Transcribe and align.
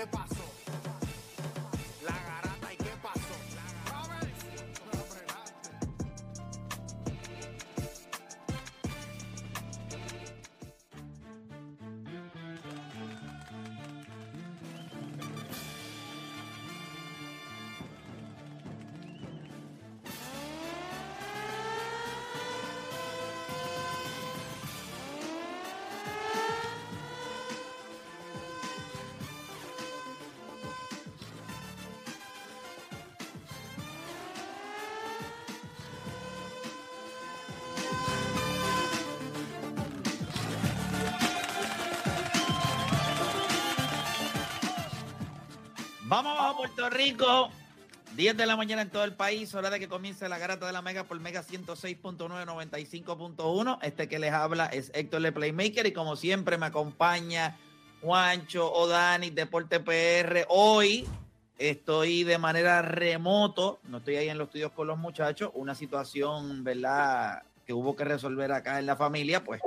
Qué 0.00 0.06
pasó? 0.06 0.39
Puerto 46.80 46.96
Rico. 46.96 47.50
10 48.16 48.38
de 48.38 48.46
la 48.46 48.56
mañana 48.56 48.80
en 48.80 48.88
todo 48.88 49.04
el 49.04 49.12
país, 49.12 49.54
hora 49.54 49.68
de 49.68 49.78
que 49.78 49.86
comience 49.86 50.26
la 50.30 50.38
garata 50.38 50.66
de 50.66 50.72
la 50.72 50.80
Mega 50.80 51.04
por 51.04 51.20
Mega 51.20 51.42
106.9, 51.42 52.16
95.1. 52.16 53.78
Este 53.82 54.08
que 54.08 54.18
les 54.18 54.32
habla 54.32 54.64
es 54.64 54.90
Héctor 54.94 55.20
Le 55.20 55.30
Playmaker 55.30 55.86
y 55.86 55.92
como 55.92 56.16
siempre 56.16 56.56
me 56.56 56.66
acompaña 56.66 57.58
Juancho 58.00 58.72
O'Dani, 58.72 59.28
Deporte 59.28 59.80
PR. 59.80 60.46
Hoy 60.48 61.06
estoy 61.58 62.24
de 62.24 62.38
manera 62.38 62.80
remoto, 62.80 63.80
no 63.84 63.98
estoy 63.98 64.16
ahí 64.16 64.30
en 64.30 64.38
los 64.38 64.46
estudios 64.46 64.72
con 64.72 64.86
los 64.86 64.96
muchachos, 64.96 65.50
una 65.52 65.74
situación, 65.74 66.64
¿verdad? 66.64 67.42
Que 67.66 67.74
hubo 67.74 67.94
que 67.94 68.04
resolver 68.04 68.50
acá 68.52 68.78
en 68.78 68.86
la 68.86 68.96
familia, 68.96 69.44
pues 69.44 69.60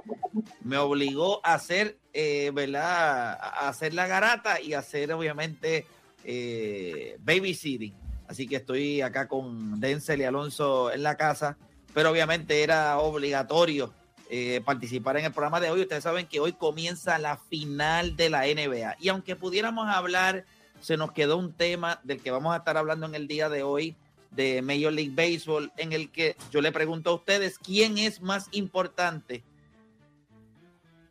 me 0.63 0.77
obligó 0.77 1.45
a 1.45 1.53
hacer, 1.53 1.95
eh, 2.11 2.49
¿verdad? 2.53 3.37
A 3.39 3.69
hacer 3.69 3.93
la 3.93 4.07
garata 4.07 4.59
y 4.59 4.73
hacer 4.73 5.13
obviamente 5.13 5.85
eh, 6.23 7.17
babysitting. 7.19 7.93
Así 8.27 8.47
que 8.47 8.57
estoy 8.57 9.01
acá 9.01 9.27
con 9.27 9.79
Denzel 9.79 10.21
y 10.21 10.23
Alonso 10.23 10.91
en 10.91 11.03
la 11.03 11.17
casa, 11.17 11.57
pero 11.93 12.09
obviamente 12.09 12.63
era 12.63 12.97
obligatorio 12.99 13.93
eh, 14.29 14.61
participar 14.65 15.17
en 15.17 15.25
el 15.25 15.31
programa 15.31 15.59
de 15.59 15.69
hoy. 15.69 15.81
Ustedes 15.81 16.03
saben 16.03 16.25
que 16.25 16.39
hoy 16.39 16.53
comienza 16.53 17.19
la 17.19 17.37
final 17.37 18.15
de 18.15 18.29
la 18.29 18.45
NBA. 18.45 18.95
Y 18.99 19.09
aunque 19.09 19.35
pudiéramos 19.35 19.87
hablar, 19.87 20.45
se 20.81 20.97
nos 20.97 21.11
quedó 21.11 21.37
un 21.37 21.53
tema 21.53 21.99
del 22.03 22.21
que 22.21 22.31
vamos 22.31 22.53
a 22.53 22.57
estar 22.57 22.77
hablando 22.77 23.05
en 23.05 23.15
el 23.15 23.27
día 23.27 23.49
de 23.49 23.63
hoy 23.63 23.95
de 24.31 24.61
Major 24.61 24.91
League 24.91 25.13
Baseball, 25.13 25.71
en 25.77 25.93
el 25.93 26.09
que 26.09 26.35
yo 26.51 26.61
le 26.61 26.71
pregunto 26.71 27.11
a 27.11 27.13
ustedes 27.13 27.59
quién 27.59 27.97
es 27.97 28.21
más 28.21 28.47
importante 28.51 29.43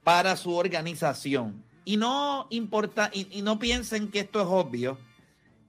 para 0.02 0.36
su 0.36 0.54
organización. 0.54 1.62
Y 1.84 1.96
no 1.96 2.46
importa, 2.50 3.10
y, 3.12 3.26
y 3.30 3.42
no 3.42 3.58
piensen 3.58 4.10
que 4.10 4.20
esto 4.20 4.40
es 4.40 4.46
obvio 4.48 4.98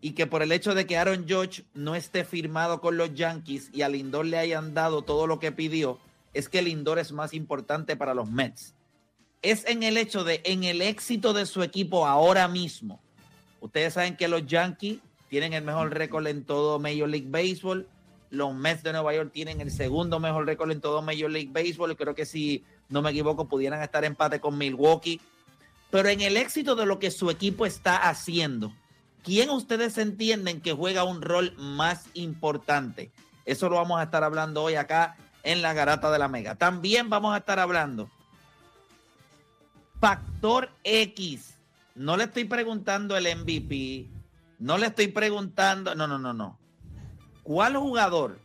y 0.03 0.11
que 0.11 0.27
por 0.27 0.43
el 0.43 0.51
hecho 0.51 0.75
de 0.75 0.85
que 0.85 0.97
Aaron 0.97 1.25
Judge 1.29 1.63
no 1.73 1.95
esté 1.95 2.25
firmado 2.25 2.81
con 2.81 2.97
los 2.97 3.13
Yankees 3.13 3.69
y 3.71 3.83
a 3.83 3.89
Lindor 3.89 4.25
le 4.25 4.37
hayan 4.37 4.73
dado 4.73 5.01
todo 5.03 5.27
lo 5.27 5.39
que 5.39 5.53
pidió, 5.53 5.97
es 6.33 6.49
que 6.49 6.61
Lindor 6.61 6.99
es 6.99 7.13
más 7.13 7.33
importante 7.33 7.95
para 7.95 8.13
los 8.13 8.29
Mets. 8.29 8.75
Es 9.41 9.65
en 9.65 9.81
el 9.81 9.95
hecho 9.95 10.25
de, 10.25 10.41
en 10.43 10.65
el 10.65 10.81
éxito 10.81 11.31
de 11.31 11.45
su 11.45 11.63
equipo 11.63 12.05
ahora 12.05 12.49
mismo. 12.49 13.01
Ustedes 13.61 13.93
saben 13.93 14.17
que 14.17 14.27
los 14.27 14.45
Yankees 14.45 14.99
tienen 15.29 15.53
el 15.53 15.63
mejor 15.63 15.93
récord 15.93 16.27
en 16.27 16.43
todo 16.43 16.79
Major 16.79 17.07
League 17.07 17.29
Baseball. 17.29 17.87
Los 18.29 18.53
Mets 18.53 18.83
de 18.83 18.91
Nueva 18.91 19.15
York 19.15 19.31
tienen 19.31 19.61
el 19.61 19.71
segundo 19.71 20.19
mejor 20.19 20.45
récord 20.45 20.69
en 20.71 20.81
todo 20.81 21.01
Major 21.01 21.31
League 21.31 21.51
Baseball. 21.53 21.95
Creo 21.95 22.13
que 22.13 22.25
si 22.25 22.65
no 22.89 23.01
me 23.01 23.11
equivoco, 23.11 23.47
pudieran 23.47 23.81
estar 23.81 24.03
empate 24.03 24.41
con 24.41 24.57
Milwaukee. 24.57 25.21
Pero 25.93 26.09
en 26.09 26.21
el 26.21 26.37
éxito 26.37 26.75
de 26.75 26.87
lo 26.87 26.97
que 26.97 27.11
su 27.11 27.29
equipo 27.29 27.67
está 27.67 28.09
haciendo, 28.09 28.73
¿quién 29.23 29.51
ustedes 29.51 29.99
entienden 29.99 30.59
que 30.59 30.73
juega 30.73 31.03
un 31.03 31.21
rol 31.21 31.53
más 31.55 32.07
importante? 32.15 33.11
Eso 33.45 33.69
lo 33.69 33.75
vamos 33.75 33.99
a 33.99 34.03
estar 34.05 34.23
hablando 34.23 34.63
hoy 34.63 34.73
acá 34.73 35.15
en 35.43 35.61
la 35.61 35.73
Garata 35.73 36.09
de 36.09 36.17
la 36.17 36.27
Mega. 36.27 36.55
También 36.55 37.11
vamos 37.11 37.35
a 37.35 37.37
estar 37.37 37.59
hablando 37.59 38.09
factor 39.99 40.71
X. 40.83 41.59
No 41.93 42.17
le 42.17 42.23
estoy 42.23 42.45
preguntando 42.45 43.15
el 43.15 43.25
MVP, 43.25 44.07
no 44.57 44.79
le 44.79 44.87
estoy 44.87 45.09
preguntando, 45.09 45.93
no, 45.93 46.07
no, 46.07 46.17
no, 46.17 46.33
no. 46.33 46.57
¿Cuál 47.43 47.77
jugador? 47.77 48.39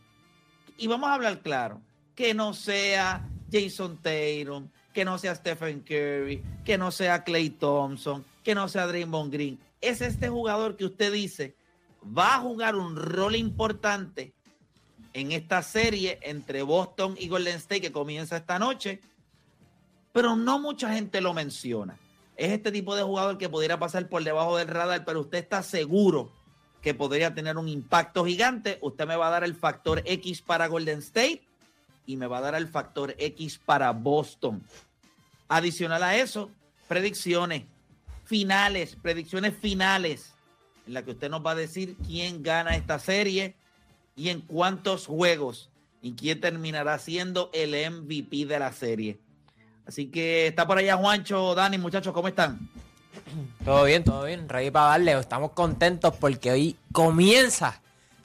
Y 0.77 0.85
vamos 0.85 1.09
a 1.09 1.15
hablar 1.15 1.39
claro, 1.39 1.81
que 2.13 2.35
no 2.35 2.53
sea 2.53 3.27
Jason 3.51 3.97
Tatum, 3.97 4.69
que 4.93 5.05
no 5.05 5.17
sea 5.17 5.35
Stephen 5.35 5.81
Curry, 5.81 6.43
que 6.65 6.77
no 6.77 6.91
sea 6.91 7.23
Clay 7.23 7.49
Thompson, 7.49 8.25
que 8.43 8.55
no 8.55 8.67
sea 8.67 8.87
Draymond 8.87 9.31
Green. 9.31 9.59
Es 9.81 10.01
este 10.01 10.29
jugador 10.29 10.75
que 10.75 10.85
usted 10.85 11.11
dice 11.11 11.55
va 12.05 12.35
a 12.35 12.39
jugar 12.39 12.75
un 12.75 12.95
rol 12.95 13.35
importante 13.35 14.33
en 15.13 15.31
esta 15.31 15.61
serie 15.63 16.19
entre 16.21 16.61
Boston 16.61 17.15
y 17.19 17.27
Golden 17.27 17.57
State 17.57 17.81
que 17.81 17.91
comienza 17.91 18.37
esta 18.37 18.59
noche, 18.59 19.01
pero 20.11 20.35
no 20.35 20.59
mucha 20.59 20.93
gente 20.93 21.21
lo 21.21 21.33
menciona. 21.33 21.97
Es 22.37 22.51
este 22.51 22.71
tipo 22.71 22.95
de 22.95 23.03
jugador 23.03 23.37
que 23.37 23.49
pudiera 23.49 23.79
pasar 23.79 24.07
por 24.07 24.23
debajo 24.23 24.57
del 24.57 24.67
radar, 24.67 25.03
pero 25.03 25.21
usted 25.21 25.39
está 25.39 25.61
seguro 25.61 26.31
que 26.81 26.93
podría 26.93 27.33
tener 27.33 27.57
un 27.57 27.67
impacto 27.67 28.25
gigante. 28.25 28.77
Usted 28.81 29.05
me 29.05 29.17
va 29.17 29.27
a 29.27 29.31
dar 29.31 29.43
el 29.43 29.55
factor 29.55 30.01
X 30.05 30.41
para 30.41 30.67
Golden 30.67 30.99
State 30.99 31.48
y 32.05 32.17
me 32.17 32.27
va 32.27 32.39
a 32.39 32.41
dar 32.41 32.55
el 32.55 32.67
factor 32.67 33.15
X 33.17 33.59
para 33.63 33.91
Boston. 33.91 34.61
Adicional 35.47 36.03
a 36.03 36.15
eso, 36.15 36.51
predicciones 36.87 37.63
finales, 38.25 38.95
predicciones 39.01 39.55
finales, 39.55 40.33
en 40.85 40.93
la 40.93 41.03
que 41.03 41.11
usted 41.11 41.29
nos 41.29 41.45
va 41.45 41.51
a 41.51 41.55
decir 41.55 41.95
quién 42.05 42.43
gana 42.43 42.75
esta 42.75 42.99
serie 42.99 43.55
y 44.15 44.29
en 44.29 44.41
cuántos 44.41 45.07
juegos 45.07 45.69
y 46.01 46.13
quién 46.13 46.39
terminará 46.39 46.99
siendo 46.99 47.49
el 47.53 47.71
MVP 47.71 48.45
de 48.45 48.59
la 48.59 48.71
serie. 48.71 49.19
Así 49.85 50.07
que 50.07 50.47
está 50.47 50.67
por 50.67 50.77
allá 50.77 50.97
Juancho, 50.97 51.55
Dani, 51.55 51.77
muchachos, 51.77 52.13
¿cómo 52.13 52.27
están? 52.27 52.69
Todo 53.65 53.83
bien, 53.85 54.03
todo 54.03 54.23
bien. 54.25 54.47
Ready 54.47 54.71
para 54.71 54.89
darle. 54.89 55.19
Estamos 55.19 55.51
contentos 55.51 56.15
porque 56.19 56.51
hoy 56.51 56.75
comienza 56.91 57.81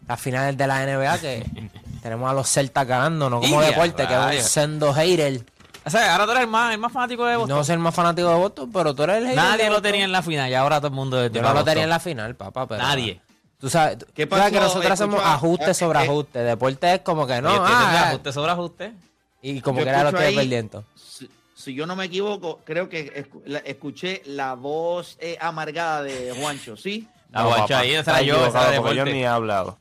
las 0.07 0.21
finales 0.21 0.57
de 0.57 0.67
la 0.67 0.85
NBA 0.85 1.19
que 1.19 1.71
tenemos 2.05 2.31
a 2.31 2.35
los 2.35 2.47
Celtas 2.47 2.87
ganando, 2.87 3.31
no 3.31 3.41
como 3.41 3.63
deporte, 3.63 4.07
que 4.07 4.13
es 4.37 4.45
un 4.45 4.51
sendo 4.51 4.93
hater. 4.93 5.41
O 5.87 5.91
sea, 5.91 6.13
ahora 6.13 6.27
tú 6.27 6.33
eres 6.33 6.43
el 6.43 6.51
más, 6.51 6.75
el 6.75 6.79
más 6.79 6.93
fanático 6.93 7.25
de 7.25 7.37
Boston. 7.37 7.57
No 7.57 7.65
ser 7.65 7.79
más 7.79 7.95
fanático 7.95 8.29
de 8.29 8.35
Boston, 8.35 8.71
pero 8.71 8.95
tú 8.95 9.05
eres 9.05 9.17
el 9.17 9.23
hater. 9.29 9.37
Nadie 9.37 9.57
de 9.57 9.65
lo 9.65 9.77
Boston. 9.77 9.83
tenía 9.91 10.05
en 10.05 10.13
la 10.13 10.23
final 10.23 10.51
y 10.51 10.55
ahora 10.55 10.77
todo 10.81 10.89
el 10.89 10.93
mundo 10.93 11.27
Yo 11.29 11.41
no 11.41 11.55
lo 11.55 11.65
tenía 11.65 11.85
en 11.85 11.89
la 11.89 12.01
final, 12.01 12.37
papá, 12.37 12.67
pero... 12.67 12.83
Nadie. 12.83 13.23
Tú 13.59 13.71
sabes, 13.71 13.97
tú 13.97 14.07
¿Qué 14.15 14.29
sabes 14.29 14.53
que 14.53 14.61
nosotros 14.61 14.91
hacemos 14.93 15.15
Escucha, 15.17 15.33
ajuste 15.35 15.71
eh, 15.71 15.75
sobre 15.75 15.99
eh, 15.99 16.03
ajuste. 16.03 16.39
Deporte 16.41 16.93
es 16.95 17.01
como 17.01 17.27
que 17.27 17.41
no, 17.41 17.49
Oye, 17.49 17.59
ah, 17.63 18.09
ajuste 18.11 18.33
sobre 18.35 18.53
ajuste. 18.53 18.93
y 19.41 19.63
como 19.63 19.79
Yo 19.79 19.85
que 19.85 19.91
era 19.91 20.03
lo 20.03 20.11
estoy 20.11 20.35
perdiendo. 20.35 20.85
Si, 20.95 21.31
si 21.55 21.75
yo 21.75 21.87
no 21.87 21.97
me 21.97 22.05
equivoco, 22.05 22.61
creo 22.67 22.91
que 22.91 23.27
escuché 23.65 24.21
la 24.27 24.53
voz 24.53 25.17
eh, 25.21 25.39
amargada 25.41 26.03
de 26.03 26.35
Juancho, 26.39 26.77
¿sí? 26.77 27.09
La 27.31 27.41
No, 27.45 27.49
guacha 27.49 27.63
papá, 27.63 27.79
ahí, 27.79 27.91
esa 27.93 28.01
está 28.01 28.13
era 28.19 28.23
yo, 28.23 28.47
esa 28.47 28.93
yo 28.93 29.05
ni 29.07 29.23
he 29.23 29.27
hablado. 29.27 29.79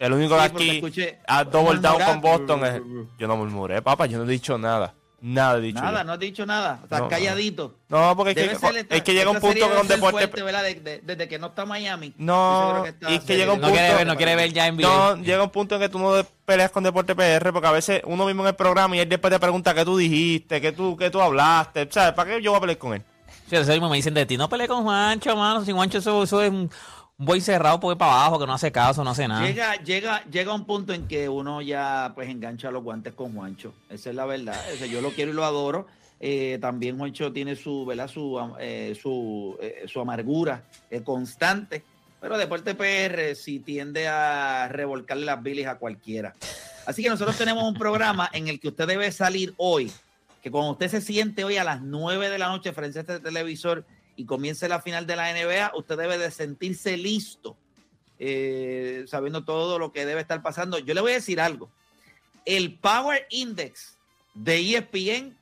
El 0.00 0.12
único 0.14 0.34
Sí, 0.36 0.42
que 0.42 0.48
porque 0.50 0.64
aquí 0.70 0.76
escuché 0.78 1.18
ha 1.28 1.44
double 1.44 1.78
down 1.78 2.02
con 2.02 2.20
Boston 2.20 2.64
es... 2.64 2.82
Yo 3.18 3.28
no 3.28 3.36
murmuré, 3.36 3.80
papá, 3.82 4.06
yo 4.06 4.18
no 4.18 4.24
he 4.24 4.28
dicho 4.32 4.58
nada. 4.58 4.94
Nada 5.22 5.58
he 5.58 5.60
dicho. 5.60 5.82
Nada, 5.82 5.98
yo. 6.00 6.04
no 6.04 6.12
has 6.14 6.18
dicho 6.18 6.46
nada. 6.46 6.80
O 6.82 6.88
sea, 6.88 6.98
No, 6.98 7.04
no. 7.04 7.10
calladito. 7.10 7.74
No, 7.90 8.16
porque 8.16 8.30
es 8.30 8.36
que, 8.48 8.52
esta- 8.54 8.70
es 8.96 9.02
que 9.02 9.12
llega 9.12 9.30
un 9.30 9.38
punto 9.38 9.68
que 9.68 9.74
con 9.76 9.86
deporte... 9.86 10.28
fuerte. 10.28 10.62
De- 10.62 10.74
de- 10.80 11.00
desde 11.04 11.28
que 11.28 11.38
no 11.38 11.48
está 11.48 11.66
Miami. 11.66 12.14
No, 12.16 12.86
esta 12.86 13.10
y 13.10 13.16
es 13.16 13.24
que 13.24 13.36
llega 13.36 13.52
un 13.52 13.60
No 13.60 13.66
punto... 13.66 13.78
quiere 13.78 13.94
ver, 13.94 14.06
no 14.06 14.16
quiere 14.16 14.34
ver 14.36 14.50
ya 14.54 14.72
NBA. 14.72 14.80
No, 14.82 15.16
llega 15.22 15.42
un 15.44 15.50
punto 15.50 15.74
en 15.74 15.82
que 15.82 15.90
tú 15.90 15.98
no 15.98 16.24
peleas 16.46 16.70
con 16.70 16.82
Deporte 16.82 17.14
PR, 17.14 17.52
porque 17.52 17.68
a 17.68 17.72
veces 17.72 18.00
uno 18.06 18.24
mismo 18.24 18.40
en 18.44 18.48
el 18.48 18.54
programa 18.54 18.96
y 18.96 19.00
él 19.00 19.08
después 19.10 19.30
te 19.30 19.38
pregunta 19.38 19.74
qué 19.74 19.84
tú 19.84 19.98
dijiste, 19.98 20.58
qué 20.62 20.72
tú, 20.72 20.96
qué 20.96 21.10
tú 21.10 21.20
hablaste, 21.20 21.86
¿sabes? 21.90 22.14
¿Para 22.14 22.30
qué 22.30 22.42
yo 22.42 22.52
voy 22.52 22.56
a 22.56 22.60
pelear 22.62 22.78
con 22.78 22.94
él? 22.94 23.02
Sí, 23.50 23.56
eso 23.56 23.72
mismo 23.72 23.90
me 23.90 23.96
dicen 23.96 24.14
de 24.14 24.24
ti. 24.24 24.38
No 24.38 24.48
peleé 24.48 24.68
con 24.68 24.84
Juancho, 24.84 25.36
mano. 25.36 25.62
Si 25.64 25.72
Juancho 25.72 25.98
eso, 25.98 26.22
eso 26.22 26.40
es 26.42 26.50
un, 26.50 26.70
un 27.20 27.26
boy 27.26 27.40
cerrado 27.42 27.78
porque 27.78 27.98
para 27.98 28.12
abajo, 28.12 28.38
que 28.38 28.46
no 28.46 28.54
hace 28.54 28.72
caso, 28.72 29.04
no 29.04 29.10
hace 29.10 29.28
nada. 29.28 29.46
Llega, 29.46 29.74
llega, 29.84 30.24
llega 30.24 30.54
un 30.54 30.64
punto 30.64 30.94
en 30.94 31.06
que 31.06 31.28
uno 31.28 31.60
ya 31.60 32.12
pues 32.14 32.30
engancha 32.30 32.70
los 32.70 32.82
guantes 32.82 33.12
con 33.12 33.34
Juancho. 33.34 33.74
Esa 33.90 34.08
es 34.08 34.16
la 34.16 34.24
verdad. 34.24 34.58
O 34.72 34.84
yo 34.86 35.02
lo 35.02 35.10
quiero 35.10 35.30
y 35.30 35.34
lo 35.34 35.44
adoro. 35.44 35.86
Eh, 36.18 36.56
también 36.62 36.96
Juancho 36.96 37.30
tiene 37.30 37.56
su, 37.56 37.84
¿verdad? 37.84 38.08
Su, 38.08 38.40
eh, 38.58 38.98
su, 39.00 39.58
eh, 39.60 39.84
su 39.86 40.00
amargura 40.00 40.64
eh, 40.90 41.02
constante. 41.02 41.84
Pero 42.22 42.38
Deporte 42.38 42.74
PR 42.74 43.34
sí 43.36 43.60
tiende 43.60 44.08
a 44.08 44.68
revolcarle 44.68 45.26
las 45.26 45.42
bilis 45.42 45.66
a 45.66 45.76
cualquiera. 45.76 46.34
Así 46.86 47.02
que 47.02 47.10
nosotros 47.10 47.36
tenemos 47.36 47.64
un 47.64 47.74
programa 47.74 48.30
en 48.32 48.48
el 48.48 48.58
que 48.58 48.68
usted 48.68 48.86
debe 48.86 49.12
salir 49.12 49.52
hoy. 49.58 49.92
Que 50.42 50.50
cuando 50.50 50.72
usted 50.72 50.88
se 50.88 51.02
siente 51.02 51.44
hoy 51.44 51.58
a 51.58 51.64
las 51.64 51.82
9 51.82 52.30
de 52.30 52.38
la 52.38 52.48
noche 52.48 52.72
frente 52.72 52.98
a 52.98 53.02
este 53.02 53.20
televisor 53.20 53.84
y 54.20 54.26
comience 54.26 54.68
la 54.68 54.82
final 54.82 55.06
de 55.06 55.16
la 55.16 55.32
NBA, 55.32 55.72
usted 55.74 55.96
debe 55.96 56.18
de 56.18 56.30
sentirse 56.30 56.98
listo 56.98 57.56
eh, 58.18 59.06
sabiendo 59.08 59.44
todo 59.44 59.78
lo 59.78 59.92
que 59.92 60.04
debe 60.04 60.20
estar 60.20 60.42
pasando. 60.42 60.78
Yo 60.78 60.92
le 60.92 61.00
voy 61.00 61.12
a 61.12 61.14
decir 61.14 61.40
algo. 61.40 61.70
El 62.44 62.74
Power 62.74 63.26
Index 63.30 63.96
de 64.34 64.76
ESPN 64.76 65.34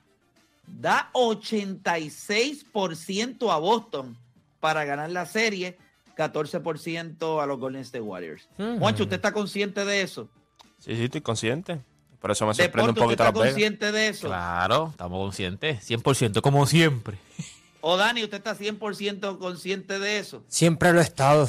da 0.64 1.10
86% 1.12 3.52
a 3.52 3.58
Boston 3.58 4.16
para 4.60 4.84
ganar 4.84 5.10
la 5.10 5.26
serie, 5.26 5.76
14% 6.16 7.42
a 7.42 7.46
los 7.46 7.58
Golden 7.58 7.82
State 7.82 8.02
Warriors. 8.02 8.48
Juancho, 8.56 9.02
¿usted 9.02 9.16
está 9.16 9.32
consciente 9.32 9.84
de 9.84 10.02
eso? 10.02 10.28
Sí, 10.78 10.94
sí, 10.94 11.02
estoy 11.02 11.20
consciente. 11.20 11.80
Por 12.20 12.30
eso 12.30 12.46
me 12.46 12.54
sorprende 12.54 12.90
un 12.90 12.94
Deporte, 12.94 13.00
¿usted 13.00 13.04
poquito 13.04 13.24
está 13.24 13.24
Las 13.24 13.34
Vegas. 13.34 13.48
consciente 13.54 13.90
de 13.90 14.06
eso? 14.08 14.28
Claro, 14.28 14.90
estamos 14.92 15.18
conscientes. 15.18 15.90
100%, 15.90 16.40
como 16.42 16.64
siempre. 16.66 17.18
O 17.80 17.96
Dani, 17.96 18.24
¿usted 18.24 18.38
está 18.38 18.56
100% 18.56 19.38
consciente 19.38 19.98
de 19.98 20.18
eso? 20.18 20.44
Siempre 20.48 20.92
lo 20.92 21.00
he 21.00 21.02
estado. 21.02 21.48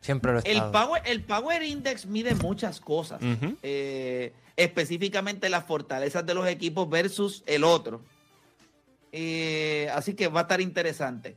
Siempre 0.00 0.32
lo 0.32 0.38
he 0.38 0.42
El 0.42 0.58
estado. 0.58 0.72
Power, 0.72 1.02
el 1.04 1.24
Power 1.24 1.62
Index 1.62 2.06
mide 2.06 2.34
muchas 2.34 2.80
cosas, 2.80 3.20
eh, 3.62 4.32
específicamente 4.56 5.48
las 5.48 5.64
fortalezas 5.64 6.24
de 6.24 6.34
los 6.34 6.46
equipos 6.46 6.88
versus 6.88 7.42
el 7.46 7.64
otro. 7.64 8.02
Eh, 9.12 9.90
así 9.94 10.14
que 10.14 10.28
va 10.28 10.40
a 10.40 10.42
estar 10.42 10.60
interesante. 10.60 11.36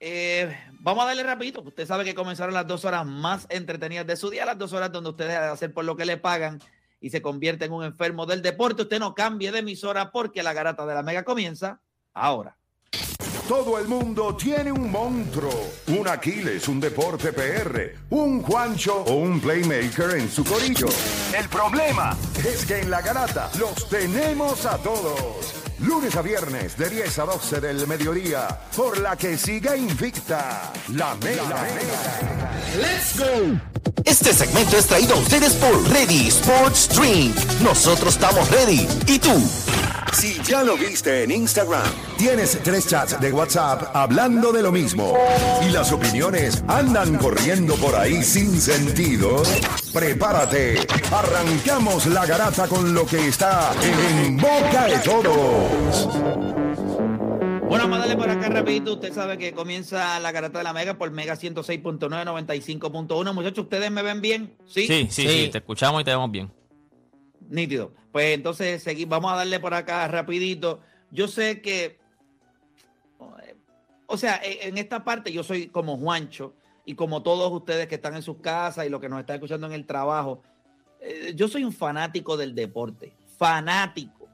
Eh, 0.00 0.54
vamos 0.80 1.04
a 1.04 1.06
darle 1.06 1.22
rapidito. 1.22 1.62
Usted 1.62 1.86
sabe 1.86 2.04
que 2.04 2.14
comenzaron 2.14 2.52
las 2.52 2.66
dos 2.66 2.84
horas 2.84 3.06
más 3.06 3.46
entretenidas 3.48 4.06
de 4.06 4.16
su 4.16 4.30
día, 4.30 4.44
las 4.44 4.58
dos 4.58 4.72
horas 4.72 4.90
donde 4.90 5.10
usted 5.10 5.28
deja 5.28 5.42
de 5.42 5.52
hacer 5.52 5.72
por 5.72 5.84
lo 5.84 5.96
que 5.96 6.04
le 6.04 6.16
pagan 6.16 6.58
y 7.00 7.10
se 7.10 7.22
convierte 7.22 7.66
en 7.66 7.72
un 7.72 7.84
enfermo 7.84 8.26
del 8.26 8.42
deporte. 8.42 8.82
Usted 8.82 8.98
no 8.98 9.14
cambie 9.14 9.52
de 9.52 9.60
emisora 9.60 10.10
porque 10.10 10.42
la 10.42 10.52
garata 10.52 10.84
de 10.84 10.94
la 10.94 11.02
mega 11.02 11.22
comienza 11.22 11.80
ahora. 12.12 12.58
Todo 13.48 13.78
el 13.78 13.88
mundo 13.88 14.36
tiene 14.36 14.70
un 14.70 14.90
monstruo, 14.90 15.72
un 15.88 16.06
Aquiles, 16.06 16.68
un 16.68 16.78
deporte 16.78 17.32
PR, 17.32 17.96
un 18.10 18.40
Juancho 18.40 19.02
o 19.02 19.14
un 19.14 19.40
playmaker 19.40 20.16
en 20.16 20.30
su 20.30 20.44
corillo. 20.44 20.86
El 21.36 21.48
problema 21.48 22.16
es 22.38 22.64
que 22.64 22.80
en 22.80 22.90
la 22.90 23.02
garata 23.02 23.50
los 23.58 23.88
tenemos 23.88 24.64
a 24.64 24.78
todos. 24.78 25.54
Lunes 25.80 26.14
a 26.14 26.22
viernes 26.22 26.78
de 26.78 26.88
10 26.88 27.18
a 27.18 27.24
12 27.24 27.60
del 27.60 27.86
mediodía, 27.88 28.46
por 28.76 28.98
la 28.98 29.16
que 29.16 29.36
siga 29.36 29.76
invicta 29.76 30.72
la 30.94 31.16
mega. 31.16 31.66
Este 34.04 34.32
segmento 34.32 34.76
es 34.76 34.86
traído 34.86 35.14
a 35.14 35.18
ustedes 35.18 35.54
por 35.54 35.88
Ready 35.90 36.28
Sports 36.28 36.88
Drink. 36.94 37.36
Nosotros 37.60 38.14
estamos 38.14 38.48
ready. 38.50 38.86
¿Y 39.08 39.18
tú? 39.18 39.32
Si 40.12 40.40
ya 40.42 40.62
lo 40.62 40.76
viste 40.76 41.24
en 41.24 41.30
Instagram, 41.30 41.82
tienes 42.16 42.58
tres 42.62 42.86
chats 42.86 43.18
de 43.20 43.32
WhatsApp 43.32 43.94
hablando 43.94 44.52
de 44.52 44.62
lo 44.62 44.70
mismo 44.70 45.14
y 45.66 45.70
las 45.70 45.90
opiniones 45.90 46.62
andan 46.68 47.16
corriendo 47.16 47.74
por 47.76 47.94
ahí 47.96 48.22
sin 48.22 48.60
sentido, 48.60 49.42
prepárate. 49.92 50.86
Arrancamos 51.10 52.06
la 52.06 52.24
garata 52.26 52.68
con 52.68 52.94
lo 52.94 53.04
que 53.06 53.26
está 53.28 53.72
en 53.82 54.36
boca 54.36 54.86
de 54.86 54.98
todos. 54.98 56.08
Bueno, 57.66 57.84
vamos 57.88 57.96
a 57.96 58.00
darle 58.00 58.16
por 58.16 58.28
acá 58.28 58.48
rapidito. 58.50 58.92
Usted 58.94 59.12
sabe 59.14 59.38
que 59.38 59.52
comienza 59.54 60.20
la 60.20 60.30
garata 60.30 60.58
de 60.58 60.64
la 60.64 60.72
Mega 60.74 60.94
por 60.98 61.10
Mega 61.10 61.34
106.9, 61.34 61.98
95.1. 62.26 63.32
Muchachos, 63.32 63.64
¿ustedes 63.64 63.90
me 63.90 64.02
ven 64.02 64.20
bien? 64.20 64.54
Sí. 64.66 64.86
Sí, 64.86 65.08
sí, 65.10 65.22
sí, 65.26 65.28
Sí. 65.44 65.48
te 65.50 65.58
escuchamos 65.58 66.02
y 66.02 66.04
te 66.04 66.10
vemos 66.10 66.30
bien. 66.30 66.52
Nítido. 67.52 67.92
Pues 68.10 68.34
entonces 68.34 68.84
segui- 68.86 69.06
vamos 69.06 69.30
a 69.30 69.36
darle 69.36 69.60
por 69.60 69.74
acá 69.74 70.08
rapidito. 70.08 70.80
Yo 71.10 71.28
sé 71.28 71.60
que, 71.60 71.98
o 74.06 74.16
sea, 74.16 74.36
e- 74.42 74.68
en 74.68 74.78
esta 74.78 75.04
parte 75.04 75.32
yo 75.32 75.42
soy 75.42 75.68
como 75.68 75.96
Juancho 75.98 76.54
y 76.84 76.94
como 76.94 77.22
todos 77.22 77.52
ustedes 77.52 77.86
que 77.88 77.94
están 77.96 78.14
en 78.16 78.22
sus 78.22 78.38
casas 78.38 78.86
y 78.86 78.88
los 78.88 79.00
que 79.00 79.08
nos 79.08 79.20
están 79.20 79.36
escuchando 79.36 79.66
en 79.66 79.72
el 79.74 79.86
trabajo. 79.86 80.42
eh, 81.04 81.32
yo 81.34 81.48
soy 81.48 81.64
un 81.64 81.72
fanático 81.72 82.36
del 82.36 82.54
deporte, 82.54 83.12
fanático. 83.36 84.28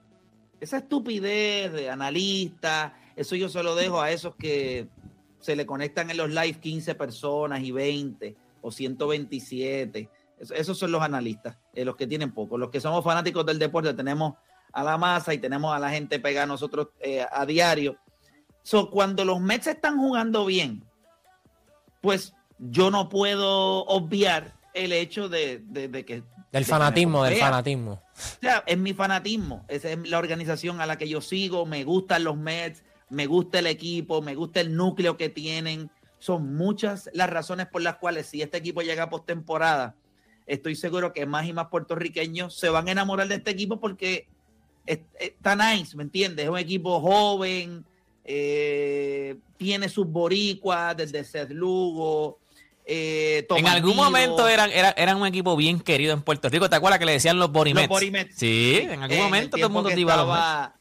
Esa 0.61 0.77
estupidez 0.79 1.73
de 1.73 1.89
analista, 1.89 2.95
eso 3.17 3.35
yo 3.37 3.49
se 3.49 3.63
lo 3.63 3.75
dejo 3.75 4.01
a 4.03 4.11
esos 4.11 4.35
que 4.37 4.87
se 5.41 5.57
le 5.57 5.65
conectan 5.65 6.11
en 6.11 6.19
los 6.19 6.29
live 6.29 6.61
15 6.61 6.95
personas 6.95 7.63
y 7.63 7.73
20 7.73 8.37
o 8.61 8.71
127. 8.71 10.11
Es- 10.41 10.51
Esos 10.51 10.79
son 10.79 10.93
los 10.93 11.03
analistas, 11.03 11.57
eh, 11.75 11.85
los 11.85 11.97
que 11.97 12.07
tienen 12.07 12.33
poco. 12.33 12.59
Los 12.59 12.71
que 12.71 12.81
somos 12.81 13.03
fanáticos 13.05 13.45
del 13.47 13.59
deporte 13.59 13.93
tenemos 13.95 14.35
a 14.73 14.83
la 14.85 14.99
masa 14.99 15.33
y 15.35 15.39
tenemos 15.39 15.75
a 15.75 15.79
la 15.79 15.91
gente 15.91 16.21
pegada 16.21 16.45
a 16.45 16.47
nosotros 16.47 16.89
eh, 17.01 17.25
a 17.31 17.45
diario. 17.47 17.97
So, 18.63 18.91
cuando 18.91 19.25
los 19.25 19.41
Mets 19.41 19.67
están 19.69 19.97
jugando 19.99 20.45
bien, 20.45 20.85
pues 22.01 22.35
yo 22.59 22.91
no 22.91 23.09
puedo 23.09 23.85
obviar 23.87 24.55
el 24.75 24.93
hecho 24.93 25.29
de, 25.29 25.63
de- 25.65 25.89
de 25.89 26.05
que... 26.05 26.15
de 26.17 26.23
Del 26.53 26.65
que 26.65 26.71
fanatismo, 26.71 27.25
del 27.25 27.37
fanatismo. 27.37 27.93
O 27.93 28.41
sea, 28.41 28.63
es 28.67 28.79
mi 28.79 28.93
fanatismo. 28.95 29.65
Esa 29.69 29.91
es 29.91 30.09
la 30.09 30.19
organización 30.19 30.81
a 30.81 30.87
la 30.87 30.97
que 30.99 31.09
yo 31.09 31.21
sigo. 31.21 31.67
Me 31.67 31.85
gustan 31.85 32.25
los 32.25 32.37
Mets, 32.37 32.85
me 33.11 33.27
gusta 33.27 33.59
el 33.61 33.67
equipo, 33.67 34.23
me 34.23 34.35
gusta 34.35 34.61
el 34.61 34.77
núcleo 34.77 35.17
que 35.17 35.29
tienen. 35.29 35.91
Son 36.19 36.55
muchas 36.57 37.09
las 37.13 37.31
razones 37.31 37.67
por 37.67 37.83
las 37.83 37.97
cuales 37.97 38.27
si 38.27 38.43
este 38.43 38.59
equipo 38.59 38.83
llega 38.83 39.05
a 39.05 39.11
postemporada, 39.11 39.95
estoy 40.49 40.75
seguro 40.75 41.13
que 41.13 41.25
más 41.27 41.47
y 41.47 41.53
más 41.53 41.69
puertorriqueños 41.69 42.59
se 42.59 42.69
van 42.71 42.89
a 42.89 42.93
enamorar 42.93 43.29
de 43.29 43.37
este 43.37 43.51
equipo 43.53 43.79
porque 43.79 44.27
es- 44.87 44.99
está 45.21 45.55
nice, 45.55 45.97
¿me 45.97 46.03
entiendes? 46.03 46.45
Es 46.47 46.51
un 46.51 46.59
equipo 46.59 47.01
joven, 47.01 47.85
eh, 48.25 49.37
tiene 49.57 49.89
sus 49.89 50.07
boricuas 50.07 50.97
desde 50.97 51.23
Seth 51.25 51.51
Lugo. 51.51 52.39
eh, 52.91 53.47
En 53.51 53.67
algún 53.67 53.95
momento 53.97 54.49
eran, 54.49 54.71
era- 54.71 54.93
eran 54.97 55.19
un 55.21 55.27
equipo 55.27 55.55
bien 55.57 55.79
querido 55.79 56.15
en 56.15 56.23
Puerto 56.23 56.49
Rico. 56.49 56.71
¿Te 56.71 56.77
acuerdas 56.77 56.99
que 56.99 57.05
le 57.05 57.13
decían 57.13 57.39
los 57.39 57.53
Borimets? 57.53 57.87
Los 57.87 57.99
Borimets. 57.99 58.35
Sí, 58.35 58.79
en 58.81 59.03
algún 59.03 59.17
En 59.19 59.23
momento 59.25 59.57
el 59.57 59.61
todo 59.61 59.67
el 59.69 59.73
mundo 59.75 59.89
te 59.91 59.95
a 59.95 59.99
los 59.99 60.11
estaba- 60.15 60.75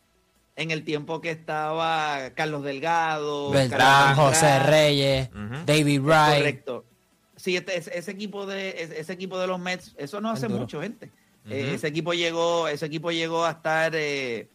En 0.55 0.71
el 0.71 0.83
tiempo 0.85 1.19
que 1.21 1.29
estaba 1.31 2.31
Carlos 2.33 2.63
Delgado, 2.63 3.51
Beltrán, 3.51 4.15
Carlos 4.15 4.25
José 4.33 4.59
Reyes. 4.59 5.29
David 5.65 5.95
es 5.99 6.01
Wright. 6.01 6.37
Correcto. 6.37 6.85
Sí, 7.37 7.55
este- 7.55 7.77
ese, 7.77 7.97
ese 7.97 8.11
equipo 8.11 8.45
de 8.45 8.99
ese, 8.99 9.13
equipo 9.13 9.39
de 9.39 9.47
los 9.47 9.59
Mets, 9.59 9.95
eso 9.97 10.19
no 10.19 10.29
hace 10.29 10.49
mucho, 10.49 10.81
gente. 10.81 11.09
Eh, 11.49 11.75
ese 11.75 11.87
equipo 11.87 12.13
llegó, 12.13 12.67
ese 12.67 12.85
equipo 12.85 13.09
llegó 13.09 13.45
a 13.45 13.51
estar 13.51 13.93
eh, 13.95 14.49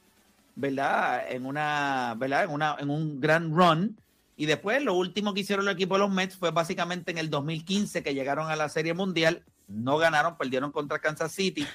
¿verdad? 0.55 1.31
En 1.31 1.47
una, 1.47 2.15
¿verdad? 2.19 2.45
En 2.45 2.51
una, 2.51 2.77
en 2.79 2.91
un 2.91 3.21
gran 3.21 3.55
run. 3.55 3.99
Y 4.37 4.47
después 4.47 4.83
lo 4.83 4.95
último 4.95 5.35
que 5.35 5.41
hicieron 5.41 5.67
el 5.69 5.75
equipo 5.75 5.95
de 5.95 6.01
los 6.01 6.11
Mets 6.11 6.37
fue 6.37 6.51
básicamente 6.51 7.11
en 7.11 7.19
el 7.19 7.31
2015 7.31 8.03
que 8.03 8.15
llegaron 8.15 8.51
a 8.51 8.57
la 8.57 8.69
Serie 8.69 8.95
Mundial. 8.95 9.43
No 9.69 9.99
ganaron, 9.99 10.37
perdieron 10.37 10.73
contra 10.73 10.99
Kansas 10.99 11.33
City. 11.33 11.67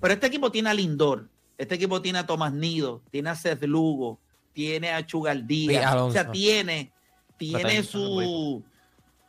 Pero 0.00 0.14
este 0.14 0.26
equipo 0.26 0.50
tiene 0.50 0.70
a 0.70 0.74
Lindor, 0.74 1.28
este 1.58 1.74
equipo 1.74 2.00
tiene 2.00 2.18
a 2.18 2.26
Tomás 2.26 2.52
Nido, 2.52 3.02
tiene 3.10 3.30
a 3.30 3.36
Seth 3.36 3.62
Lugo, 3.64 4.18
tiene 4.52 4.92
a 4.92 5.04
Chugaldía. 5.04 6.04
O 6.04 6.10
sea, 6.10 6.30
tiene, 6.30 6.90
tiene 7.36 7.82
su, 7.82 8.62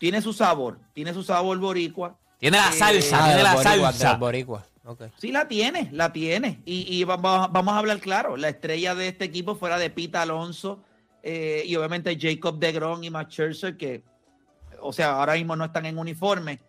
tiene 0.01 0.19
su 0.21 0.33
sabor, 0.33 0.79
tiene 0.93 1.13
su 1.13 1.21
sabor 1.23 1.57
boricua. 1.59 2.17
Tiene 2.39 2.57
la 2.57 2.69
Eh, 2.69 2.73
salsa, 2.73 3.17
Ah, 3.19 3.23
tiene 3.25 3.37
de 3.37 3.43
la 3.43 3.55
de 3.55 3.63
salsa. 3.63 4.09
los 4.13 4.19
boricuas. 4.19 4.63
Ok. 4.83 5.03
Sí, 5.19 5.31
la 5.31 5.47
tiene, 5.47 5.89
la 5.91 6.11
tiene. 6.11 6.59
Y, 6.65 6.91
y 6.91 7.03
va- 7.03 7.17
va- 7.17 7.47
vamos 7.47 7.75
a 7.75 7.77
hablar 7.77 7.99
claro, 7.99 8.35
la 8.35 8.49
estrella 8.49 8.95
de 8.95 9.09
este 9.09 9.25
equipo 9.25 9.53
fuera 9.55 9.77
de 9.77 9.91
Pita 9.91 10.23
Alonso 10.23 10.83
eh, 11.21 11.61
y 11.67 11.75
obviamente 11.75 12.17
Jacob 12.19 12.57
DeGrom 12.57 13.03
y 13.03 13.11
Matt 13.11 13.29
Scherzer, 13.29 13.77
que, 13.77 14.01
o 14.81 14.91
sea, 14.91 15.11
ahora 15.19 15.35
mismo 15.35 15.55
no 15.55 15.65
están 15.65 15.85
en 15.85 15.99
uniforme, 15.99 16.59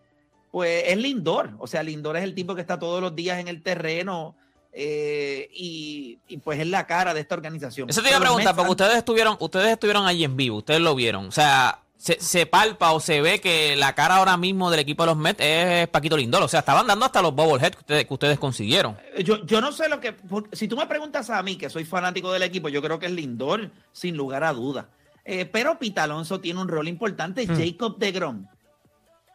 pues 0.50 0.84
es 0.88 0.98
Lindor. 0.98 1.52
O 1.58 1.66
sea, 1.66 1.82
Lindor 1.82 2.18
es 2.18 2.24
el 2.24 2.34
tipo 2.34 2.54
que 2.54 2.60
está 2.60 2.78
todos 2.78 3.00
los 3.00 3.16
días 3.16 3.38
en 3.38 3.48
el 3.48 3.62
terreno 3.62 4.36
eh, 4.74 5.48
y, 5.54 6.18
y, 6.28 6.36
pues 6.36 6.60
es 6.60 6.66
la 6.66 6.86
cara 6.86 7.14
de 7.14 7.20
esta 7.20 7.34
organización. 7.34 7.88
Eso 7.88 8.02
te 8.02 8.08
iba 8.08 8.18
a 8.18 8.20
preguntar, 8.20 8.54
porque 8.54 8.70
ustedes 8.72 8.96
estuvieron, 8.98 9.36
ustedes 9.40 9.68
estuvieron 9.72 10.06
allí 10.06 10.24
en 10.24 10.36
vivo, 10.36 10.58
ustedes 10.58 10.80
lo 10.80 10.94
vieron. 10.94 11.28
O 11.28 11.32
sea, 11.32 11.78
se, 12.02 12.18
se 12.20 12.46
palpa 12.46 12.90
o 12.90 12.98
se 12.98 13.20
ve 13.20 13.40
que 13.40 13.76
la 13.76 13.94
cara 13.94 14.16
ahora 14.16 14.36
mismo 14.36 14.72
del 14.72 14.80
equipo 14.80 15.04
de 15.04 15.06
los 15.06 15.16
Mets 15.16 15.38
es 15.40 15.86
Paquito 15.86 16.16
Lindor. 16.16 16.42
O 16.42 16.48
sea, 16.48 16.58
estaban 16.58 16.84
dando 16.88 17.04
hasta 17.06 17.22
los 17.22 17.32
bobbleheads 17.32 17.76
que 17.76 17.80
ustedes, 17.80 18.06
que 18.06 18.14
ustedes 18.14 18.38
consiguieron. 18.40 18.98
Yo, 19.24 19.44
yo 19.46 19.60
no 19.60 19.70
sé 19.70 19.88
lo 19.88 20.00
que. 20.00 20.12
por- 20.12 20.48
si 20.52 20.66
tú 20.66 20.76
me 20.76 20.86
preguntas 20.88 21.30
a 21.30 21.40
mí, 21.44 21.56
que 21.56 21.70
soy 21.70 21.84
fanático 21.84 22.32
del 22.32 22.42
equipo, 22.42 22.68
yo 22.68 22.82
creo 22.82 22.98
que 22.98 23.06
es 23.06 23.12
Lindor, 23.12 23.70
sin 23.92 24.16
lugar 24.16 24.42
a 24.42 24.52
duda. 24.52 24.88
Eh, 25.24 25.44
pero 25.44 25.78
Pita 25.78 26.02
Alonso 26.02 26.40
tiene 26.40 26.60
un 26.60 26.66
rol 26.66 26.88
importante. 26.88 27.46
Jacob 27.46 27.96
de 27.98 28.10
Grom, 28.10 28.46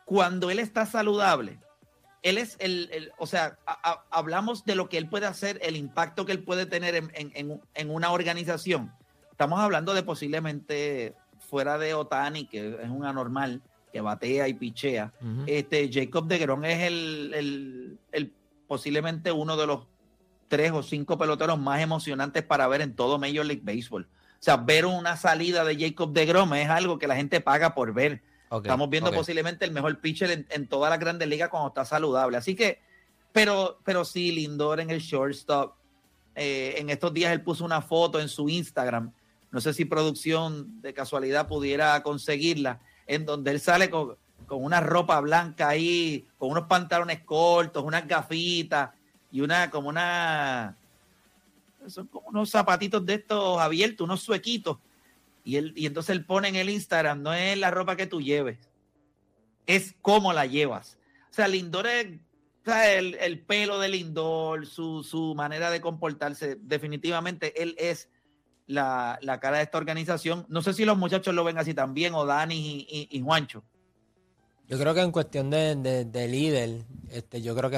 cuando 0.04 0.50
él 0.52 0.60
está 0.60 0.86
saludable, 0.86 1.60
él 2.24 2.38
es 2.38 2.58
el. 2.60 2.90
el- 2.92 3.12
o 3.18 3.28
sea, 3.28 3.58
a- 3.66 3.92
a- 3.92 4.04
hablamos 4.12 4.66
de 4.66 4.76
lo 4.76 4.90
que 4.90 4.98
él 4.98 5.08
puede 5.08 5.26
hacer, 5.26 5.58
el 5.64 5.78
impacto 5.78 6.26
que 6.26 6.34
él 6.34 6.44
puede 6.44 6.66
tener 6.66 6.96
en, 6.96 7.12
en- 7.14 7.32
en- 7.34 7.62
en 7.76 7.90
una 7.90 8.12
organización. 8.12 8.92
Estamos 9.32 9.60
hablando 9.62 9.94
de 9.94 10.04
posiblemente 10.04 11.14
fuera 11.50 11.78
de 11.78 11.94
Otani, 11.94 12.46
que 12.46 12.78
es 12.82 12.90
un 12.90 13.06
anormal, 13.06 13.62
que 13.92 14.02
batea 14.02 14.48
y 14.48 14.54
pichea. 14.54 15.14
Este 15.48 15.90
Jacob 15.92 16.28
de 16.28 16.38
Grom 16.40 16.64
es 16.66 16.84
el, 16.84 17.32
el- 17.34 18.00
el- 18.12 18.34
posiblemente 18.68 19.32
uno 19.32 19.56
de 19.56 19.66
los 19.66 19.88
tres 20.50 20.72
o 20.72 20.84
cinco 20.84 21.18
peloteros 21.18 21.58
más 21.60 21.82
emocionantes 21.82 22.44
para 22.44 22.68
ver 22.68 22.82
en 22.82 22.96
todo 22.96 23.18
Major 23.18 23.46
League 23.46 23.62
Baseball. 23.64 24.04
O 24.06 24.40
sea, 24.44 24.58
ver 24.58 24.86
una 24.86 25.16
salida 25.18 25.64
de 25.64 25.78
Jacob 25.80 26.12
de 26.14 26.26
Grom 26.26 26.54
es 26.54 26.70
algo 26.70 27.00
que 27.00 27.08
la 27.08 27.16
gente 27.16 27.40
paga 27.42 27.74
por 27.74 27.94
ver. 27.94 28.22
Estamos 28.68 28.90
viendo 28.90 29.10
posiblemente 29.20 29.66
el 29.66 29.72
mejor 29.72 30.00
pitcher 30.00 30.32
en, 30.32 30.46
en 30.50 30.68
todas 30.68 30.90
las 30.90 31.00
grandes 31.00 31.28
ligas 31.28 31.50
cuando 31.50 31.70
está 31.70 31.86
saludable. 31.86 32.38
Así 32.38 32.56
que, 32.56 32.80
pero, 33.32 33.80
pero 33.84 34.04
sí, 34.06 34.32
Lindor 34.32 34.80
en 34.80 34.90
el 34.90 35.00
shortstop. 35.00 35.76
eh, 36.36 36.76
en 36.78 36.90
estos 36.90 37.14
días 37.14 37.32
él 37.32 37.42
puso 37.42 37.66
una 37.66 37.82
foto 37.82 38.20
en 38.20 38.30
su 38.30 38.48
Instagram. 38.50 39.12
No 39.58 39.62
sé 39.62 39.74
si 39.74 39.86
producción 39.86 40.84
de 40.84 40.94
casualidad 40.94 41.48
pudiera 41.48 42.04
conseguirla, 42.04 42.80
en 43.08 43.26
donde 43.26 43.50
él 43.50 43.60
sale 43.60 43.90
con, 43.90 44.16
con 44.46 44.64
una 44.64 44.82
ropa 44.82 45.20
blanca 45.20 45.70
ahí, 45.70 46.28
con 46.38 46.52
unos 46.52 46.68
pantalones 46.68 47.24
cortos, 47.24 47.84
unas 47.84 48.08
gafitas 48.08 48.92
y 49.32 49.42
una, 49.42 49.72
como 49.72 49.90
una, 49.90 50.78
son 51.88 52.06
como 52.06 52.28
unos 52.28 52.52
zapatitos 52.52 53.04
de 53.04 53.16
estos 53.16 53.60
abiertos, 53.60 54.06
unos 54.06 54.22
suequitos. 54.22 54.78
Y, 55.44 55.56
él, 55.56 55.74
y 55.76 55.88
entonces 55.88 56.16
él 56.16 56.24
pone 56.24 56.50
en 56.50 56.56
el 56.56 56.70
Instagram, 56.70 57.24
no 57.24 57.34
es 57.34 57.58
la 57.58 57.72
ropa 57.72 57.96
que 57.96 58.06
tú 58.06 58.22
lleves, 58.22 58.60
es 59.66 59.96
cómo 60.04 60.34
la 60.34 60.46
llevas. 60.46 61.00
O 61.32 61.34
sea, 61.34 61.48
Lindor 61.48 61.88
es, 61.88 62.20
el, 62.68 63.16
el 63.16 63.40
pelo 63.40 63.80
de 63.80 63.90
Lindor, 63.90 64.68
su, 64.68 65.04
su 65.04 65.34
manera 65.34 65.72
de 65.72 65.82
comportarse, 65.82 66.60
definitivamente 66.62 67.60
él 67.60 67.74
es 67.80 68.08
la, 68.68 69.18
la 69.22 69.40
cara 69.40 69.58
de 69.58 69.64
esta 69.64 69.78
organización. 69.78 70.46
No 70.50 70.62
sé 70.62 70.74
si 70.74 70.86
los 70.86 70.98
muchachos 70.98 71.34
lo 71.34 71.44
ven 71.44 71.58
así 71.58 71.74
también, 71.74 72.14
o 72.14 72.26
Dani 72.26 72.86
y, 72.90 73.22
Juancho. 73.22 73.64
Yo 74.68 74.78
creo 74.78 74.94
que 74.94 75.02
en 75.02 75.12
cuestión 75.12 75.50
de, 75.50 75.76
de- 75.76 76.06
de 76.06 76.28
líder, 76.28 76.82
este, 77.10 77.42
yo 77.42 77.56
creo 77.56 77.70
que 77.70 77.78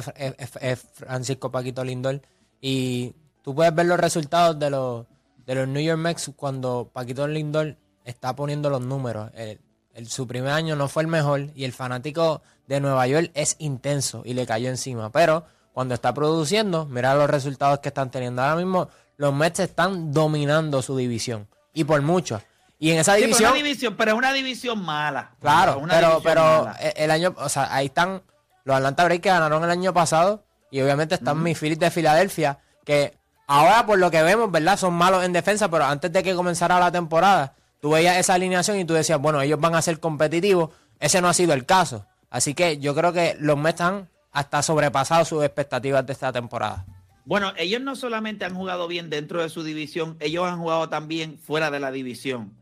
es, 0.62 0.80
Francisco 0.96 1.52
Paquito 1.52 1.84
Lindor. 1.84 2.22
Y 2.60 3.14
tú 3.44 3.54
puedes 3.54 3.74
ver 3.74 3.86
los 3.86 4.00
resultados 4.00 4.58
de 4.58 4.70
los, 4.72 5.06
de 5.46 5.56
los 5.56 5.68
New 5.68 5.84
York 5.84 6.00
Mets 6.00 6.32
cuando 6.36 6.90
Paquito 6.92 7.28
Lindor 7.28 7.78
está 8.06 8.36
poniendo 8.36 8.70
los 8.70 8.82
números. 8.82 9.32
El- 9.36 9.60
su 10.08 10.26
primer 10.28 10.52
año 10.52 10.76
no 10.76 10.88
fue 10.88 11.04
el 11.04 11.08
mejor 11.10 11.50
y 11.56 11.66
el 11.66 11.74
fanático 11.74 12.42
de 12.68 12.80
Nueva 12.80 13.06
York 13.06 13.32
es 13.34 13.56
intenso 13.60 14.22
y 14.26 14.34
le 14.34 14.46
cayó 14.48 14.70
encima. 14.70 15.12
Pero 15.12 15.44
cuando 15.74 15.94
está 15.94 16.14
produciendo, 16.14 16.86
mira 16.86 17.14
los 17.16 17.30
resultados 17.30 17.80
que 17.80 17.90
están 17.90 18.10
teniendo. 18.10 18.42
Ahora 18.42 18.56
mismo 18.56 18.90
los 19.20 19.34
Mets 19.34 19.60
están 19.60 20.14
dominando 20.14 20.82
su 20.82 20.96
división 20.96 21.48
y 21.74 21.84
por 21.84 22.02
mucho. 22.02 22.42
Y 22.80 22.92
en 22.92 23.00
esa 23.00 23.16
Sí, 23.16 23.22
pero, 23.22 23.28
división... 23.28 23.52
una 23.52 23.58
división, 23.58 23.96
pero 23.98 24.12
es 24.12 24.18
una 24.18 24.32
división 24.34 24.82
mala. 24.82 25.32
Claro, 25.42 25.80
Una 25.80 25.94
pero, 25.96 26.08
división 26.08 26.24
pero 26.34 26.42
mala. 26.64 26.78
e- 26.80 26.94
el 26.96 27.12
año, 27.12 27.36
o 27.38 27.50
sea, 27.50 27.74
ahí 27.76 27.88
están 27.88 28.22
los 28.64 28.78
Atlanta 28.78 29.04
Braves 29.04 29.22
que 29.22 29.30
ganaron 29.30 29.62
el 29.64 29.70
año 29.70 29.94
pasado 29.94 30.46
y 30.72 30.80
obviamente 30.82 31.16
están 31.16 31.44
mis 31.44 31.60
Phillies 31.60 31.80
de 31.80 31.92
Filadelfia 31.92 32.60
que 32.86 33.18
ahora 33.48 33.86
por 33.86 34.00
lo 34.00 34.10
que 34.10 34.24
vemos, 34.24 34.50
¿verdad? 34.52 34.78
Son 34.78 34.94
malos 34.94 35.26
en 35.26 35.34
defensa, 35.34 35.70
pero 35.70 35.84
antes 35.84 36.12
de 36.14 36.24
que 36.24 36.34
comenzara 36.34 36.80
la 36.80 36.90
temporada, 36.92 37.56
tú 37.82 37.90
veías 37.92 38.16
esa 38.18 38.36
alineación 38.36 38.80
y 38.80 38.86
tú 38.86 38.94
decías, 38.94 39.20
bueno, 39.20 39.42
ellos 39.42 39.60
van 39.60 39.76
a 39.76 39.82
ser 39.82 40.00
competitivos. 40.00 40.70
Ese 41.00 41.22
no 41.22 41.28
ha 41.28 41.34
sido 41.34 41.54
el 41.54 41.66
caso. 41.66 42.06
Así 42.30 42.54
que 42.54 42.78
yo 42.78 42.96
creo 42.96 43.12
que 43.12 43.36
los 43.40 43.58
Mets 43.58 43.82
han 43.82 44.08
hasta 44.32 44.62
sobrepasado 44.62 45.26
sus 45.26 45.44
expectativas 45.44 46.06
de 46.06 46.14
esta 46.14 46.32
temporada. 46.32 46.86
Bueno, 47.30 47.54
ellos 47.58 47.80
no 47.80 47.96
solamente 47.96 48.44
han 48.44 48.56
jugado 48.56 48.88
bien 48.88 49.12
dentro 49.12 49.44
de 49.44 49.50
su 49.50 49.62
división, 49.62 50.18
ellos 50.20 50.46
han 50.46 50.58
jugado 50.58 50.90
también 50.90 51.38
fuera 51.38 51.70
de 51.70 51.80
la 51.80 51.92
división. 51.92 52.58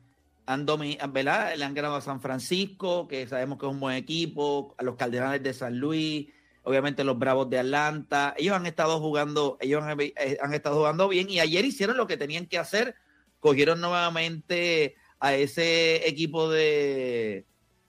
Han 0.46 0.66
¿verdad? 0.66 1.56
Le 1.56 1.64
han 1.64 1.74
ganado 1.74 1.96
a 1.96 2.02
San 2.02 2.20
Francisco, 2.20 3.08
que 3.08 3.26
sabemos 3.28 3.60
que 3.60 3.66
es 3.66 3.72
un 3.72 3.80
buen 3.80 3.96
equipo, 3.96 4.76
a 4.78 4.84
los 4.84 4.98
Cardenales 4.98 5.42
de 5.42 5.54
San 5.54 5.80
Luis, 5.80 6.28
obviamente 6.64 7.06
los 7.06 7.18
Bravos 7.18 7.50
de 7.50 7.60
Atlanta. 7.60 8.34
Ellos 8.38 8.58
han 8.58 8.66
estado 8.66 9.00
jugando, 9.00 9.58
ellos 9.62 9.84
han, 9.84 10.02
eh, 10.02 10.14
estado 10.52 10.76
jugando 10.76 11.08
bien 11.08 11.30
y 11.30 11.40
ayer 11.40 11.64
hicieron 11.64 11.96
lo 11.96 12.06
que 12.06 12.18
tenían 12.18 12.46
que 12.46 12.58
hacer. 12.58 12.96
Cogieron 13.40 13.80
nuevamente 13.80 14.96
a 15.22 15.34
ese 15.34 16.06
equipo 16.10 16.50
de, 16.50 17.46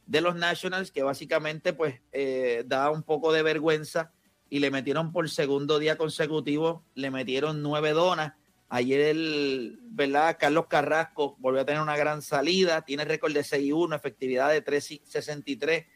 de 0.06 0.20
los 0.20 0.36
Nationals 0.36 0.92
que 0.92 1.02
básicamente 1.02 1.72
pues 1.72 2.00
eh, 2.12 2.62
da 2.68 2.88
un 2.90 3.02
poco 3.02 3.32
de 3.32 3.42
vergüenza 3.42 4.12
y 4.50 4.58
le 4.60 4.70
metieron 4.70 5.12
por 5.12 5.28
segundo 5.28 5.78
día 5.78 5.96
consecutivo, 5.96 6.84
le 6.94 7.10
metieron 7.10 7.62
nueve 7.62 7.92
donas. 7.92 8.34
Ayer 8.70 9.00
el, 9.00 9.78
¿verdad? 9.82 10.36
Carlos 10.38 10.66
Carrasco 10.68 11.36
volvió 11.38 11.62
a 11.62 11.64
tener 11.64 11.80
una 11.80 11.96
gran 11.96 12.20
salida, 12.20 12.82
tiene 12.82 13.04
récord 13.04 13.32
de 13.32 13.40
6-1, 13.40 13.96
efectividad 13.96 14.50
de 14.50 14.64
3.63. 14.64 15.86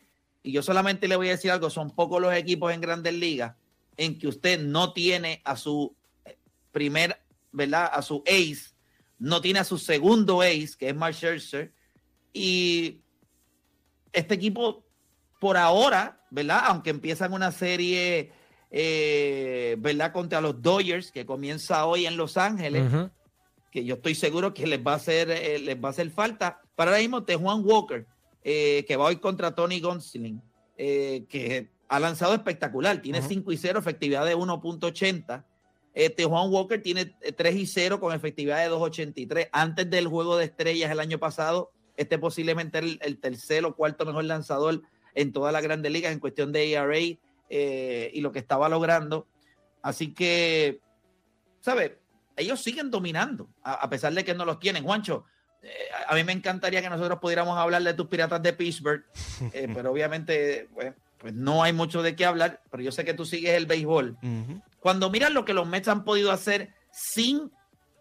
Y 0.42 0.52
yo 0.52 0.62
solamente 0.62 1.06
le 1.06 1.16
voy 1.16 1.28
a 1.28 1.32
decir 1.32 1.50
algo, 1.50 1.70
son 1.70 1.90
pocos 1.90 2.20
los 2.20 2.34
equipos 2.34 2.72
en 2.72 2.80
grandes 2.80 3.14
ligas 3.14 3.54
en 3.96 4.18
que 4.18 4.26
usted 4.26 4.60
no 4.60 4.92
tiene 4.92 5.42
a 5.44 5.56
su 5.56 5.94
primer, 6.72 7.20
¿verdad? 7.52 7.90
A 7.92 8.02
su 8.02 8.22
ace, 8.26 8.74
no 9.18 9.40
tiene 9.40 9.60
a 9.60 9.64
su 9.64 9.78
segundo 9.78 10.40
ace, 10.40 10.70
que 10.78 10.88
es 10.88 10.96
Mark 10.96 11.14
Scherzer, 11.14 11.72
y 12.32 13.02
este 14.12 14.34
equipo 14.34 14.84
por 15.38 15.56
ahora, 15.56 16.24
¿verdad? 16.30 16.62
Aunque 16.66 16.90
empiezan 16.90 17.32
una 17.32 17.52
serie, 17.52 18.32
eh, 18.72 19.76
¿verdad? 19.78 20.12
Contra 20.12 20.40
los 20.40 20.60
Dodgers, 20.62 21.12
que 21.12 21.26
comienza 21.26 21.84
hoy 21.84 22.06
en 22.06 22.16
Los 22.16 22.38
Ángeles, 22.38 22.90
que 23.70 23.84
yo 23.84 23.96
estoy 23.96 24.14
seguro 24.14 24.54
que 24.54 24.66
les 24.66 24.80
va 24.84 24.94
a 24.94 24.96
hacer, 24.96 25.30
eh, 25.30 25.58
les 25.58 25.76
va 25.76 25.88
a 25.88 25.90
hacer 25.90 26.10
falta. 26.10 26.60
Para 26.74 26.90
ahora 26.90 27.02
mismo, 27.02 27.24
Juan 27.38 27.62
Walker, 27.64 28.06
eh, 28.42 28.84
que 28.88 28.96
va 28.96 29.04
hoy 29.04 29.16
contra 29.16 29.54
Tony 29.54 29.78
Gonsolin, 29.78 30.42
eh, 30.78 31.26
que 31.28 31.70
ha 31.88 32.00
lanzado 32.00 32.32
espectacular, 32.32 33.02
tiene 33.02 33.20
Ujú. 33.20 33.28
5 33.28 33.52
y 33.52 33.56
0, 33.58 33.78
efectividad 33.78 34.24
de 34.24 34.34
1.80. 34.34 35.44
Este 35.94 36.24
Juan 36.24 36.50
Walker 36.50 36.80
tiene 36.80 37.14
eh, 37.20 37.32
3 37.32 37.54
y 37.54 37.66
0 37.66 38.00
con 38.00 38.14
efectividad 38.14 38.58
de 38.58 38.70
2.83. 38.70 39.50
Antes 39.52 39.90
del 39.90 40.08
juego 40.08 40.38
de 40.38 40.46
estrellas 40.46 40.90
el 40.90 41.00
año 41.00 41.18
pasado, 41.18 41.70
este 41.98 42.18
posiblemente 42.18 42.78
el, 42.78 42.98
el 43.02 43.18
tercer 43.18 43.66
o 43.66 43.76
cuarto 43.76 44.06
mejor 44.06 44.24
lanzador 44.24 44.80
en 45.14 45.32
todas 45.32 45.52
las 45.52 45.62
grandes 45.62 45.92
ligas 45.92 46.12
en 46.12 46.20
cuestión 46.20 46.52
de 46.52 46.72
ERA 46.72 46.98
eh, 47.54 48.10
y 48.14 48.22
lo 48.22 48.32
que 48.32 48.38
estaba 48.38 48.70
logrando. 48.70 49.28
Así 49.82 50.14
que, 50.14 50.80
¿sabes? 51.60 51.92
Ellos 52.34 52.62
siguen 52.62 52.90
dominando, 52.90 53.50
a, 53.62 53.74
a 53.74 53.90
pesar 53.90 54.14
de 54.14 54.24
que 54.24 54.32
no 54.32 54.46
los 54.46 54.58
tienen. 54.58 54.84
Juancho, 54.84 55.26
eh, 55.62 55.68
a 56.08 56.14
mí 56.14 56.24
me 56.24 56.32
encantaría 56.32 56.80
que 56.82 56.88
nosotros 56.88 57.20
pudiéramos 57.20 57.56
hablar 57.56 57.82
de 57.82 57.94
tus 57.94 58.08
piratas 58.08 58.42
de 58.42 58.52
Pittsburgh, 58.52 59.04
eh, 59.52 59.68
pero 59.74 59.92
obviamente 59.92 60.68
pues, 60.74 60.94
pues 61.18 61.34
no 61.34 61.62
hay 61.62 61.72
mucho 61.72 62.02
de 62.02 62.16
qué 62.16 62.24
hablar, 62.24 62.62
pero 62.70 62.82
yo 62.82 62.90
sé 62.90 63.04
que 63.04 63.14
tú 63.14 63.24
sigues 63.24 63.52
el 63.52 63.66
béisbol. 63.66 64.16
Cuando 64.80 65.10
miras 65.10 65.30
lo 65.30 65.44
que 65.44 65.54
los 65.54 65.68
Mets 65.68 65.88
han 65.88 66.04
podido 66.04 66.32
hacer 66.32 66.74
sin 66.90 67.52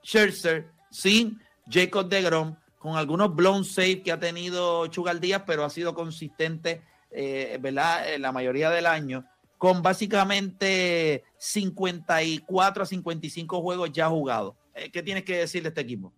Scherzer, 0.03 0.71
sin 0.89 1.39
Jacob 1.69 2.07
DeGrom, 2.07 2.55
con 2.79 2.95
algunos 2.95 3.35
blown 3.35 3.63
save 3.63 4.01
que 4.01 4.11
ha 4.11 4.19
tenido 4.19 4.87
Chugal 4.87 5.19
Díaz, 5.19 5.43
pero 5.45 5.63
ha 5.63 5.69
sido 5.69 5.93
consistente, 5.93 6.81
eh, 7.11 7.59
¿verdad? 7.61 8.07
La 8.17 8.31
mayoría 8.31 8.71
del 8.71 8.87
año, 8.87 9.25
con 9.61 9.83
básicamente 9.83 11.23
54 11.37 12.81
a 12.81 12.85
55 12.87 13.61
juegos 13.61 13.91
ya 13.91 14.09
jugados. 14.09 14.55
Eh, 14.73 14.89
¿Qué 14.89 15.03
tienes 15.03 15.23
que 15.23 15.37
decir 15.37 15.61
de 15.61 15.69
este 15.69 15.81
equipo? 15.81 16.11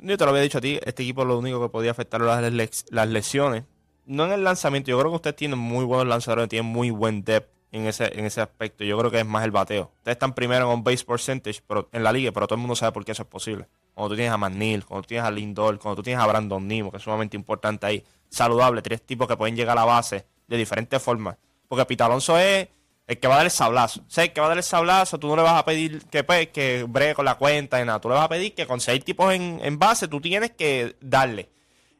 Yo 0.00 0.18
te 0.18 0.24
lo 0.24 0.30
había 0.30 0.42
dicho 0.42 0.58
a 0.58 0.60
ti, 0.60 0.80
este 0.84 1.04
equipo 1.04 1.24
lo 1.24 1.38
único 1.38 1.62
que 1.62 1.68
podía 1.68 1.92
afectar 1.92 2.20
las, 2.20 2.84
las 2.90 3.08
lesiones. 3.08 3.62
No 4.04 4.26
en 4.26 4.32
el 4.32 4.42
lanzamiento, 4.42 4.90
yo 4.90 4.98
creo 4.98 5.12
que 5.12 5.14
ustedes 5.14 5.36
tienen 5.36 5.60
muy 5.60 5.84
buenos 5.84 6.08
lanzadores, 6.08 6.48
tienen 6.48 6.68
muy 6.68 6.90
buen 6.90 7.22
depth 7.22 7.52
en 7.70 7.86
ese, 7.86 8.10
en 8.18 8.24
ese 8.24 8.40
aspecto. 8.40 8.82
Yo 8.82 8.98
creo 8.98 9.12
que 9.12 9.20
es 9.20 9.26
más 9.26 9.44
el 9.44 9.52
bateo. 9.52 9.92
Ustedes 9.98 10.16
están 10.16 10.34
primero 10.34 10.64
en 10.64 10.72
on 10.72 10.82
base 10.82 11.04
percentage 11.04 11.62
en 11.92 12.02
la 12.02 12.12
liga, 12.12 12.32
pero 12.32 12.48
todo 12.48 12.56
el 12.56 12.62
mundo 12.62 12.74
sabe 12.74 12.90
por 12.90 13.04
qué 13.04 13.12
eso 13.12 13.22
es 13.22 13.28
posible. 13.28 13.68
Cuando 13.94 14.08
tú 14.08 14.16
tienes 14.16 14.32
a 14.32 14.38
McNeil, 14.38 14.84
cuando 14.84 15.02
tú 15.02 15.06
tienes 15.10 15.24
a 15.24 15.30
Lindor, 15.30 15.78
cuando 15.78 15.94
tú 15.94 16.02
tienes 16.02 16.20
a 16.20 16.26
Brandon 16.26 16.66
Nimo, 16.66 16.90
que 16.90 16.96
es 16.96 17.02
sumamente 17.04 17.36
importante 17.36 17.86
ahí, 17.86 18.02
saludable, 18.28 18.82
tres 18.82 19.06
tipos 19.06 19.28
que 19.28 19.36
pueden 19.36 19.54
llegar 19.54 19.78
a 19.78 19.82
la 19.82 19.84
base 19.84 20.26
de 20.48 20.56
diferentes 20.56 21.00
formas. 21.00 21.36
Porque 21.68 21.84
Pita 21.86 22.06
Alonso 22.06 22.38
es 22.38 22.68
el 23.06 23.18
que 23.18 23.28
va 23.28 23.34
a 23.34 23.36
dar 23.38 23.46
el 23.46 23.52
sablazo. 23.52 24.00
O 24.00 24.10
sea, 24.10 24.24
el 24.24 24.32
que 24.32 24.40
va 24.40 24.46
a 24.46 24.48
dar 24.50 24.58
el 24.58 24.64
sablazo, 24.64 25.18
tú 25.18 25.28
no 25.28 25.36
le 25.36 25.42
vas 25.42 25.58
a 25.58 25.64
pedir 25.64 26.04
que, 26.06 26.24
pues, 26.24 26.48
que 26.48 26.84
bregue 26.88 27.14
con 27.14 27.24
la 27.24 27.36
cuenta 27.36 27.80
y 27.80 27.84
nada. 27.84 28.00
Tú 28.00 28.08
le 28.08 28.14
vas 28.14 28.24
a 28.24 28.28
pedir 28.28 28.54
que 28.54 28.66
con 28.66 28.80
seis 28.80 29.04
tipos 29.04 29.32
en, 29.32 29.60
en 29.62 29.78
base, 29.78 30.08
tú 30.08 30.20
tienes 30.20 30.52
que 30.52 30.96
darle. 31.00 31.50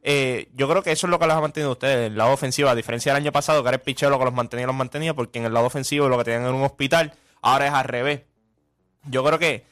Eh, 0.09 0.51
yo 0.55 0.69
creo 0.69 0.85
que 0.85 0.93
eso 0.93 1.09
es 1.09 1.11
lo 1.11 1.19
que 1.19 1.27
los 1.27 1.37
ha 1.37 1.41
mantenido 1.41 1.73
ustedes. 1.73 2.07
El 2.07 2.17
lado 2.17 2.33
ofensivo, 2.33 2.69
a 2.69 2.77
diferencia 2.77 3.13
del 3.13 3.23
año 3.23 3.33
pasado, 3.33 3.63
que 3.65 3.69
era 3.69 3.77
el 3.77 3.83
picheo 3.83 4.09
lo 4.09 4.21
que 4.21 4.25
los 4.25 4.35
mantenía, 4.35 4.67
los 4.67 4.77
mantenía, 4.77 5.15
porque 5.15 5.41
en 5.41 5.47
el 5.47 5.53
lado 5.53 5.67
ofensivo 5.67 6.09
lo 6.09 6.17
que 6.19 6.25
tenían 6.25 6.43
era 6.43 6.53
un 6.53 6.63
hospital, 6.63 7.13
ahora 7.43 7.67
es 7.67 7.73
al 7.73 7.85
revés. 7.85 8.23
Yo 9.11 9.25
creo 9.25 9.41
que 9.41 9.65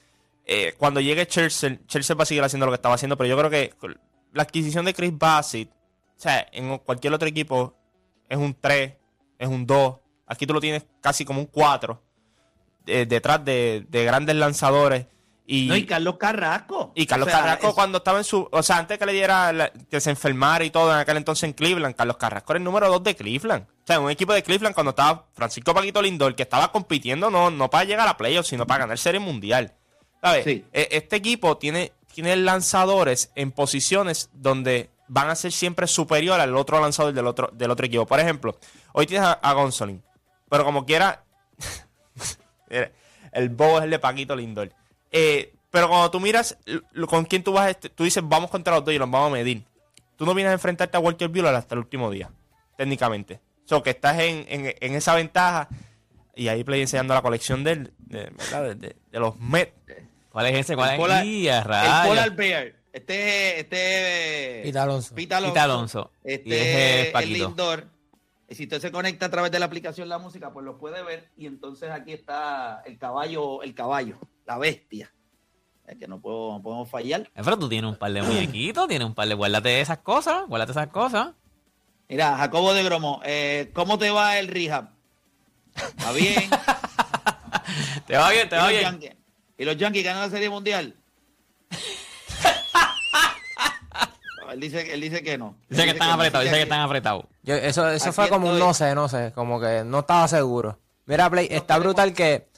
eh, 0.45 0.75
cuando 0.77 1.01
llegue 1.01 1.29
Chelsea, 1.29 1.79
Chelsea 1.87 2.17
va 2.17 2.25
a 2.25 2.27
seguir 2.27 2.43
haciendo 2.43 2.67
lo 2.67 2.73
que 2.73 2.77
estaba 2.77 2.97
haciendo, 2.97 3.17
pero 3.17 3.29
yo 3.29 3.39
creo 3.39 3.49
que 3.49 3.75
la 4.33 4.43
adquisición 4.43 4.85
de 4.85 4.93
Chris 4.93 5.17
Bassett, 5.17 5.71
o 5.71 6.21
sea, 6.21 6.47
en 6.51 6.79
cualquier 6.79 7.15
otro 7.15 7.29
equipo 7.29 7.77
es 8.29 8.37
un 8.37 8.55
3, 8.61 8.93
es 9.45 9.51
un 9.51 9.67
2. 9.67 9.97
Aquí 10.27 10.47
tú 10.47 10.55
lo 10.55 10.61
tienes 10.61 10.85
casi 11.01 11.25
como 11.25 11.41
un 11.41 11.47
4, 11.47 12.03
eh, 12.87 13.07
detrás 13.07 13.45
de, 13.45 13.87
de 13.89 14.05
grandes 14.05 14.37
lanzadores. 14.37 15.07
Y, 15.47 15.67
No, 15.69 15.77
y 15.77 15.85
Carlos 15.85 16.17
Carrasco. 16.17 16.93
y 16.95 17.05
Carlos 17.05 17.29
O 17.29 17.31
sea, 17.31 17.41
Carrasco 17.41 17.69
es- 17.69 17.75
cuando 17.75 17.99
estaba 17.99 18.17
en 18.17 18.25
su... 18.25 18.49
O 18.51 18.63
sea, 18.63 18.79
antes 18.79 18.99
que 18.99 19.05
le 19.05 19.13
diera... 19.13 19.53
la- 19.53 19.71
que 19.71 20.01
se 20.01 20.09
enfermara 20.09 20.65
y 20.65 20.71
todo 20.71 20.91
en 20.91 20.99
aquel 20.99 21.19
entonces 21.19 21.45
en 21.45 21.53
Cleveland, 21.53 21.95
Carlos 21.95 22.17
Carrasco 22.17 22.53
era 22.55 22.59
el 22.59 22.65
número 22.65 22.89
2 22.89 23.03
de 23.05 23.15
Cleveland. 23.15 23.65
O 23.65 23.87
sea, 23.87 24.01
un 24.01 24.11
equipo 24.11 24.33
de 24.33 24.43
Cleveland 24.43 24.75
cuando 24.75 24.91
estaba 24.91 25.27
Francisco 25.35 25.75
Paquito 25.75 26.01
Lindor, 26.01 26.35
que 26.35 26.45
estaba 26.45 26.73
compitiendo 26.73 27.31
no, 27.31 27.51
no 27.51 27.69
para 27.69 27.85
llegar 27.85 28.09
a 28.09 28.17
playoffs, 28.17 28.49
sino 28.49 28.67
para 28.67 28.81
ganar 28.85 28.97
Serie 28.99 29.21
Mundial. 29.21 29.75
¿Sabes? 30.23 30.45
Sí. 30.45 30.65
E- 30.73 30.89
Este 30.93 31.17
equipo 31.17 31.59
tiene, 31.59 31.93
tiene 32.15 32.37
lanzadores 32.37 33.31
en 33.35 33.53
posiciones 33.53 34.31
donde 34.33 34.89
van 35.15 35.31
a 35.31 35.37
ser 35.37 35.53
siempre 35.53 35.87
superior 35.87 36.41
al 36.41 36.57
otro 36.57 36.81
lanzador 36.81 37.13
del 37.15 37.27
otro, 37.29 37.49
del 37.53 37.71
otro 37.71 37.87
equipo. 37.87 38.05
Por 38.05 38.19
ejemplo, 38.19 38.59
hoy 38.93 39.07
tienes 39.07 39.27
a, 39.29 39.33
a 39.35 39.53
Gonsolin, 39.53 40.03
pero 40.51 40.65
como 40.65 40.85
quiera... 40.85 41.23
El 43.33 43.49
bobo 43.49 43.79
es 43.79 43.85
el 43.85 43.91
de 43.91 43.99
Paquito 43.99 44.35
Lindor. 44.37 44.73
Eh, 45.11 45.55
pero 45.71 45.89
cuando 45.89 46.11
tú 46.11 46.21
miras 46.21 46.57
lo- 46.93 47.07
con 47.07 47.25
quién 47.25 47.43
tú 47.43 47.53
vas, 47.53 47.71
este- 47.71 47.89
tú 47.89 48.05
dices, 48.05 48.23
vamos 48.27 48.51
contra 48.51 48.75
los 48.75 48.85
dos 48.85 48.95
y 48.95 48.99
los 48.99 49.11
vamos 49.11 49.29
a 49.31 49.33
medir. 49.33 49.65
Tú 50.17 50.25
no 50.25 50.35
vienes 50.35 50.51
a 50.51 50.55
enfrentarte 50.55 50.97
a 50.97 51.01
Walker 51.01 51.29
Buehler 51.29 51.55
hasta 51.55 51.75
el 51.75 51.81
último 51.81 52.11
día, 52.11 52.31
técnicamente. 52.77 53.41
O 53.65 53.69
sea, 53.69 53.81
que 53.83 53.91
estás 53.91 54.19
en, 54.21 54.45
en- 54.49 54.75
en 54.81 54.95
esa 54.95 55.15
ventaja. 55.15 55.69
Y 56.37 56.49
ahí 56.49 56.63
Play 56.65 56.81
enseñando 56.81 57.15
la 57.15 57.23
colección 57.23 57.63
del, 57.65 57.93
de, 57.99 58.31
de- 58.53 58.75
de- 58.77 58.97
de 59.11 59.19
los 59.21 59.37
Mets. 59.39 59.73
¿Cuál 60.31 60.47
es 60.47 60.55
ese? 60.59 60.75
¿Cuál 60.77 60.91
El 60.91 60.95
es? 60.95 61.01
Polar- 61.01 61.25
¡Y 61.27 61.49
a 61.49 61.59
El! 62.03 62.09
Polar 62.09 62.31
Bear. 62.33 62.73
Este, 62.95 63.59
este. 63.59 64.61
Pete 64.63 64.79
Alonso. 64.79 65.15
Pete 65.17 65.35
Alonso. 65.35 65.53
Pete 65.53 65.65
Alonso. 65.65 66.11
Y 66.25 66.33
Este 66.33 67.09
es 67.09 67.15
el. 67.17 67.33
Lindor. 67.33 67.89
Y 68.49 68.55
si 68.55 68.63
usted 68.65 68.81
se 68.81 68.93
conecta 68.93 69.27
a 69.27 69.31
través 69.31 69.51
de 69.51 69.59
la 69.59 69.67
aplicación 69.67 70.09
La 70.09 70.19
Música, 70.19 70.53
pues 70.53 70.65
lo 70.65 70.79
puede 70.79 71.03
ver. 71.03 71.29
Y 71.37 71.47
entonces 71.47 71.91
aquí 71.91 72.13
está 72.13 72.83
el 72.87 72.97
caballo, 72.97 73.63
el 73.65 73.75
caballo, 73.75 74.21
la 74.47 74.59
bestia. 74.59 75.13
Es 75.89 75.99
que 75.99 76.07
no, 76.07 76.21
puedo, 76.21 76.53
no 76.53 76.63
podemos 76.63 76.89
fallar. 76.89 77.29
Pero 77.35 77.59
tú 77.59 77.69
tienes 77.69 77.91
un 77.91 77.97
par 77.97 78.13
de 78.13 78.23
muñequitos, 78.23 78.87
tienes 78.87 79.07
un 79.07 79.15
par 79.15 79.27
de... 79.27 79.35
Guárdate 79.35 79.81
esas 79.81 79.99
cosas, 79.99 80.47
guárdate 80.47 80.71
esas 80.71 80.89
cosas. 80.89 81.33
Mira, 82.09 82.37
Jacobo 82.37 82.75
de 82.75 82.85
Gromo, 82.85 83.21
eh, 83.25 83.73
¿cómo 83.75 83.99
te 83.99 84.11
va 84.11 84.39
el 84.39 84.47
rehab? 84.47 84.91
¿Va 86.05 86.13
bien? 86.13 86.49
Te 88.07 88.17
va 88.17 88.31
bien, 88.31 88.49
te 88.49 88.57
¿Y 88.57 88.59
va 88.59 88.69
bien. 88.69 88.83
Yankees? 88.83 89.17
¿Y 89.59 89.65
los 89.65 89.77
Yankees 89.77 90.05
ganan 90.05 90.23
la 90.23 90.31
Serie 90.31 90.51
Mundial? 90.51 90.95
Él, 94.55 94.61
dice, 94.61 94.93
él 94.95 95.01
dice 95.01 95.23
que 95.23 95.37
no. 95.39 95.57
Dice 95.69 95.85
que 95.85 95.91
están 95.91 96.11
apretados, 96.11 96.45
dice 96.45 96.57
que 96.57 96.63
están 96.63 96.81
apretados. 96.81 97.25
Yo- 97.43 97.55
eso 97.55 97.89
eso 97.91 98.07
Aquí 98.09 98.15
fue 98.15 98.29
como 98.31 98.51
un 98.51 98.59
no 98.59 98.73
sé, 98.75 98.95
no 98.95 99.09
sé, 99.09 99.33
como 99.35 99.61
que 99.61 99.85
no 99.85 100.01
estaba 100.01 100.27
seguro. 100.29 100.79
Mira, 101.07 101.29
Play, 101.29 101.49
está 101.51 101.79
brutal 101.79 102.15
que, 102.15 102.49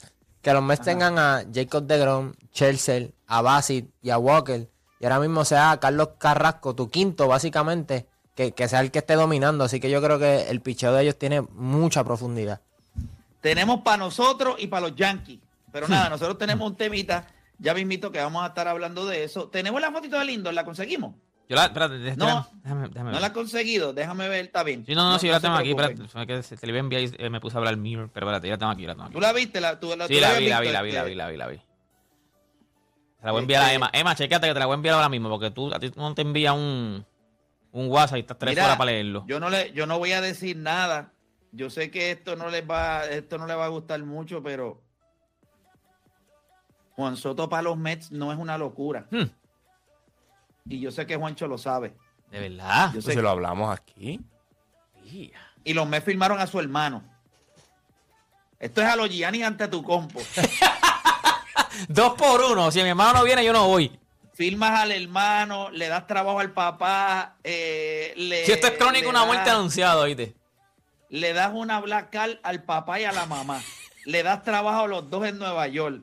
que 0.40 0.52
los 0.52 0.62
Mets 0.62 0.82
tengan 0.85 1.18
a 1.18 1.42
Jacob 1.52 1.85
DeGrom, 1.85 2.32
Chelsea, 2.52 3.09
a 3.26 3.42
Bassett 3.42 3.87
y 4.02 4.11
a 4.11 4.18
Walker. 4.18 4.68
Y 5.00 5.04
ahora 5.04 5.18
mismo 5.18 5.44
sea 5.44 5.76
Carlos 5.80 6.11
Carrasco, 6.18 6.74
tu 6.74 6.88
quinto, 6.88 7.26
básicamente, 7.26 8.06
que, 8.35 8.52
que 8.52 8.68
sea 8.68 8.80
el 8.80 8.90
que 8.92 9.00
esté 9.00 9.14
dominando. 9.14 9.64
Así 9.64 9.80
que 9.80 9.90
yo 9.90 10.00
creo 10.00 10.18
que 10.18 10.48
el 10.48 10.61
picheo 10.61 10.92
de 10.92 11.02
ellos 11.02 11.18
tiene 11.18 11.40
mucha 11.40 12.04
profundidad. 12.04 12.61
Tenemos 13.40 13.80
para 13.82 13.98
nosotros 13.98 14.56
y 14.59 14.68
para 14.68 14.88
los 14.88 14.96
Yankees. 14.96 15.40
Pero 15.72 15.88
nada, 15.88 16.09
nosotros 16.09 16.38
tenemos 16.38 16.66
un 16.70 16.76
temita. 16.76 17.26
Ya 17.59 17.74
mismito 17.74 18.11
que 18.12 18.18
vamos 18.20 18.44
a 18.44 18.48
estar 18.48 18.68
hablando 18.68 19.06
de 19.06 19.24
eso. 19.24 19.48
Tenemos 19.48 19.80
la 19.80 19.90
fotito 19.90 20.18
de 20.18 20.24
Lindor, 20.26 20.54
¿la 20.54 20.64
conseguimos? 20.64 21.14
Yo 21.48 21.54
la... 21.56 21.66
Espérate, 21.66 21.98
déjame, 21.98 22.16
No. 22.32 22.48
déjame, 22.62 22.88
déjame 22.88 23.12
No 23.12 23.20
la 23.20 23.26
he 23.28 23.32
conseguido, 23.32 23.92
déjame 23.92 24.28
ver, 24.28 24.46
está 24.46 24.62
bien. 24.64 24.85
Sí, 24.85 24.94
no, 24.94 25.09
no, 25.11 25.18
sí, 25.18 25.28
yo 25.28 25.32
la 25.32 25.40
tengo 25.40 25.54
aquí. 25.54 25.70
Espérate, 25.70 26.42
se- 26.42 26.56
te 26.56 26.66
la 26.66 26.70
iba 26.72 26.78
a 26.78 26.80
enviar 26.80 27.02
y 27.02 27.12
eh, 27.18 27.30
me 27.30 27.40
puse 27.40 27.56
a 27.56 27.59
hablar 27.59 27.76
mirror. 27.76 28.11
Pero 28.12 28.26
espérate, 28.26 28.48
ya 28.48 28.54
la 28.54 28.59
tengo 28.59 28.72
aquí, 28.72 28.87
la 28.87 28.94
tengo 28.94 29.04
aquí. 29.04 29.12
¿Tú 29.14 29.20
la 29.20 29.32
viste? 29.32 29.61
La, 29.61 29.78
tú, 29.78 29.94
la, 29.96 30.09
Sí, 30.09 30.14
tú 30.14 30.20
la 30.20 30.32
vi, 30.38 30.48
la 30.48 30.61
vi, 30.61 30.70
la 30.72 30.82
vi, 30.82 30.90
la 30.92 31.04
vi, 31.04 31.14
la 31.14 31.28
vi, 31.28 31.37
la 31.37 31.46
vi. 31.46 31.56
Te 31.56 33.26
la 33.26 33.30
voy 33.32 33.38
a 33.38 33.42
enviar 33.42 33.62
a 33.62 33.64
Este- 33.66 33.76
Emma. 33.76 33.90
Emma, 33.92 34.14
checate 34.16 34.46
que 34.48 34.52
te 34.54 34.59
la 34.59 34.66
voy 34.66 34.74
a 34.74 34.76
enviar 34.76 34.94
ahora 34.96 35.09
mismo, 35.09 35.28
porque 35.28 35.50
tú, 35.50 35.72
a 35.72 35.78
ti 35.78 35.92
no 35.96 36.14
te 36.14 36.22
envía 36.22 36.52
un, 36.52 37.04
un 37.72 37.88
WhatsApp 37.90 38.16
y 38.16 38.20
estás 38.20 38.38
tres 38.38 38.56
horas 38.59 38.76
para 38.76 38.90
leerlo. 38.90 39.24
Yo 39.28 39.38
no, 39.38 39.48
le, 39.48 39.72
yo 39.72 39.87
no 39.87 39.98
voy 39.98 40.12
a 40.12 40.20
decir 40.20 40.56
nada. 40.56 41.12
Yo 41.52 41.70
sé 41.70 41.90
que 41.92 42.11
esto 42.11 42.35
no 42.37 42.50
les 42.50 42.68
va, 42.68 43.06
esto 43.06 43.38
no 43.38 43.46
les 43.46 43.56
va 43.56 43.64
a 43.66 43.68
gustar 43.68 44.02
mucho, 44.02 44.42
pero 44.42 44.82
Juan 46.96 47.16
Soto 47.16 47.48
para 47.48 47.62
los 47.62 47.76
Mets 47.76 48.11
no 48.11 48.32
es 48.32 48.38
una 48.38 48.59
locura. 48.59 49.06
Hmm. 49.11 49.24
Y 50.68 50.81
yo 50.81 50.90
sé 50.90 51.07
que 51.07 51.16
Juancho 51.16 51.46
lo 51.46 51.59
sabe. 51.59 51.94
De 52.31 52.40
verdad. 52.40 52.87
Yo 52.88 52.94
Pues 52.94 53.05
sé 53.07 53.14
que- 53.14 53.22
lo 53.22 53.31
hablamos 53.31 53.76
aquí. 53.76 54.20
y 55.64 55.72
los 55.74 55.87
Mets 55.88 56.05
firmaron 56.05 56.40
a 56.40 56.46
su 56.46 56.59
hermano. 56.61 57.02
Esto 58.59 58.81
es 58.83 58.88
a 58.88 58.96
los 58.96 59.09
Gianni 59.11 59.42
ante 59.42 59.68
tu 59.68 59.83
compo. 59.83 60.20
Dos 61.88 62.14
por 62.14 62.40
uno. 62.42 62.70
Si 62.70 62.83
mi 62.83 62.88
hermano 62.88 63.18
no 63.20 63.24
viene, 63.24 63.44
yo 63.44 63.52
no 63.52 63.66
voy. 63.68 63.98
Firmas 64.35 64.81
al 64.81 64.92
hermano, 64.92 65.70
le 65.70 65.88
das 65.88 66.07
trabajo 66.07 66.40
al 66.40 66.52
papá. 66.52 67.37
eh, 67.44 68.12
le, 68.16 68.44
Si 68.44 68.52
esto 68.52 68.66
es 68.66 68.72
crónico, 68.74 69.09
una 69.09 69.20
das- 69.20 69.29
muerte 69.29 69.50
anunciada, 69.50 69.96
oíste. 70.02 70.35
le 71.11 71.33
das 71.33 71.52
una 71.55 71.81
black 71.81 72.11
card 72.11 72.38
al 72.42 72.62
papá 72.64 72.98
y 73.00 73.05
a 73.05 73.12
la 73.12 73.26
mamá. 73.26 73.62
le 74.05 74.22
das 74.22 74.42
trabajo 74.42 74.81
a 74.85 74.87
los 74.88 75.09
dos 75.11 75.26
en 75.26 75.38
Nueva 75.38 75.66
York. 75.68 76.02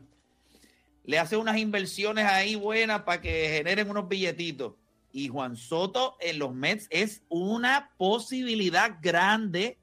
Le 1.03 1.19
haces 1.19 1.37
unas 1.37 1.57
inversiones 1.57 2.25
ahí 2.25 2.55
buenas 2.55 3.01
para 3.03 3.21
que 3.21 3.49
generen 3.49 3.89
unos 3.89 4.07
billetitos. 4.07 4.73
Y 5.11 5.27
Juan 5.27 5.55
Soto 5.55 6.15
en 6.19 6.39
los 6.39 6.53
Mets 6.55 6.87
es 6.89 7.23
una 7.29 7.91
posibilidad 7.97 8.97
grande. 9.01 9.77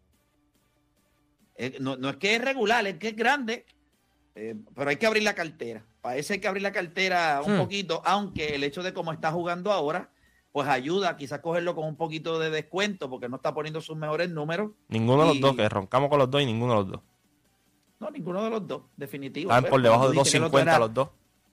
Eh, 1.57 1.77
no, 1.81 1.97
no 1.97 2.09
es 2.09 2.17
que 2.17 2.35
es 2.37 2.43
regular, 2.43 2.87
es 2.87 2.97
que 2.99 3.09
es 3.09 3.17
grande. 3.17 3.67
Eh, 4.35 4.57
pero 4.75 4.91
hay 4.91 4.97
que 4.97 5.07
abrir 5.07 5.23
la 5.23 5.35
cartera. 5.35 5.85
Para 6.01 6.17
eso 6.17 6.33
hay 6.33 6.41
que 6.41 6.49
abrir 6.49 6.63
la 6.63 6.73
cartera 6.73 7.43
un 7.45 7.55
Hmm. 7.57 7.59
poquito, 7.59 8.03
aunque 8.07 8.55
el 8.55 8.65
hecho 8.65 8.83
de 8.83 8.95
cómo 8.95 9.13
está 9.13 9.31
jugando 9.31 9.71
ahora, 9.71 10.11
pues 10.53 10.67
ayuda 10.67 11.17
quizás 11.17 11.41
cogerlo 11.41 11.75
con 11.75 11.87
un 11.87 11.97
poquito 11.97 12.39
de 12.39 12.51
descuento, 12.51 13.11
porque 13.11 13.29
no 13.29 13.37
está 13.37 13.53
poniendo 13.53 13.81
sus 13.81 13.97
mejores 13.97 14.31
números. 14.31 14.71
Ninguno 14.89 15.23
de 15.23 15.29
los 15.29 15.41
dos, 15.41 15.55
que 15.57 15.69
roncamos 15.69 16.09
con 16.09 16.19
los 16.19 16.31
dos 16.31 16.41
y 16.41 16.47
ninguno 16.47 16.73
de 16.73 16.79
los 16.81 16.89
dos. 16.93 17.01
No, 18.01 18.11
ninguno 18.11 18.43
de 18.43 18.51
los 18.51 18.67
dos, 18.67 18.83
definitivo. 18.97 19.51
Estaban 19.51 19.65
Pero 19.65 19.71
por 19.71 19.83
debajo 19.83 20.09
de 20.09 20.15
tú 20.17 20.19
dices 20.21 20.33
que 20.33 20.39
el 20.39 20.45
otro 20.45 20.59
2.50 20.59 20.63
era- 20.63 20.79
los 20.79 20.95
dos. 20.95 21.09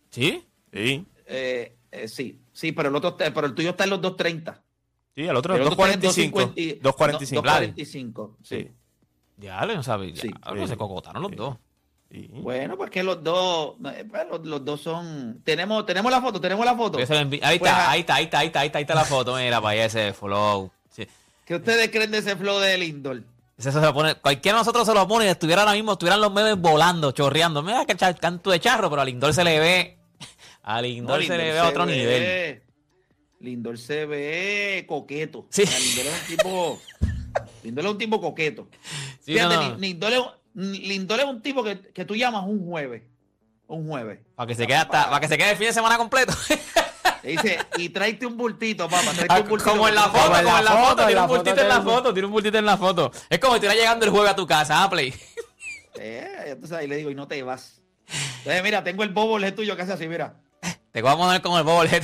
¿Sí? 0.09 0.43
Sí. 0.73 1.05
eh, 1.25 1.75
eh, 1.91 2.07
sí, 2.07 2.39
sí, 2.53 2.71
pero 2.71 2.89
el 2.89 2.95
otro, 2.95 3.09
está- 3.09 3.33
pero 3.33 3.47
el 3.47 3.53
tuyo 3.53 3.71
está 3.71 3.83
en 3.83 3.89
los 3.91 4.01
2.30. 4.01 4.61
Sí, 5.15 5.23
el 5.23 5.35
otro 5.35 5.55
El 5.55 5.61
es 5.61 5.67
otro 5.67 5.85
está 5.85 5.93
en 5.95 6.01
2.45. 6.01 6.31
2.50 6.31 6.53
y- 6.55 6.79
2.45. 6.79 7.35
no, 7.35 7.41
2.45, 7.41 8.35
sí. 8.43 8.55
Sí. 8.61 8.71
Ya, 9.37 9.65
no 9.65 9.83
sabes. 9.83 10.13
Ya, 10.13 10.21
Sí. 10.23 10.31
algo 10.41 10.63
Sí. 10.63 10.69
se 10.69 10.77
cocotaron 10.77 11.21
los 11.21 11.31
Sí. 11.31 11.37
dos. 11.37 11.57
Sí. 12.09 12.29
Bueno, 12.31 12.77
pues 12.77 12.89
que 12.89 13.03
los 13.03 13.21
dos, 13.21 13.75
eh, 13.93 14.05
pues 14.09 14.27
los, 14.29 14.45
los 14.45 14.63
dos 14.63 14.79
son. 14.81 15.41
Tenemos, 15.43 15.85
tenemos 15.85 16.09
la 16.11 16.21
foto, 16.21 16.39
tenemos 16.39 16.65
la 16.65 16.75
foto. 16.75 16.97
Envi- 16.99 17.39
Ahí 17.43 17.59
Pues, 17.59 17.69
está, 17.71 17.87
ah. 17.87 17.91
ahí 17.91 17.99
está, 17.99 18.15
ahí 18.15 18.23
está, 18.25 18.39
ahí 18.39 18.47
está, 18.47 18.59
ahí 18.61 18.65
está, 18.67 18.77
ahí 18.77 18.81
está 18.83 18.95
la 18.95 19.03
foto. 19.05 19.35
Mira, 19.35 19.59
para 19.59 19.71
allá 19.73 19.85
ese 19.85 20.13
flow. 20.13 20.71
Sí. 20.89 21.05
¿Qué 21.45 21.55
ustedes 21.55 21.89
creen 21.89 22.11
de 22.11 22.19
ese 22.19 22.35
flow 22.37 22.59
de 22.59 22.77
Lindor? 22.77 23.23
Ese 23.57 23.71
se 23.71 23.81
lo 23.81 23.91
pone, 23.93 24.15
cualquiera 24.15 24.57
de 24.57 24.61
nosotros 24.61 24.85
se 24.87 24.93
lo 24.93 25.07
pone 25.07 25.25
y 25.25 25.29
estuviera 25.29 25.63
ahora 25.63 25.73
mismo, 25.73 25.93
estuvieran 25.93 26.21
los 26.21 26.31
memes 26.31 26.57
volando, 26.57 27.11
chorreando. 27.11 27.63
Mira 27.63 27.85
que 27.85 27.95
cha- 27.95 28.13
canto 28.13 28.51
de 28.51 28.59
charro, 28.59 28.89
pero 28.89 29.01
a 29.01 29.05
Lindor 29.05 29.33
se 29.33 29.43
le 29.43 29.59
ve 29.59 29.97
A 30.61 30.75
No, 30.75 30.81
Lindor 30.83 31.23
se 31.23 31.37
le 31.37 31.51
ve 31.53 31.59
a 31.59 31.67
otro 31.67 31.85
ve- 31.85 31.95
nivel. 31.95 32.63
Lindor 33.39 33.77
se 33.79 34.05
ve 34.05 34.85
coqueto. 34.87 35.47
Sí. 35.49 35.63
O 35.63 35.67
sea, 35.67 35.79
Lindor 35.79 36.05
es 36.05 36.21
un 36.21 36.37
tipo. 36.37 36.81
Lindor 37.63 37.85
es 37.85 37.91
un 37.91 37.97
tipo 37.97 38.21
coqueto. 38.21 38.67
Sí, 39.21 39.33
Fíjate, 39.33 39.55
no, 39.55 39.61
no. 39.61 39.69
Lin- 39.75 39.79
Lindor, 39.79 40.13
es, 40.13 40.19
un- 40.19 40.71
Lindor 40.73 41.19
es 41.19 41.25
un 41.25 41.41
tipo 41.41 41.63
que, 41.63 41.79
que 41.79 42.05
tú 42.05 42.15
llamas 42.15 42.43
un 42.45 42.63
jueves. 42.67 43.03
Un 43.67 43.87
jueves. 43.87 44.19
Para 44.35 44.47
que 44.47 44.55
se 44.55 44.65
quede 44.67 44.77
hasta, 44.77 45.05
para 45.09 45.19
que 45.19 45.27
se 45.27 45.37
quede 45.37 45.51
el 45.51 45.57
fin 45.57 45.67
de 45.67 45.73
semana 45.73 45.97
completo. 45.97 46.33
Dice, 47.27 47.59
y 47.77 47.89
tráete 47.89 48.25
un 48.25 48.37
bultito, 48.37 48.87
papá. 48.89 49.11
Tráete 49.13 49.25
Ah, 49.29 49.39
un 49.41 49.49
bultito. 49.49 49.69
como 49.71 49.87
en 49.87 49.95
la 49.95 50.03
foto, 50.03 50.23
Como 50.23 50.37
en 50.37 50.45
la 50.45 50.51
foto, 50.71 50.85
foto, 50.87 51.01
en 51.01 51.07
tiene 51.07 51.21
un 51.21 51.27
bultito 51.27 51.61
en 51.61 51.67
la 51.67 51.81
foto, 51.81 52.13
tiene 52.13 52.25
un 52.25 52.31
bultito 52.31 52.57
en 52.57 52.65
la 52.65 52.77
foto. 52.77 53.11
Es 53.29 53.39
como 53.39 53.53
si 53.53 53.57
estuviera 53.57 53.75
llegando 53.75 54.05
el 54.05 54.11
jueves 54.11 54.31
a 54.31 54.35
tu 54.35 54.47
casa, 54.47 54.83
ah, 54.83 54.89
Play. 54.89 55.13
Eh, 55.99 56.27
entonces 56.47 56.77
ahí 56.77 56.87
le 56.87 56.95
digo, 56.97 57.09
y 57.09 57.15
no 57.15 57.27
te 57.27 57.41
vas. 57.41 57.81
Entonces, 58.39 58.61
mira, 58.63 58.83
tengo 58.83 59.01
el 59.03 59.09
bobblehead 59.09 59.55
tuyo 59.55 59.75
que 59.75 59.81
hace 59.81 59.93
así, 59.93 60.07
mira. 60.07 60.35
Te 60.91 61.01
voy 61.01 61.11
a 61.11 61.15
poner 61.17 61.41
con 61.41 61.57
el 61.57 61.63
bobblehead. 61.63 62.03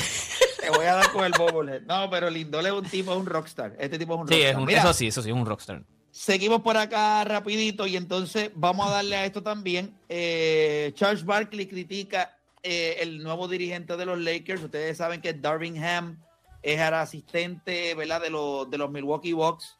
Te 0.59 0.69
voy 0.71 0.85
a 0.87 0.95
dar 0.95 1.11
con 1.11 1.23
el 1.25 1.31
bobblehead. 1.37 1.81
No, 1.83 2.09
pero 2.09 2.29
Lindor 2.29 2.65
es 2.65 2.71
un 2.71 2.85
tipo, 2.85 3.11
es 3.11 3.17
un 3.19 3.25
rockstar. 3.27 3.75
Este 3.79 3.99
tipo 3.99 4.15
es 4.15 4.21
un 4.21 4.27
Sí, 4.27 4.33
rockstar. 4.33 4.51
es 4.51 4.57
un- 4.57 4.65
Mira, 4.65 4.79
eso 4.79 4.93
sí, 4.93 5.07
eso 5.07 5.21
sí, 5.21 5.29
es 5.29 5.35
un 5.35 5.45
rockstar. 5.45 5.83
Seguimos 6.09 6.61
por 6.61 6.75
acá 6.77 7.23
rapidito 7.23 7.85
y 7.85 7.97
entonces 7.97 8.49
vamos 8.55 8.87
a 8.87 8.91
darle 8.91 9.15
a 9.15 9.25
esto 9.25 9.43
también. 9.43 9.95
Eh, 10.09 10.91
Charles 10.95 11.23
Barkley 11.23 11.67
critica 11.67 12.35
eh, 12.63 12.97
el 13.01 13.21
nuevo 13.21 13.47
dirigente 13.47 13.95
de 13.97 14.05
los 14.05 14.17
Lakers. 14.19 14.63
Ustedes 14.63 14.97
saben 14.97 15.21
que 15.21 15.33
Darvin 15.33 15.83
Ham 15.83 16.19
es 16.61 16.79
el 16.79 16.93
asistente 16.93 17.93
¿verdad? 17.95 18.21
De, 18.21 18.29
los, 18.29 18.69
de 18.69 18.77
los 18.77 18.89
Milwaukee 18.89 19.33
Bucks. 19.33 19.77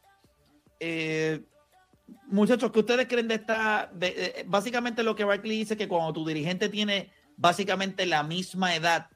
Eh, 0.80 1.40
muchachos, 2.26 2.70
¿qué 2.72 2.80
ustedes 2.80 3.06
creen 3.08 3.28
de 3.28 3.36
esta? 3.36 3.90
de- 3.92 4.10
de- 4.12 4.44
básicamente 4.46 5.02
lo 5.02 5.14
que 5.14 5.24
Barkley 5.24 5.58
dice 5.58 5.76
que 5.76 5.88
cuando 5.88 6.12
tu 6.12 6.26
dirigente 6.26 6.68
tiene 6.68 7.10
básicamente 7.36 8.06
la 8.06 8.22
misma 8.22 8.74
edad 8.74 9.08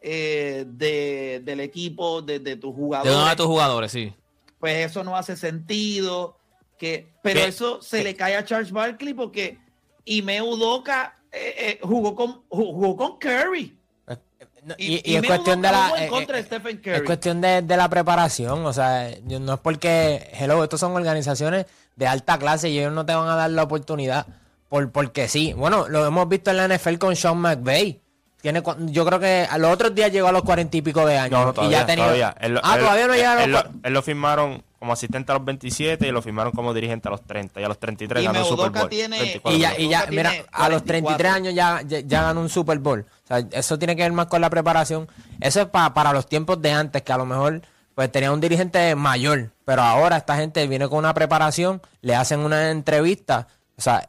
eh, 0.00 0.64
de- 0.68 1.40
del 1.44 1.60
equipo, 1.60 2.22
de, 2.22 2.38
de 2.38 2.56
tus 2.56 2.70
De 2.74 2.76
jugadores 2.80 3.14
uno 3.16 3.28
de 3.28 3.36
tus 3.36 3.46
jugadores, 3.46 3.90
sí. 3.92 4.14
pues 4.60 4.86
eso 4.90 5.02
no 5.02 5.16
hace 5.16 5.36
sentido. 5.36 6.38
Que, 6.78 7.08
pero 7.22 7.40
¿Qué? 7.40 7.46
eso 7.48 7.80
se 7.80 8.04
le 8.04 8.14
cae 8.14 8.36
a 8.36 8.44
Charles 8.44 8.70
Barkley 8.70 9.14
porque 9.14 9.58
Ime 10.04 10.42
Udoka 10.42 11.15
eh, 11.36 11.54
eh, 11.58 11.78
jugó, 11.82 12.14
con, 12.14 12.42
jugó 12.48 12.96
con 12.96 13.18
Curry. 13.18 13.76
No, 14.64 14.74
Y, 14.78 14.94
Y, 14.96 15.12
y 15.12 15.16
es 15.16 15.22
cuestión 15.26 15.62
de 15.62 15.70
la. 15.70 15.88
eh, 16.04 16.06
eh, 16.06 16.08
Es 16.96 17.02
cuestión 17.02 17.40
de, 17.40 17.62
de 17.62 17.76
la 17.76 17.88
preparación, 17.88 18.66
o 18.66 18.72
sea, 18.72 19.10
no 19.22 19.54
es 19.54 19.60
porque, 19.60 20.28
hello, 20.32 20.62
estos 20.64 20.80
son 20.80 20.92
organizaciones 20.96 21.66
de 21.94 22.06
alta 22.06 22.36
clase 22.38 22.68
y 22.68 22.78
ellos 22.78 22.92
no 22.92 23.06
te 23.06 23.14
van 23.14 23.28
a 23.28 23.36
dar 23.36 23.50
la 23.50 23.62
oportunidad 23.62 24.26
por, 24.68 24.90
porque 24.90 25.28
sí. 25.28 25.52
Bueno, 25.52 25.88
lo 25.88 26.04
hemos 26.04 26.28
visto 26.28 26.50
en 26.50 26.56
la 26.56 26.66
NFL 26.76 26.96
con 26.96 27.14
Sean 27.14 27.38
McVay. 27.38 28.00
Tiene, 28.46 28.62
yo 28.92 29.04
creo 29.04 29.18
que 29.18 29.44
a 29.50 29.58
los 29.58 29.72
otros 29.72 29.92
días 29.92 30.12
llegó 30.12 30.28
a 30.28 30.32
los 30.32 30.42
cuarenta 30.44 30.76
y 30.76 30.82
pico 30.82 31.04
de 31.04 31.18
años. 31.18 31.32
No, 31.32 31.52
no, 31.52 31.68
y 31.68 31.72
ya 31.72 31.84
todavía. 31.84 32.32
Él 32.38 32.54
lo- 32.54 32.60
ah, 32.62 32.74
él- 32.76 32.80
todavía 32.80 33.06
no 33.08 33.14
llega 33.14 33.32
a 33.32 33.42
él, 33.44 33.50
los 33.50 33.64
lo, 33.64 33.70
cua- 33.70 33.80
él 33.82 33.92
lo 33.92 34.02
firmaron 34.02 34.62
como 34.78 34.92
asistente 34.92 35.32
a 35.32 35.34
los 35.34 35.44
27 35.44 36.06
y 36.06 36.12
lo 36.12 36.22
firmaron 36.22 36.52
como 36.52 36.72
dirigente 36.72 37.08
a 37.08 37.10
los 37.10 37.22
30. 37.26 37.60
Y 37.60 37.64
a 37.64 37.68
los 37.68 37.78
33 37.80 38.22
Y 38.22 38.26
ganó 38.26 38.38
el 38.38 38.44
Super 38.44 38.70
Bowl. 38.70 38.88
tiene- 38.88 39.16
34 39.18 39.56
Y 39.58 39.60
ya, 39.60 39.76
y 39.80 39.88
ya, 39.88 40.06
mira, 40.10 40.30
a 40.52 40.68
los 40.68 40.84
33 40.84 41.02
44. 41.02 41.28
años 41.30 41.54
ya, 41.54 41.82
ya, 41.84 42.06
ya 42.06 42.22
ganó 42.22 42.40
un 42.40 42.48
Super 42.48 42.78
Bowl. 42.78 43.00
O 43.24 43.26
sea, 43.26 43.38
eso 43.50 43.78
tiene 43.80 43.96
que 43.96 44.02
ver 44.02 44.12
más 44.12 44.26
con 44.26 44.40
la 44.40 44.48
preparación. 44.48 45.08
Eso 45.40 45.62
es 45.62 45.66
pa- 45.66 45.92
para 45.92 46.12
los 46.12 46.28
tiempos 46.28 46.62
de 46.62 46.70
antes, 46.70 47.02
que 47.02 47.12
a 47.12 47.16
lo 47.16 47.26
mejor 47.26 47.62
pues 47.96 48.12
tenía 48.12 48.30
un 48.30 48.40
dirigente 48.40 48.94
mayor. 48.94 49.50
Pero 49.64 49.82
ahora 49.82 50.18
esta 50.18 50.36
gente 50.36 50.64
viene 50.68 50.86
con 50.88 50.98
una 50.98 51.14
preparación, 51.14 51.82
le 52.02 52.14
hacen 52.14 52.38
una 52.40 52.70
entrevista. 52.70 53.48
O 53.76 53.82
sea, 53.82 54.06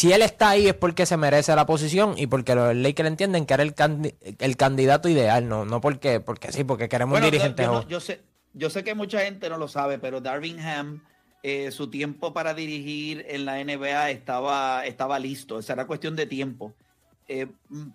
si 0.00 0.14
él 0.14 0.22
está 0.22 0.48
ahí 0.48 0.66
es 0.66 0.72
porque 0.72 1.04
se 1.04 1.18
merece 1.18 1.54
la 1.54 1.66
posición 1.66 2.14
y 2.16 2.26
porque 2.26 2.54
los 2.54 2.74
Lakers 2.74 3.06
entienden 3.06 3.44
que 3.44 3.52
era 3.52 3.62
el, 3.62 3.74
candi- 3.74 4.14
el 4.38 4.56
candidato 4.56 5.10
ideal, 5.10 5.46
no, 5.46 5.66
no 5.66 5.82
porque, 5.82 6.20
porque 6.20 6.52
sí, 6.52 6.64
porque 6.64 6.88
queremos 6.88 7.12
Bueno, 7.12 7.26
un 7.26 7.32
dirigente 7.32 7.64
yo, 7.64 7.72
no- 7.72 7.86
yo 7.86 8.00
sé, 8.00 8.22
yo 8.54 8.70
sé 8.70 8.82
que 8.82 8.94
mucha 8.94 9.20
gente 9.20 9.50
no 9.50 9.58
lo 9.58 9.68
sabe, 9.68 9.98
pero 9.98 10.22
Darvin 10.22 10.58
Ham, 10.60 11.02
eh, 11.42 11.70
su 11.70 11.90
tiempo 11.90 12.32
para 12.32 12.54
dirigir 12.54 13.26
en 13.28 13.44
la 13.44 13.60
NBA 13.60 14.10
estaba, 14.10 14.86
estaba 14.86 15.18
listo. 15.18 15.58
Esa 15.58 15.74
era 15.74 15.86
cuestión 15.86 16.16
de 16.16 16.24
tiempo. 16.24 16.74
Eh, 17.28 17.48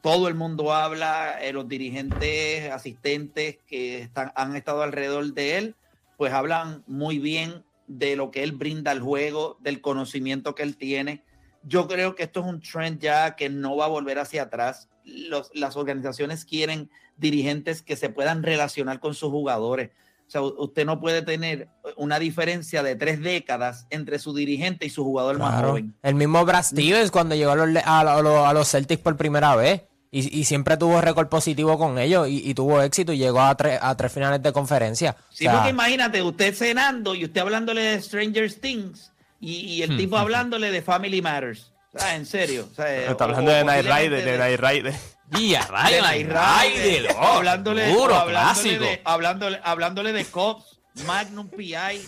todo 0.04 0.28
el 0.28 0.36
mundo 0.36 0.76
habla, 0.76 1.40
eh, 1.42 1.54
los 1.54 1.68
dirigentes, 1.68 2.72
asistentes 2.72 3.58
que 3.66 4.02
están, 4.02 4.32
han 4.36 4.56
estado 4.56 4.84
alrededor 4.84 5.34
de 5.34 5.58
él, 5.58 5.76
pues 6.18 6.32
hablan 6.34 6.84
muy 6.86 7.18
bien 7.18 7.66
de 7.88 8.16
lo 8.16 8.30
que 8.30 8.44
él 8.44 8.52
brinda 8.52 8.92
al 8.92 9.00
juego, 9.02 9.58
del 9.60 9.82
conocimiento 9.82 10.54
que 10.54 10.62
él 10.62 10.78
tiene. 10.78 11.24
Yo 11.68 11.88
creo 11.88 12.16
que 12.16 12.24
esto 12.24 12.42
es 12.42 12.46
un 12.46 12.62
trend 12.62 13.00
ya 13.00 13.36
que 13.36 13.50
no 13.50 13.76
va 13.76 13.86
a 13.86 13.90
volver 13.90 14.20
hacia 14.20 14.44
atrás. 14.44 14.88
Los- 15.04 15.50
las 15.54 15.76
organizaciones 15.76 16.46
quieren 16.46 16.90
dirigentes 17.18 17.82
que 17.82 17.96
se 17.96 18.10
puedan 18.10 18.44
relacionar 18.44 19.00
con 19.00 19.14
sus 19.14 19.30
jugadores. 19.32 19.90
O 20.28 20.30
sea, 20.32 20.42
usted 20.42 20.86
no 20.86 21.00
puede 21.00 21.22
tener 21.22 21.70
una 21.98 22.18
diferencia 22.18 22.82
de 22.82 22.96
tres 22.96 23.22
décadas 23.22 23.86
entre 23.92 24.18
su 24.18 24.34
dirigente 24.34 24.86
y 24.86 24.90
su 24.90 25.04
jugador 25.04 25.38
más 25.38 25.64
joven. 25.64 25.94
El 26.02 26.16
mismo 26.16 26.44
Brad 26.44 26.64
Stevens 26.64 27.12
cuando 27.12 27.36
llegó 27.36 27.52
a 27.52 27.56
los, 27.56 27.76
a, 27.86 28.00
a 28.00 28.22
los- 28.22 28.48
a 28.48 28.54
los 28.54 28.70
Celtics 28.70 29.02
por 29.02 29.18
primera 29.18 29.56
vez. 29.56 29.84
Y, 30.12 30.40
y 30.40 30.46
siempre 30.46 30.78
tuvo 30.78 31.02
récord 31.02 31.28
positivo 31.28 31.78
con 31.78 31.98
ellos 32.00 32.28
y, 32.30 32.50
y 32.50 32.54
tuvo 32.54 32.82
éxito 32.82 33.12
y 33.12 33.18
llegó 33.18 33.42
a, 33.42 33.54
tres 33.56 33.78
a 33.82 33.98
tres 33.98 34.14
finales 34.14 34.42
de 34.42 34.54
conferencia. 34.54 35.16
O 35.20 35.24
Sí, 35.34 35.44
sea, 35.44 35.54
porque 35.56 35.70
imagínate, 35.72 36.22
usted 36.22 36.56
cenando 36.56 37.14
y 37.16 37.26
usted 37.26 37.42
hablándole 37.42 37.82
de 37.82 38.02
Stranger 38.02 38.52
Things 38.54 39.12
y, 39.46 39.74
y 39.76 39.84
el 39.84 39.98
tipo 39.98 40.18
hablándole 40.18 40.72
de 40.72 40.82
Family 40.82 41.22
Matters. 41.22 41.72
Sea, 41.96 42.16
en 42.16 42.26
serio. 42.26 42.68
O 42.72 42.76
sea, 42.76 42.94
Está 43.12 43.26
o- 43.26 43.28
hablando 43.30 43.52
de 43.52 43.62
o 43.62 43.66
Night 43.66 43.86
posiblemente 43.86 44.18
Rider, 44.18 44.26
de 44.26 44.38
Night 44.38 44.60
Rider. 44.60 44.96
Y 45.40 45.56
a 45.56 45.62
de 45.66 46.02
Night 46.02 46.28
Rider, 46.28 47.02
Rider, 47.02 47.16
oh, 47.20 47.26
hablándole, 47.38 47.88
duro, 47.92 48.14
hablándole, 48.16 48.32
clásico. 48.70 48.84
de, 48.84 49.02
hablándole, 49.06 49.60
hablándole 49.64 50.14
de 50.14 50.24
Cops, 50.26 50.80
Magnum 51.08 51.50
PI. 51.50 51.74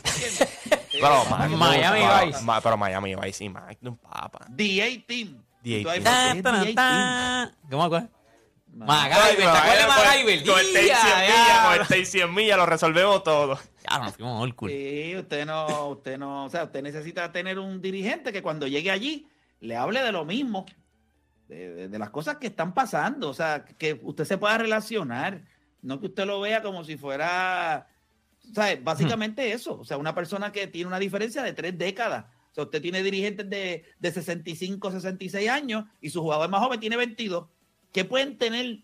Pero, 0.92 1.24
Eh, 1.24 1.50
Miami 1.58 2.02
pero- 2.02 2.26
Vice. 2.28 2.42
ma- 2.44 2.62
Pero 2.62 2.78
Miami 2.78 3.16
Vice, 3.16 3.34
sí, 3.34 3.50
Magnum 3.50 3.98
Papa. 3.98 4.46
DA 4.50 4.86
Team. 5.08 5.44
DA 5.64 5.78
Y 5.80 5.84
Team. 5.84 6.04
¿por 6.04 6.04
Ta, 6.04 6.34
qué 6.34 6.42
ta, 6.44 6.52
DA 6.52 6.74
ta. 6.76 7.52
¿Cómo? 7.72 7.90
Team? 7.90 8.10
MacGyver, 8.74 9.36
¿te 9.38 9.44
acuerdas 9.46 9.78
de 9.78 9.88
MacGyver? 9.88 10.46
Con 10.46 10.60
el 10.60 10.74
Tay 10.74 10.84
100 10.84 10.88
Ya, 10.88 11.04
millas, 11.22 11.48
ya. 11.48 11.64
con 11.66 11.82
el 11.82 11.88
Tay 11.88 12.06
100 12.06 12.34
millas 12.36 12.58
lo 12.58 12.66
resolvemos 12.68 13.24
todo. 13.24 13.60
Ya 13.90 14.00
nos 14.00 14.16
fuimos 14.16 14.42
old 14.42 14.54
school. 14.54 14.70
Sí, 14.70 15.16
usted 15.18 15.46
no, 15.46 15.90
usted 15.90 16.18
no, 16.18 16.46
o 16.46 16.50
sea, 16.50 16.66
usted 16.66 16.82
necesita 16.82 17.32
tener 17.32 17.60
un 17.60 17.82
dirigente 17.82 18.34
que 18.34 18.42
cuando 18.42 18.68
llegue 18.68 18.92
allí 18.92 19.28
le 19.60 19.76
hable 19.76 20.02
de 20.02 20.12
lo 20.12 20.26
mismo, 20.26 20.66
de 21.48 21.98
las 21.98 22.10
cosas 22.10 22.38
que 22.38 22.48
están 22.48 22.74
pasando, 22.74 23.30
o 23.30 23.34
sea, 23.34 23.64
que 23.64 24.00
usted 24.04 24.26
se 24.26 24.38
pueda 24.38 24.58
relacionar, 24.58 25.44
no 25.82 26.00
que 26.00 26.08
usted 26.08 26.26
lo 26.26 26.42
vea 26.42 26.62
como 26.62 26.84
si 26.84 26.98
fuera, 26.98 27.88
o 28.50 28.54
sea, 28.54 28.78
básicamente 28.82 29.52
eso, 29.52 29.80
o 29.80 29.86
sea, 29.86 29.98
una 29.98 30.14
persona 30.14 30.52
que 30.52 30.68
tiene 30.68 30.88
una 30.88 31.00
diferencia 31.00 31.42
de 31.44 31.54
tres 31.54 31.78
décadas. 31.78 32.26
O 32.52 32.54
sea, 32.54 32.64
usted 32.66 32.82
tiene 32.82 33.04
dirigentes 33.04 33.50
de, 33.50 33.86
de 34.00 34.12
65, 34.12 34.92
66 34.92 35.50
años 35.50 35.86
y 36.02 36.10
su 36.10 36.22
jugador 36.22 36.50
más 36.50 36.62
joven 36.62 36.80
tiene 36.80 36.98
22. 36.98 37.48
¿Qué 37.92 38.04
pueden 38.04 38.38
tener, 38.38 38.80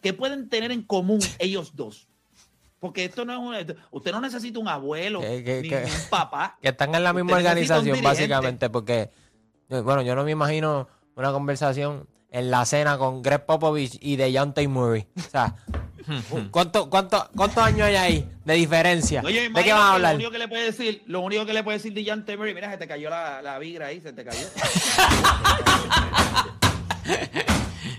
qué 0.00 0.12
pueden 0.12 0.48
tener 0.48 0.70
en 0.70 0.82
común 0.82 1.20
ellos 1.38 1.74
dos? 1.74 2.08
Porque 2.78 3.04
esto 3.06 3.24
no 3.24 3.32
es 3.32 3.38
un, 3.68 3.76
usted 3.90 4.12
no 4.12 4.20
necesita 4.20 4.58
un 4.58 4.68
abuelo 4.68 5.20
Que- 5.20 5.42
que- 5.42 5.62
ni, 5.62 5.68
que- 5.68 5.84
un 5.84 5.90
papá. 6.10 6.58
que 6.60 6.68
están 6.68 6.94
en 6.94 7.02
la 7.04 7.12
misma 7.12 7.32
Usted 7.32 7.46
organización 7.48 8.02
básicamente 8.02 8.68
porque, 8.70 9.10
bueno, 9.68 10.02
yo 10.02 10.14
no 10.14 10.24
me 10.24 10.32
imagino 10.32 10.86
una 11.14 11.32
conversación 11.32 12.06
en 12.30 12.50
la 12.50 12.64
cena 12.66 12.98
con 12.98 13.22
Greg 13.22 13.46
Popovich 13.46 13.96
y 14.00 14.16
de 14.16 14.30
Dejounte 14.30 14.68
Murray. 14.68 15.06
O 15.16 15.20
sea, 15.22 15.54
¿cuánto, 16.50 16.90
cuánto, 16.90 17.30
¿cuántos 17.34 17.62
años 17.64 17.86
hay 17.86 17.96
ahí 17.96 18.28
de 18.44 18.54
diferencia? 18.54 19.22
Oye, 19.24 19.48
¿De 19.48 19.64
qué 19.64 19.72
van 19.72 19.80
a 19.82 19.86
Lo 19.86 19.92
hablar? 19.94 20.14
único 20.16 20.30
que 20.30 20.38
le 20.38 20.48
puede 20.48 20.64
decir, 20.64 21.02
lo 21.06 21.20
único 21.22 21.46
que 21.46 21.54
le 21.54 21.64
puede 21.64 21.78
decir 21.78 21.94
de 21.94 22.04
Temery, 22.24 22.52
mira, 22.54 22.70
se 22.70 22.76
te 22.76 22.86
cayó 22.86 23.08
la, 23.08 23.40
la 23.40 23.58
vigra 23.58 23.86
ahí, 23.86 24.02
se 24.02 24.12
te 24.12 24.22
cayó. 24.22 24.46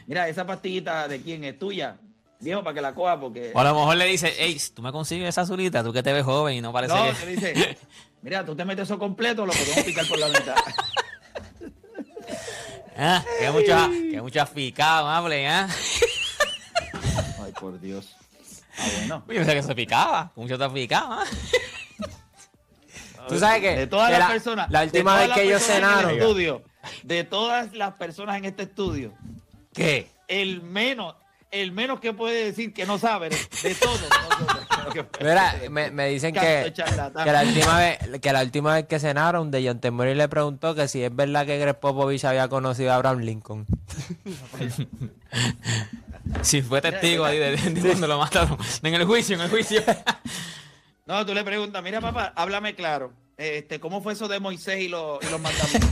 mira, 0.08 0.28
esa 0.30 0.46
pastillita 0.46 1.08
de 1.08 1.22
quién 1.22 1.44
es 1.44 1.58
tuya, 1.58 1.98
viejo, 2.40 2.64
para 2.64 2.74
que 2.74 2.82
la 2.82 2.94
coja, 2.94 3.20
porque 3.20 3.52
O 3.54 3.60
a 3.60 3.64
lo 3.64 3.74
mejor 3.74 3.98
le 3.98 4.06
dice, 4.06 4.34
hey, 4.38 4.58
tú 4.74 4.82
me 4.82 4.92
consigues 4.92 5.30
esa 5.30 5.42
azulita, 5.42 5.84
tú 5.84 5.94
que 5.94 6.04
te 6.04 6.14
ves 6.14 6.24
joven 6.24 6.56
y 6.56 6.62
no 6.62 6.72
parece 6.72 6.94
no, 6.94 7.06
que... 7.06 7.14
te 7.14 7.26
dice, 7.28 7.78
mira, 8.22 8.46
tú 8.46 8.56
te 8.56 8.66
metes 8.66 8.84
eso 8.84 9.00
completo, 9.00 9.46
lo 9.46 9.54
podemos 9.54 9.84
picar 9.84 10.08
por 10.08 10.20
la 10.20 10.28
mitad. 10.28 10.56
Ah, 13.00 13.24
que 13.40 13.52
mucha, 13.52 13.88
que 13.90 14.22
mucha 14.24 14.46
ficada, 14.48 15.16
hable, 15.16 15.48
¿ah? 15.48 15.70
Ay, 17.44 17.52
por 17.60 17.80
Dios. 17.80 18.16
Ah, 18.76 18.88
bueno. 18.98 19.24
Yo 19.28 19.36
pensé 19.36 19.54
que 19.54 19.62
se 19.62 19.76
picaba, 19.76 20.32
mucho 20.36 20.58
te 20.58 20.68
picaba. 20.72 21.24
Tú 23.28 23.38
sabes 23.38 23.62
que, 23.62 23.76
De 23.76 23.88
todas 23.88 24.10
las 24.10 24.20
la, 24.20 24.28
personas, 24.30 24.72
la 24.72 24.84
última 24.84 25.18
vez 25.18 25.32
que 25.32 25.44
ellos 25.44 25.62
el 25.70 25.76
cenaron, 25.76 26.12
estudio, 26.12 26.64
de 27.04 27.24
todas 27.24 27.74
las 27.74 27.94
personas 27.96 28.38
en 28.38 28.46
este 28.46 28.64
estudio, 28.64 29.14
¿Qué? 29.74 30.10
el 30.28 30.62
menos, 30.62 31.16
el 31.52 31.72
menos 31.72 32.00
que 32.00 32.14
puede 32.14 32.46
decir 32.46 32.74
que 32.74 32.86
no 32.86 32.98
sabe 32.98 33.30
de, 33.30 33.38
que- 34.94 35.06
Mira, 35.22 35.56
me, 35.70 35.92
me 35.92 36.08
dicen 36.08 36.34
que, 36.34 36.74
que 36.74 37.32
la 37.32 37.44
última 37.44 37.78
vez 37.80 37.98
que 38.22 38.34
la 38.34 38.42
última 38.42 38.74
vez 38.76 38.86
que 38.88 39.00
cenaron, 39.00 39.52
de 39.52 39.66
John 39.66 39.94
Murray 39.94 40.16
le 40.16 40.28
preguntó 40.28 40.76
que 40.76 40.88
si 40.88 41.04
es 41.04 41.16
verdad 41.16 41.46
que 41.46 41.58
Greg 41.58 41.80
Popovich 41.80 42.26
había 42.26 42.48
conocido 42.48 42.92
a 42.92 42.96
Abraham 42.96 43.20
Lincoln. 43.20 43.66
Sí, 46.42 46.62
fue 46.62 46.82
testigo 46.82 47.24
ahí 47.24 47.38
de, 47.38 47.56
de 47.56 47.82
cuando 47.82 48.06
lo 48.08 48.18
mataron. 48.20 48.58
En 48.84 48.94
el 48.94 49.06
juicio, 49.06 49.36
en 49.36 49.42
el 49.44 49.50
juicio. 49.50 49.82
No, 51.06 51.26
tú 51.26 51.34
le 51.34 51.42
preguntas, 51.44 51.82
mira 51.82 52.02
papá, 52.02 52.34
háblame 52.36 52.76
claro. 52.76 53.14
Este, 53.38 53.80
¿Cómo 53.80 54.02
fue 54.02 54.12
eso 54.14 54.28
de 54.28 54.40
Moisés 54.42 54.80
y, 54.82 54.90
los 54.90 55.24
y 55.24 55.30
los 55.30 55.40
mandamientos? 55.40 55.90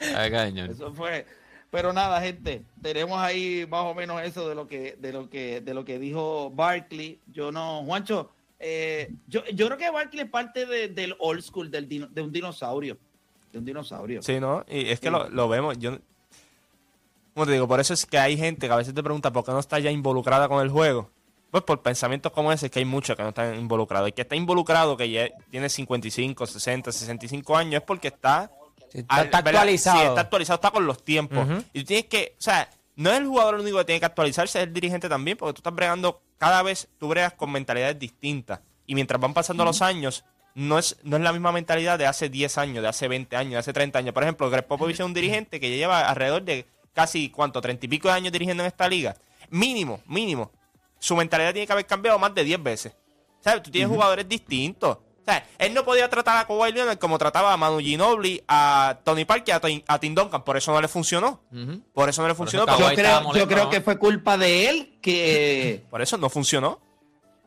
Eso 0.70 0.92
fue. 0.92 1.26
Pero 1.76 1.92
nada, 1.92 2.22
gente, 2.22 2.62
tenemos 2.80 3.18
ahí 3.20 3.66
más 3.68 3.82
o 3.84 3.92
menos 3.94 4.22
eso 4.22 4.48
de 4.48 4.54
lo 4.54 4.66
que, 4.66 4.96
de 4.98 5.12
lo 5.12 5.28
que, 5.28 5.60
de 5.60 5.74
lo 5.74 5.84
que 5.84 5.98
dijo 5.98 6.50
Barkley. 6.50 7.20
Yo 7.30 7.52
no, 7.52 7.84
Juancho, 7.84 8.30
eh, 8.58 9.12
yo, 9.28 9.44
yo 9.52 9.66
creo 9.66 9.76
que 9.76 9.90
Barkley 9.90 10.24
es 10.24 10.30
parte 10.30 10.64
de- 10.64 10.88
del 10.88 11.14
old 11.18 11.42
school, 11.42 11.70
del 11.70 11.86
dino- 11.86 12.06
de 12.06 12.22
un 12.22 12.32
dinosaurio. 12.32 12.96
De 13.52 13.58
un 13.58 13.66
dinosaurio. 13.66 14.22
Sí, 14.22 14.40
¿no? 14.40 14.64
Y 14.66 14.88
es 14.88 15.00
que 15.00 15.10
lo, 15.10 15.28
lo 15.28 15.50
vemos. 15.50 15.76
Yo, 15.78 15.98
como 17.34 17.44
te 17.44 17.52
digo, 17.52 17.68
por 17.68 17.78
eso 17.78 17.92
es 17.92 18.06
que 18.06 18.16
hay 18.18 18.38
gente 18.38 18.66
que 18.68 18.72
a 18.72 18.76
veces 18.76 18.94
te 18.94 19.02
pregunta 19.02 19.30
por 19.30 19.44
qué 19.44 19.50
no 19.52 19.58
está 19.58 19.78
ya 19.78 19.90
involucrada 19.90 20.48
con 20.48 20.62
el 20.62 20.70
juego. 20.70 21.10
Pues 21.50 21.62
por 21.62 21.82
pensamientos 21.82 22.32
como 22.32 22.52
ese, 22.52 22.66
es 22.66 22.72
que 22.72 22.78
hay 22.78 22.86
muchos 22.86 23.14
que 23.16 23.22
no 23.22 23.28
están 23.28 23.54
involucrados. 23.54 24.08
Y 24.08 24.12
que 24.12 24.22
está 24.22 24.34
involucrado, 24.34 24.96
que 24.96 25.10
ya 25.10 25.28
tiene 25.50 25.68
55, 25.68 26.46
60, 26.46 26.90
65 26.90 27.54
años, 27.54 27.74
es 27.74 27.82
porque 27.82 28.08
está 28.08 28.50
está, 29.00 29.38
actualizado. 29.38 30.00
Sí, 30.00 30.06
está 30.06 30.20
actualizado, 30.20 30.54
está 30.56 30.70
con 30.70 30.86
los 30.86 31.02
tiempos. 31.02 31.46
Y 31.72 31.80
tú 31.80 31.86
tienes 31.86 32.06
que, 32.06 32.34
o 32.38 32.42
sea, 32.42 32.68
no 32.96 33.10
es 33.10 33.18
el 33.18 33.26
jugador 33.26 33.56
el 33.56 33.60
único 33.60 33.78
que 33.78 33.84
tiene 33.84 34.00
que 34.00 34.06
actualizarse, 34.06 34.58
es 34.58 34.66
el 34.66 34.72
dirigente 34.72 35.08
también, 35.08 35.36
porque 35.36 35.54
tú 35.54 35.58
estás 35.60 35.74
bregando, 35.74 36.22
cada 36.38 36.62
vez 36.62 36.88
tú 36.98 37.08
bregas 37.08 37.34
con 37.34 37.52
mentalidades 37.52 37.98
distintas. 37.98 38.60
Y 38.86 38.94
mientras 38.94 39.20
van 39.20 39.34
pasando 39.34 39.64
los 39.64 39.82
años, 39.82 40.24
no 40.54 40.78
es, 40.78 40.96
no 41.02 41.16
es 41.16 41.22
la 41.22 41.32
misma 41.32 41.52
mentalidad 41.52 41.98
de 41.98 42.06
hace 42.06 42.30
10 42.30 42.56
años, 42.58 42.82
de 42.82 42.88
hace 42.88 43.08
20 43.08 43.36
años, 43.36 43.52
de 43.52 43.58
hace 43.58 43.72
30 43.74 43.98
años. 43.98 44.14
Por 44.14 44.22
ejemplo, 44.22 44.48
Greg 44.48 44.66
Popovich 44.66 44.94
es 44.94 45.04
un 45.04 45.12
dirigente 45.12 45.60
que 45.60 45.70
ya 45.70 45.76
lleva 45.76 46.08
alrededor 46.08 46.42
de 46.42 46.66
casi, 46.94 47.28
¿cuánto? 47.28 47.60
30 47.60 47.84
y 47.84 47.88
pico 47.90 48.08
de 48.08 48.14
años 48.14 48.32
dirigiendo 48.32 48.62
en 48.62 48.68
esta 48.68 48.88
liga. 48.88 49.14
Mínimo, 49.50 50.00
mínimo. 50.06 50.50
Su 50.98 51.14
mentalidad 51.14 51.52
tiene 51.52 51.66
que 51.66 51.72
haber 51.72 51.86
cambiado 51.86 52.18
más 52.18 52.34
de 52.34 52.42
10 52.42 52.62
veces. 52.62 52.96
¿Sabes? 53.40 53.62
Tú 53.62 53.70
tienes 53.70 53.90
jugadores 53.90 54.26
distintos. 54.26 54.98
O 55.26 55.30
sea, 55.32 55.44
él 55.58 55.74
no 55.74 55.84
podía 55.84 56.08
tratar 56.08 56.36
a 56.36 56.46
Kawhi 56.46 56.70
Leonard 56.70 56.98
como 56.98 57.18
trataba 57.18 57.52
a 57.52 57.56
Manu 57.56 57.80
Ginobili, 57.80 58.44
a 58.46 58.98
Tony 59.02 59.24
Parker, 59.24 59.54
a, 59.56 59.60
a 59.94 59.98
Tim 59.98 60.14
Duncan. 60.14 60.44
Por 60.44 60.56
eso 60.56 60.72
no 60.72 60.80
le 60.80 60.86
funcionó. 60.86 61.40
Por 61.92 62.08
eso 62.08 62.22
no 62.22 62.28
le 62.28 62.34
funcionó. 62.36 62.64
Yo 62.78 62.88
creo, 62.94 63.18
yo 63.18 63.22
molesto, 63.24 63.48
creo 63.48 63.64
¿no? 63.64 63.70
que 63.70 63.80
fue 63.80 63.98
culpa 63.98 64.38
de 64.38 64.68
él 64.68 64.98
que 65.02 65.84
por 65.90 66.00
eso 66.00 66.16
no 66.16 66.30
funcionó. 66.30 66.80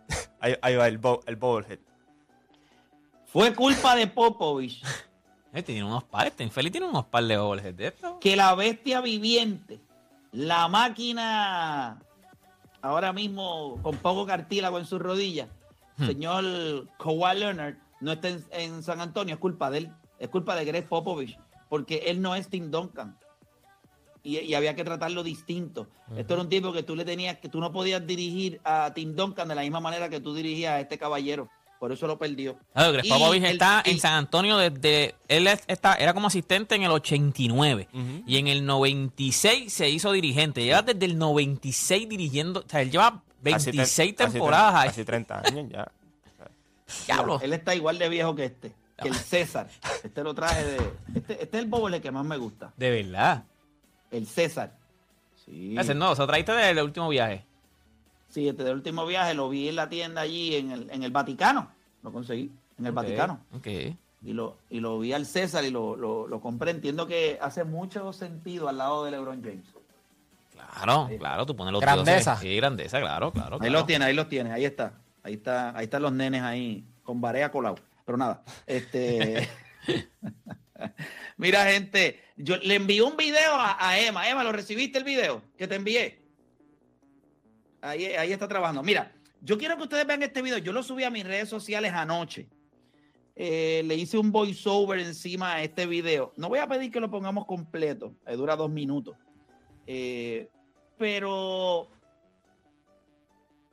ahí, 0.42 0.56
ahí 0.62 0.76
va 0.76 0.88
el, 0.88 0.98
bo- 0.98 1.22
el 1.26 1.38
bobblehead. 1.38 1.80
fue 3.28 3.54
culpa 3.56 3.96
de 3.96 4.08
Popovich 4.08 4.84
Eh, 5.54 5.64
tiene 5.64 5.84
unos 5.84 6.04
pares, 6.04 6.32
este 6.32 6.44
infeliz 6.44 6.72
tiene 6.72 6.86
unos 6.88 7.06
par 7.06 7.24
de 7.24 7.34
esto. 7.88 8.20
que 8.20 8.36
la 8.36 8.54
bestia 8.54 9.02
viviente, 9.02 9.80
la 10.32 10.68
máquina 10.68 11.98
ahora 12.84 13.14
mismo 13.14 13.80
con 13.82 13.98
poco 13.98 14.28
cartílago 14.28 14.78
en 14.78 14.86
sus 14.86 15.00
rodillas, 15.02 15.48
señor 16.06 16.88
Kawhi 16.98 17.38
Leonard, 17.40 17.76
no 18.02 18.12
está 18.14 18.30
en, 18.30 18.44
en 18.52 18.84
San 18.84 19.02
Antonio, 19.02 19.36
es 19.36 19.40
culpa 19.40 19.70
de 19.70 19.80
él, 19.80 19.92
es 20.20 20.30
culpa 20.30 20.56
de 20.56 20.66
Greg 20.66 20.88
Popovich, 20.88 21.38
porque 21.70 22.04
él 22.08 22.22
no 22.22 22.36
es 22.36 22.48
Tim 22.50 22.72
Duncan. 22.72 23.18
Y, 24.22 24.38
y 24.40 24.54
había 24.54 24.76
que 24.76 24.84
tratarlo 24.84 25.24
distinto. 25.24 25.88
Esto 26.18 26.34
era 26.34 26.44
un 26.44 26.50
tipo 26.50 26.74
que 26.74 26.84
tú 26.84 26.96
le 26.96 27.06
tenías, 27.06 27.38
que 27.40 27.48
tú 27.48 27.62
no 27.62 27.72
podías 27.72 28.06
dirigir 28.06 28.60
a 28.66 28.92
Tim 28.94 29.16
Duncan 29.16 29.48
de 29.48 29.56
la 29.56 29.62
misma 29.62 29.80
manera 29.80 30.10
que 30.10 30.20
tú 30.20 30.34
dirigías 30.34 30.74
a 30.74 30.80
este 30.82 30.98
caballero. 30.98 31.50
Por 31.80 31.94
eso 31.94 32.06
lo 32.08 32.20
perdió. 32.20 32.58
Claro, 32.74 32.92
Greg 32.92 33.08
Popovich 33.08 33.44
está 33.46 33.82
en 33.86 33.98
San 34.02 34.14
Antonio 34.16 34.58
desde. 34.58 35.16
Él 35.30 35.48
es- 35.48 35.64
está, 35.68 35.94
era 35.96 36.14
como 36.14 36.28
asistente 36.28 36.76
en 36.76 36.84
el 36.84 36.92
89. 36.92 37.88
Ujú. 37.94 38.24
Y 38.28 38.36
en 38.36 38.48
el 38.48 38.66
96 38.66 39.72
se 39.72 39.90
hizo 39.90 40.12
dirigente. 40.12 40.62
Lleva 40.66 40.82
desde 40.82 41.06
el 41.06 41.18
96 41.18 42.10
dirigiendo. 42.10 42.60
O 42.60 42.70
sea, 42.70 42.82
él 42.82 42.92
lleva 42.92 43.24
26 43.42 43.88
casi 43.88 44.14
tre- 44.14 44.32
temporadas 44.34 44.76
ahí. 44.76 44.90
Casi 44.90 45.06
30 45.06 45.42
años 45.46 45.70
ya. 45.70 45.92
Diablo. 47.08 47.40
Él 47.42 47.54
está 47.54 47.76
igual 47.76 47.98
de 48.00 48.10
viejo 48.10 48.36
que 48.36 48.46
este, 48.46 48.74
que 49.02 49.08
el 49.10 49.16
César. 49.16 49.70
Este 50.04 50.24
lo 50.24 50.34
traje 50.34 50.64
de. 50.66 50.78
Este, 51.16 51.44
este 51.44 51.58
es 51.58 51.64
el 51.64 51.70
boble 51.70 52.02
que 52.02 52.12
más 52.12 52.26
me 52.26 52.38
gusta. 52.38 52.74
De 52.78 52.90
verdad. 52.90 53.44
El 54.12 54.26
César. 54.28 54.76
Sí. 55.46 55.76
Ese 55.78 55.94
no, 55.96 56.16
se 56.16 56.22
lo 56.22 56.28
traíste 56.28 56.52
del 56.52 56.80
último 56.84 57.10
viaje. 57.10 57.46
Sí, 58.30 58.48
este 58.48 58.64
del 58.64 58.76
último 58.76 59.06
viaje 59.06 59.34
lo 59.34 59.50
vi 59.50 59.70
en 59.70 59.76
la 59.76 59.90
tienda 59.90 60.22
allí 60.22 60.56
en 60.56 60.72
el, 60.72 60.90
en 60.92 61.04
el 61.04 61.12
Vaticano. 61.12 61.72
Lo 62.04 62.12
conseguí, 62.12 62.52
en 62.78 62.86
el 62.86 62.92
Vaticano. 62.92 63.40
Ok. 63.54 63.68
Y 64.22 64.34
lo, 64.34 64.58
y 64.70 64.80
lo 64.82 65.00
vi 65.00 65.14
al 65.14 65.26
César 65.26 65.64
y 65.64 65.70
lo, 65.72 65.96
lo, 65.96 66.28
lo 66.28 66.42
compré. 66.42 66.72
Entiendo 66.72 67.08
que 67.08 67.40
hace 67.42 67.64
mucho 67.64 68.12
sentido 68.14 68.68
al 68.68 68.78
lado 68.78 69.06
de 69.06 69.12
LeBron 69.12 69.42
James. 69.42 69.66
Claro, 70.60 71.10
claro, 71.18 71.46
tú 71.46 71.56
pones 71.56 71.72
los 71.74 71.82
Grandeza. 71.82 72.32
dioses. 72.32 72.40
Sí, 72.50 72.56
grandeza, 72.56 73.00
claro, 73.00 73.32
claro. 73.32 73.56
Ahí 73.56 73.60
claro. 73.60 73.74
los 73.74 73.86
tiene, 73.88 74.06
ahí 74.06 74.14
los 74.14 74.30
tiene, 74.30 74.52
ahí 74.52 74.66
está. 74.66 75.02
Ahí 75.24 75.34
está, 75.34 75.78
ahí 75.78 75.84
están 75.86 76.02
los 76.02 76.14
nenes 76.14 76.42
ahí 76.42 76.86
con 77.04 77.20
barea 77.22 77.52
colado. 77.52 77.76
Pero 78.06 78.18
nada, 78.18 78.44
este. 78.66 79.48
Mira, 81.38 81.66
gente, 81.66 82.20
yo 82.38 82.58
le 82.58 82.76
envié 82.76 83.02
un 83.02 83.16
video 83.18 83.54
a, 83.54 83.78
a 83.80 84.00
Emma. 84.00 84.30
Emma, 84.30 84.44
¿lo 84.44 84.52
recibiste 84.52 84.98
el 84.98 85.04
video 85.04 85.42
que 85.58 85.68
te 85.68 85.76
envié? 85.76 86.22
Ahí, 87.82 88.06
ahí 88.06 88.32
está 88.32 88.48
trabajando. 88.48 88.84
Mira, 88.84 89.12
yo 89.42 89.58
quiero 89.58 89.78
que 89.78 89.84
ustedes 89.84 90.06
vean 90.06 90.24
este 90.24 90.42
video. 90.42 90.58
Yo 90.58 90.74
lo 90.74 90.84
subí 90.84 91.04
a 91.04 91.10
mis 91.10 91.26
redes 91.26 91.48
sociales 91.50 91.94
anoche. 91.94 92.50
Eh, 93.36 93.84
le 93.86 93.96
hice 93.96 94.18
un 94.18 94.32
voiceover 94.34 95.00
encima 95.00 95.54
a 95.54 95.64
este 95.64 95.86
video. 95.86 96.34
No 96.36 96.50
voy 96.50 96.60
a 96.60 96.68
pedir 96.68 96.92
que 96.92 97.00
lo 97.00 97.10
pongamos 97.10 97.46
completo. 97.46 98.14
eh, 98.26 98.36
dura 98.36 98.56
dos 98.58 98.70
minutos. 98.70 99.16
Eh, 99.92 100.48
pero 101.00 101.88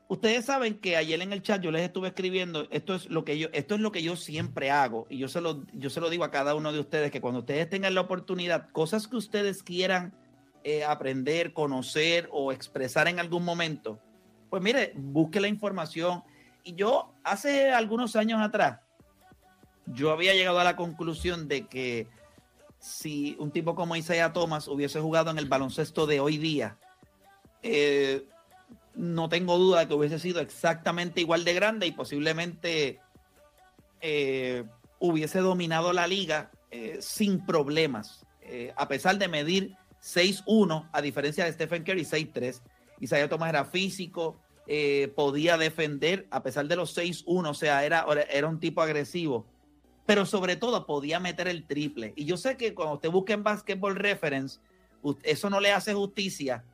ustedes 0.09 0.47
saben 0.47 0.79
que 0.81 0.97
ayer 0.97 1.21
en 1.21 1.35
el 1.35 1.43
chat 1.43 1.61
yo 1.61 1.71
les 1.71 1.83
estuve 1.83 2.09
escribiendo, 2.09 2.67
esto 2.71 2.95
es 2.95 3.11
lo 3.11 3.23
que 3.23 3.39
yo, 3.39 3.49
esto 3.53 3.75
es 3.75 3.83
lo 3.83 3.93
que 3.93 4.03
yo 4.03 4.17
siempre 4.17 4.71
hago, 4.71 5.07
y 5.11 5.19
yo 5.19 5.29
se 5.29 5.43
lo, 5.43 5.67
yo 5.75 5.91
se 5.91 6.01
lo 6.01 6.09
digo 6.09 6.25
a 6.25 6.31
cada 6.31 6.55
uno 6.55 6.73
de 6.73 6.81
ustedes, 6.81 7.11
que 7.11 7.21
cuando 7.21 7.41
ustedes 7.41 7.69
tengan 7.69 7.95
la 7.95 8.01
oportunidad, 8.01 8.71
cosas 8.71 9.09
que 9.09 9.17
ustedes 9.17 9.63
quieran 9.63 10.15
eh, 10.65 10.85
aprender, 10.85 11.53
conocer 11.53 12.31
o 12.33 12.51
expresar 12.51 13.09
en 13.09 13.21
algún 13.21 13.45
momento, 13.45 14.01
pues 14.49 14.63
mire, 14.63 14.93
busque 14.97 15.39
la 15.39 15.49
información. 15.49 16.25
Y 16.65 16.77
yo 16.77 17.13
hace 17.25 17.73
algunos 17.73 18.17
años 18.17 18.41
atrás, 18.41 18.81
yo 19.85 20.13
había 20.13 20.33
llegado 20.33 20.61
a 20.61 20.65
la 20.65 20.77
conclusión 20.77 21.47
de 21.47 21.67
que 21.67 22.09
si 22.79 23.37
un 23.39 23.51
tipo 23.51 23.75
como 23.75 23.97
Isaiah 23.97 24.33
Thomas 24.33 24.69
hubiese 24.69 25.01
jugado 25.01 25.31
en 25.31 25.39
el 25.39 25.47
baloncesto 25.47 26.07
de 26.07 26.21
hoy 26.21 26.39
día, 26.39 26.79
eh, 27.63 28.27
no 28.95 29.29
tengo 29.29 29.59
duda 29.59 29.81
de 29.81 29.89
que 29.89 29.95
hubiese 29.95 30.19
sido 30.19 30.41
exactamente 30.41 31.21
igual 31.21 31.45
de 31.45 31.55
grande 31.55 31.87
y 31.87 31.93
posiblemente 31.93 33.01
eh, 34.01 34.65
hubiese 34.99 35.41
dominado 35.41 35.93
la 35.93 36.07
liga 36.07 36.51
eh, 36.71 36.99
sin 37.01 37.45
problemas, 37.45 38.25
a 38.77 38.87
pesar 38.87 39.19
de 39.19 39.27
medir 39.27 39.75
6-1, 40.01 40.89
a 40.93 41.03
diferencia 41.03 41.45
de 41.45 41.53
Stephen 41.53 41.83
Curry 41.83 42.05
6-3. 42.05 42.63
Isaiah 43.01 43.29
Thomas 43.29 43.49
era 43.49 43.65
físico, 43.65 44.41
podía 45.17 45.59
defender 45.59 46.29
a 46.31 46.45
pesar 46.45 46.69
de 46.69 46.77
los 46.77 46.97
6-1, 46.97 47.49
o 47.49 47.55
sea, 47.55 47.85
era, 47.85 48.07
era 48.31 48.47
un 48.47 48.61
tipo 48.61 48.83
agresivo, 48.83 49.47
pero 50.07 50.25
sobre 50.25 50.57
todo 50.57 50.87
podía 50.87 51.21
meter 51.21 51.49
el 51.49 51.65
triple. 51.65 52.13
Y 52.17 52.25
yo 52.25 52.37
sé 52.37 52.57
que 52.57 52.75
cuando 52.75 52.95
usted 52.95 53.11
busca 53.11 53.35
en 53.35 53.43
Basketball 53.43 53.97
Reference, 53.97 54.59
eso 55.23 55.51
no 55.51 55.61
le 55.61 55.73
hace 55.73 55.93
justicia 55.95 56.65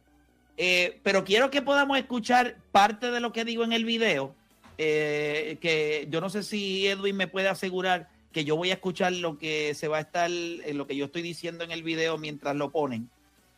eh, 0.57 1.01
pero 1.03 1.25
quiero 1.25 1.51
que 1.51 1.62
podamos 1.62 1.99
escuchar 1.99 2.57
parte 2.73 3.11
de 3.11 3.21
lo 3.21 3.33
que 3.33 3.45
digo 3.45 3.64
en 3.64 3.73
el 3.73 3.85
video. 3.85 4.35
eh, 4.79 5.59
que 5.61 6.09
yo 6.11 6.21
no 6.21 6.31
sé 6.31 6.42
si 6.42 6.87
Edwin 6.87 7.16
me 7.16 7.29
puede 7.29 7.49
asegurar 7.49 8.09
que 8.33 8.45
yo 8.45 8.57
voy 8.57 8.71
a 8.71 8.75
escuchar 8.75 9.12
lo 9.12 9.38
que 9.38 9.75
se 9.75 9.87
va 9.87 9.99
a 9.99 10.01
estar, 10.01 10.31
eh, 10.31 10.73
lo 10.73 10.87
que 10.87 10.97
yo 10.97 11.05
estoy 11.05 11.23
diciendo 11.23 11.62
en 11.62 11.71
el 11.71 11.83
video 11.83 12.16
mientras 12.16 12.57
lo 12.57 12.71
ponen. 12.71 13.09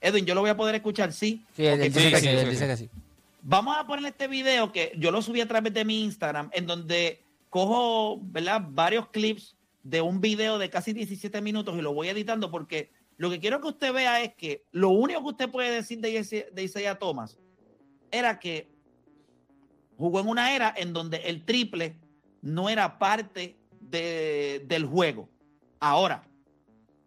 Edwin, 0.01 0.27
yo 0.27 0.35
lo 0.35 0.41
voy 0.41 0.51
a 0.51 0.57
poder 0.57 0.75
escuchar, 0.75 1.13
sí. 1.13 1.43
Sí, 1.57 1.65
él, 1.65 1.81
dice 1.81 2.11
que 2.11 2.19
sí, 2.19 2.29
él 2.29 2.51
dice 2.51 2.67
que 2.67 2.77
sí. 2.77 2.91
Vamos 3.43 3.77
a 3.79 3.87
poner 3.87 4.07
este 4.07 4.27
video 4.27 4.73
que 4.73 4.93
yo 4.97 5.11
lo 5.11 5.23
subí 5.23 5.41
a 5.41 5.49
través 5.49 5.73
de 5.73 5.85
mi 5.85 6.03
Instagram, 6.03 6.51
en 6.53 6.67
donde 6.67 7.21
cojo, 7.49 8.19
¿verdad? 8.21 8.61
Varios 8.67 9.09
clips 9.09 9.55
de 9.85 10.01
un 10.01 10.21
video 10.21 10.59
de 10.59 10.69
casi 10.71 10.93
17 10.93 11.41
minutos 11.41 11.77
y 11.79 11.83
lo 11.83 11.95
voy 11.95 12.09
editando 12.09 12.51
porque 12.51 12.91
lo 13.17 13.31
que 13.31 13.39
quiero 13.39 13.61
que 13.61 13.69
usted 13.69 13.93
vea 13.93 14.21
es 14.23 14.35
que 14.35 14.65
lo 14.73 14.89
único 14.89 15.21
que 15.23 15.29
usted 15.29 15.51
puede 15.51 15.71
decir 15.71 16.01
de, 16.01 16.11
Ise- 16.19 16.49
de 16.53 16.63
Isaiah 16.65 16.99
Thomas 16.99 17.39
era 18.11 18.39
que 18.41 18.69
jugó 19.97 20.19
en 20.21 20.29
una 20.29 20.55
era 20.57 20.75
en 20.77 20.93
donde 20.93 21.19
el 21.19 21.45
triple 21.45 21.97
no 22.43 22.69
era 22.69 22.99
parte 22.99 23.57
de- 23.81 24.65
del 24.67 24.87
juego. 24.87 25.29
Ahora, 25.81 26.25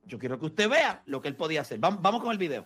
yo 0.05 0.17
quiero 0.19 0.39
que 0.39 0.45
usted 0.45 0.69
vea 0.69 1.01
lo 1.05 1.19
que 1.21 1.27
él 1.27 1.35
podía 1.35 1.61
hacer. 1.61 1.79
Vamos, 1.79 2.01
vamos 2.01 2.21
con 2.21 2.31
el 2.31 2.37
video. 2.37 2.65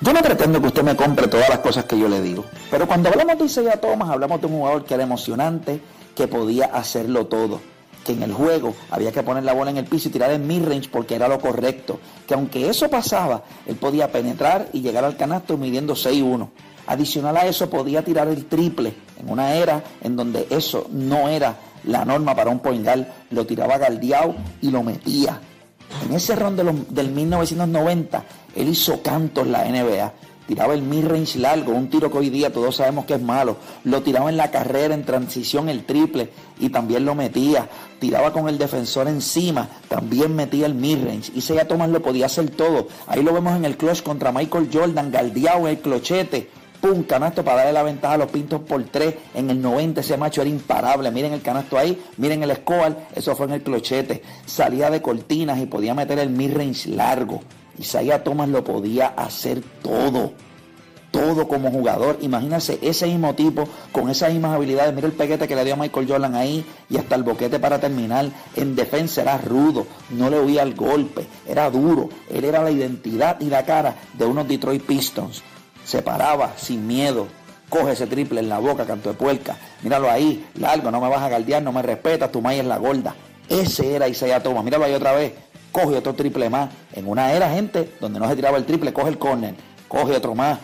Yo 0.00 0.12
no 0.12 0.20
pretendo 0.20 0.60
que 0.60 0.66
usted 0.68 0.82
me 0.82 0.94
compre 0.96 1.28
todas 1.28 1.48
las 1.48 1.60
cosas 1.60 1.84
que 1.84 1.98
yo 1.98 2.08
le 2.08 2.20
digo, 2.20 2.44
pero 2.70 2.86
cuando 2.86 3.08
hablamos 3.08 3.38
de 3.38 3.44
Isaiah 3.44 3.80
Thomas, 3.80 4.10
hablamos 4.10 4.40
de 4.40 4.46
un 4.48 4.54
jugador 4.54 4.84
que 4.84 4.94
era 4.94 5.04
emocionante, 5.04 5.80
que 6.16 6.26
podía 6.28 6.66
hacerlo 6.66 7.26
todo. 7.26 7.60
Que 8.04 8.12
en 8.12 8.22
el 8.22 8.32
juego 8.32 8.74
había 8.90 9.12
que 9.12 9.22
poner 9.22 9.44
la 9.44 9.52
bola 9.52 9.70
en 9.70 9.76
el 9.76 9.84
piso 9.84 10.08
y 10.08 10.12
tirar 10.12 10.30
en 10.30 10.46
mid-range 10.46 10.88
porque 10.90 11.14
era 11.14 11.28
lo 11.28 11.38
correcto. 11.38 12.00
Que 12.26 12.34
aunque 12.34 12.68
eso 12.68 12.88
pasaba, 12.88 13.42
él 13.66 13.76
podía 13.76 14.10
penetrar 14.10 14.68
y 14.72 14.80
llegar 14.80 15.04
al 15.04 15.16
canasto 15.16 15.56
midiendo 15.56 15.94
6-1. 15.94 16.48
Adicional 16.86 17.36
a 17.36 17.46
eso, 17.46 17.70
podía 17.70 18.02
tirar 18.02 18.28
el 18.28 18.46
triple 18.46 18.92
en 19.18 19.30
una 19.30 19.54
era 19.54 19.82
en 20.02 20.16
donde 20.16 20.46
eso 20.50 20.88
no 20.90 21.28
era 21.28 21.56
la 21.84 22.04
norma 22.04 22.34
para 22.34 22.50
un 22.50 22.58
point 22.58 22.84
guard. 22.84 23.06
Lo 23.30 23.46
tiraba 23.46 23.78
galdeado 23.78 24.34
y 24.60 24.70
lo 24.70 24.82
metía. 24.82 25.40
En 26.04 26.14
ese 26.14 26.34
round 26.34 26.60
de 26.60 27.02
del 27.02 27.12
1990, 27.12 28.24
él 28.56 28.68
hizo 28.68 29.02
cantos 29.02 29.46
en 29.46 29.52
la 29.52 29.64
NBA. 29.64 30.12
Tiraba 30.52 30.74
el 30.74 30.82
mid-range 30.82 31.38
largo, 31.38 31.72
un 31.72 31.88
tiro 31.88 32.12
que 32.12 32.18
hoy 32.18 32.28
día 32.28 32.52
todos 32.52 32.76
sabemos 32.76 33.06
que 33.06 33.14
es 33.14 33.22
malo. 33.22 33.56
Lo 33.84 34.02
tiraba 34.02 34.28
en 34.28 34.36
la 34.36 34.50
carrera, 34.50 34.92
en 34.92 35.02
transición, 35.02 35.70
el 35.70 35.86
triple, 35.86 36.28
y 36.60 36.68
también 36.68 37.06
lo 37.06 37.14
metía. 37.14 37.70
Tiraba 37.98 38.34
con 38.34 38.50
el 38.50 38.58
defensor 38.58 39.08
encima, 39.08 39.66
también 39.88 40.36
metía 40.36 40.66
el 40.66 40.74
mid-range. 40.74 41.32
Y 41.34 41.38
Isaiah 41.38 41.66
Thomas 41.66 41.88
lo 41.88 42.02
podía 42.02 42.26
hacer 42.26 42.50
todo. 42.50 42.88
Ahí 43.06 43.22
lo 43.22 43.32
vemos 43.32 43.56
en 43.56 43.64
el 43.64 43.78
clutch 43.78 44.02
contra 44.02 44.30
Michael 44.30 44.68
Jordan, 44.70 45.10
galdeado 45.10 45.60
en 45.60 45.68
el 45.68 45.78
clochete. 45.78 46.50
Pum, 46.82 47.02
canasto 47.04 47.42
para 47.42 47.58
darle 47.58 47.72
la 47.72 47.82
ventaja 47.82 48.12
a 48.12 48.18
los 48.18 48.30
pintos 48.30 48.60
por 48.60 48.84
tres. 48.84 49.14
En 49.32 49.48
el 49.48 49.62
90 49.62 50.02
ese 50.02 50.18
macho 50.18 50.42
era 50.42 50.50
imparable. 50.50 51.10
Miren 51.10 51.32
el 51.32 51.40
canasto 51.40 51.78
ahí, 51.78 51.98
miren 52.18 52.42
el 52.42 52.54
score. 52.56 52.94
Eso 53.14 53.34
fue 53.34 53.46
en 53.46 53.52
el 53.52 53.62
clochete. 53.62 54.22
Salía 54.44 54.90
de 54.90 55.00
cortinas 55.00 55.58
y 55.58 55.64
podía 55.64 55.94
meter 55.94 56.18
el 56.18 56.28
mid-range 56.28 56.90
largo. 56.90 57.40
Isaiah 57.78 58.22
Thomas 58.22 58.48
lo 58.48 58.64
podía 58.64 59.08
hacer 59.08 59.62
todo. 59.82 60.32
Todo 61.10 61.46
como 61.46 61.70
jugador. 61.70 62.18
Imagínense 62.22 62.78
ese 62.80 63.06
mismo 63.06 63.34
tipo 63.34 63.68
con 63.92 64.08
esas 64.08 64.32
mismas 64.32 64.54
habilidades. 64.54 64.94
Mira 64.94 65.06
el 65.06 65.12
peguete 65.12 65.46
que 65.46 65.54
le 65.54 65.64
dio 65.64 65.74
a 65.74 65.76
Michael 65.76 66.08
Jordan 66.08 66.34
ahí 66.34 66.64
y 66.88 66.96
hasta 66.96 67.16
el 67.16 67.22
boquete 67.22 67.58
para 67.58 67.78
terminar. 67.78 68.30
En 68.56 68.74
defensa 68.74 69.20
era 69.20 69.36
rudo, 69.36 69.86
no 70.10 70.30
le 70.30 70.38
oía 70.38 70.62
el 70.62 70.74
golpe, 70.74 71.26
era 71.46 71.70
duro. 71.70 72.08
Él 72.30 72.44
era 72.44 72.62
la 72.62 72.70
identidad 72.70 73.38
y 73.40 73.46
la 73.46 73.64
cara 73.64 73.94
de 74.14 74.24
unos 74.24 74.48
Detroit 74.48 74.82
Pistons. 74.82 75.42
Se 75.84 76.00
paraba 76.00 76.54
sin 76.56 76.86
miedo. 76.86 77.26
Coge 77.68 77.92
ese 77.92 78.06
triple 78.06 78.40
en 78.40 78.48
la 78.48 78.58
boca, 78.58 78.86
canto 78.86 79.10
de 79.10 79.14
puerca. 79.14 79.56
Míralo 79.82 80.10
ahí, 80.10 80.46
largo, 80.54 80.90
no 80.90 81.00
me 81.00 81.08
vas 81.08 81.22
a 81.22 81.28
galdear, 81.28 81.62
no 81.62 81.72
me 81.72 81.82
respetas, 81.82 82.30
tu 82.30 82.40
maíz 82.40 82.60
es 82.60 82.66
la 82.66 82.78
gorda. 82.78 83.14
Ese 83.48 83.94
era 83.94 84.08
Isaiah 84.08 84.42
Thomas. 84.42 84.64
Míralo 84.64 84.84
ahí 84.84 84.94
otra 84.94 85.12
vez. 85.12 85.32
Coge 85.72 85.96
otro 85.96 86.14
triple 86.14 86.50
más. 86.50 86.70
En 86.92 87.08
una 87.08 87.32
era, 87.32 87.50
gente, 87.50 87.92
donde 88.00 88.20
no 88.20 88.28
se 88.28 88.36
tiraba 88.36 88.58
el 88.58 88.66
triple, 88.66 88.92
coge 88.92 89.08
el 89.08 89.18
corner. 89.18 89.54
Coge 89.88 90.14
otro 90.14 90.34
más. 90.34 90.58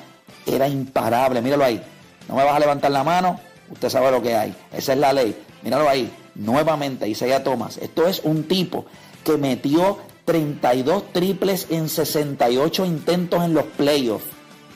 Era 0.46 0.68
imparable. 0.68 1.42
Míralo 1.42 1.64
ahí. 1.64 1.82
No 2.28 2.36
me 2.36 2.44
vas 2.44 2.54
a 2.54 2.60
levantar 2.60 2.90
la 2.90 3.02
mano. 3.02 3.40
Usted 3.70 3.88
sabe 3.88 4.10
lo 4.10 4.22
que 4.22 4.36
hay. 4.36 4.54
Esa 4.72 4.92
es 4.92 4.98
la 4.98 5.12
ley. 5.12 5.36
Míralo 5.62 5.88
ahí. 5.88 6.12
Nuevamente, 6.34 7.08
Isaiah 7.08 7.42
Thomas. 7.42 7.78
Esto 7.78 8.06
es 8.06 8.20
un 8.22 8.44
tipo 8.44 8.86
que 9.24 9.36
metió 9.36 9.98
32 10.24 11.12
triples 11.12 11.66
en 11.70 11.88
68 11.88 12.84
intentos 12.84 13.42
en 13.42 13.54
los 13.54 13.64
playoffs 13.64 14.26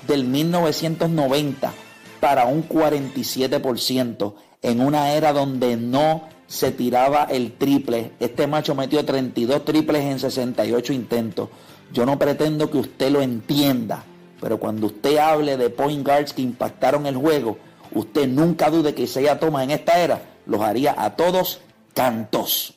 del 0.07 0.25
1990 0.25 1.73
para 2.21 2.47
un 2.47 2.69
47% 2.69 4.35
en 4.63 4.81
una 4.81 5.13
era 5.13 5.33
donde 5.33 5.77
no 5.77 6.29
se 6.53 6.71
tiraba 6.71 7.25
el 7.25 7.53
triple. 7.53 8.13
Este 8.21 8.47
macho 8.47 8.75
metió 8.75 9.03
32 9.03 9.65
triples 9.65 10.03
en 10.03 10.19
68 10.19 10.93
intentos. 10.93 11.49
Yo 11.95 12.05
no 12.05 12.19
pretendo 12.19 12.71
que 12.71 12.77
usted 12.77 13.11
lo 13.11 13.23
entienda, 13.23 14.05
pero 14.39 14.59
cuando 14.61 14.89
usted 14.89 15.17
hable 15.17 15.57
de 15.57 15.71
point 15.71 16.05
guards 16.07 16.35
que 16.35 16.43
impactaron 16.43 17.07
el 17.07 17.17
juego, 17.17 17.57
usted 17.93 18.29
nunca 18.29 18.69
dude 18.69 18.95
que 18.95 19.05
Isaiah 19.05 19.41
Thomas 19.41 19.65
en 19.65 19.71
esta 19.71 19.99
era 19.99 20.21
los 20.45 20.61
haría 20.61 20.95
a 21.03 21.17
todos 21.17 21.63
cantos. 21.95 22.75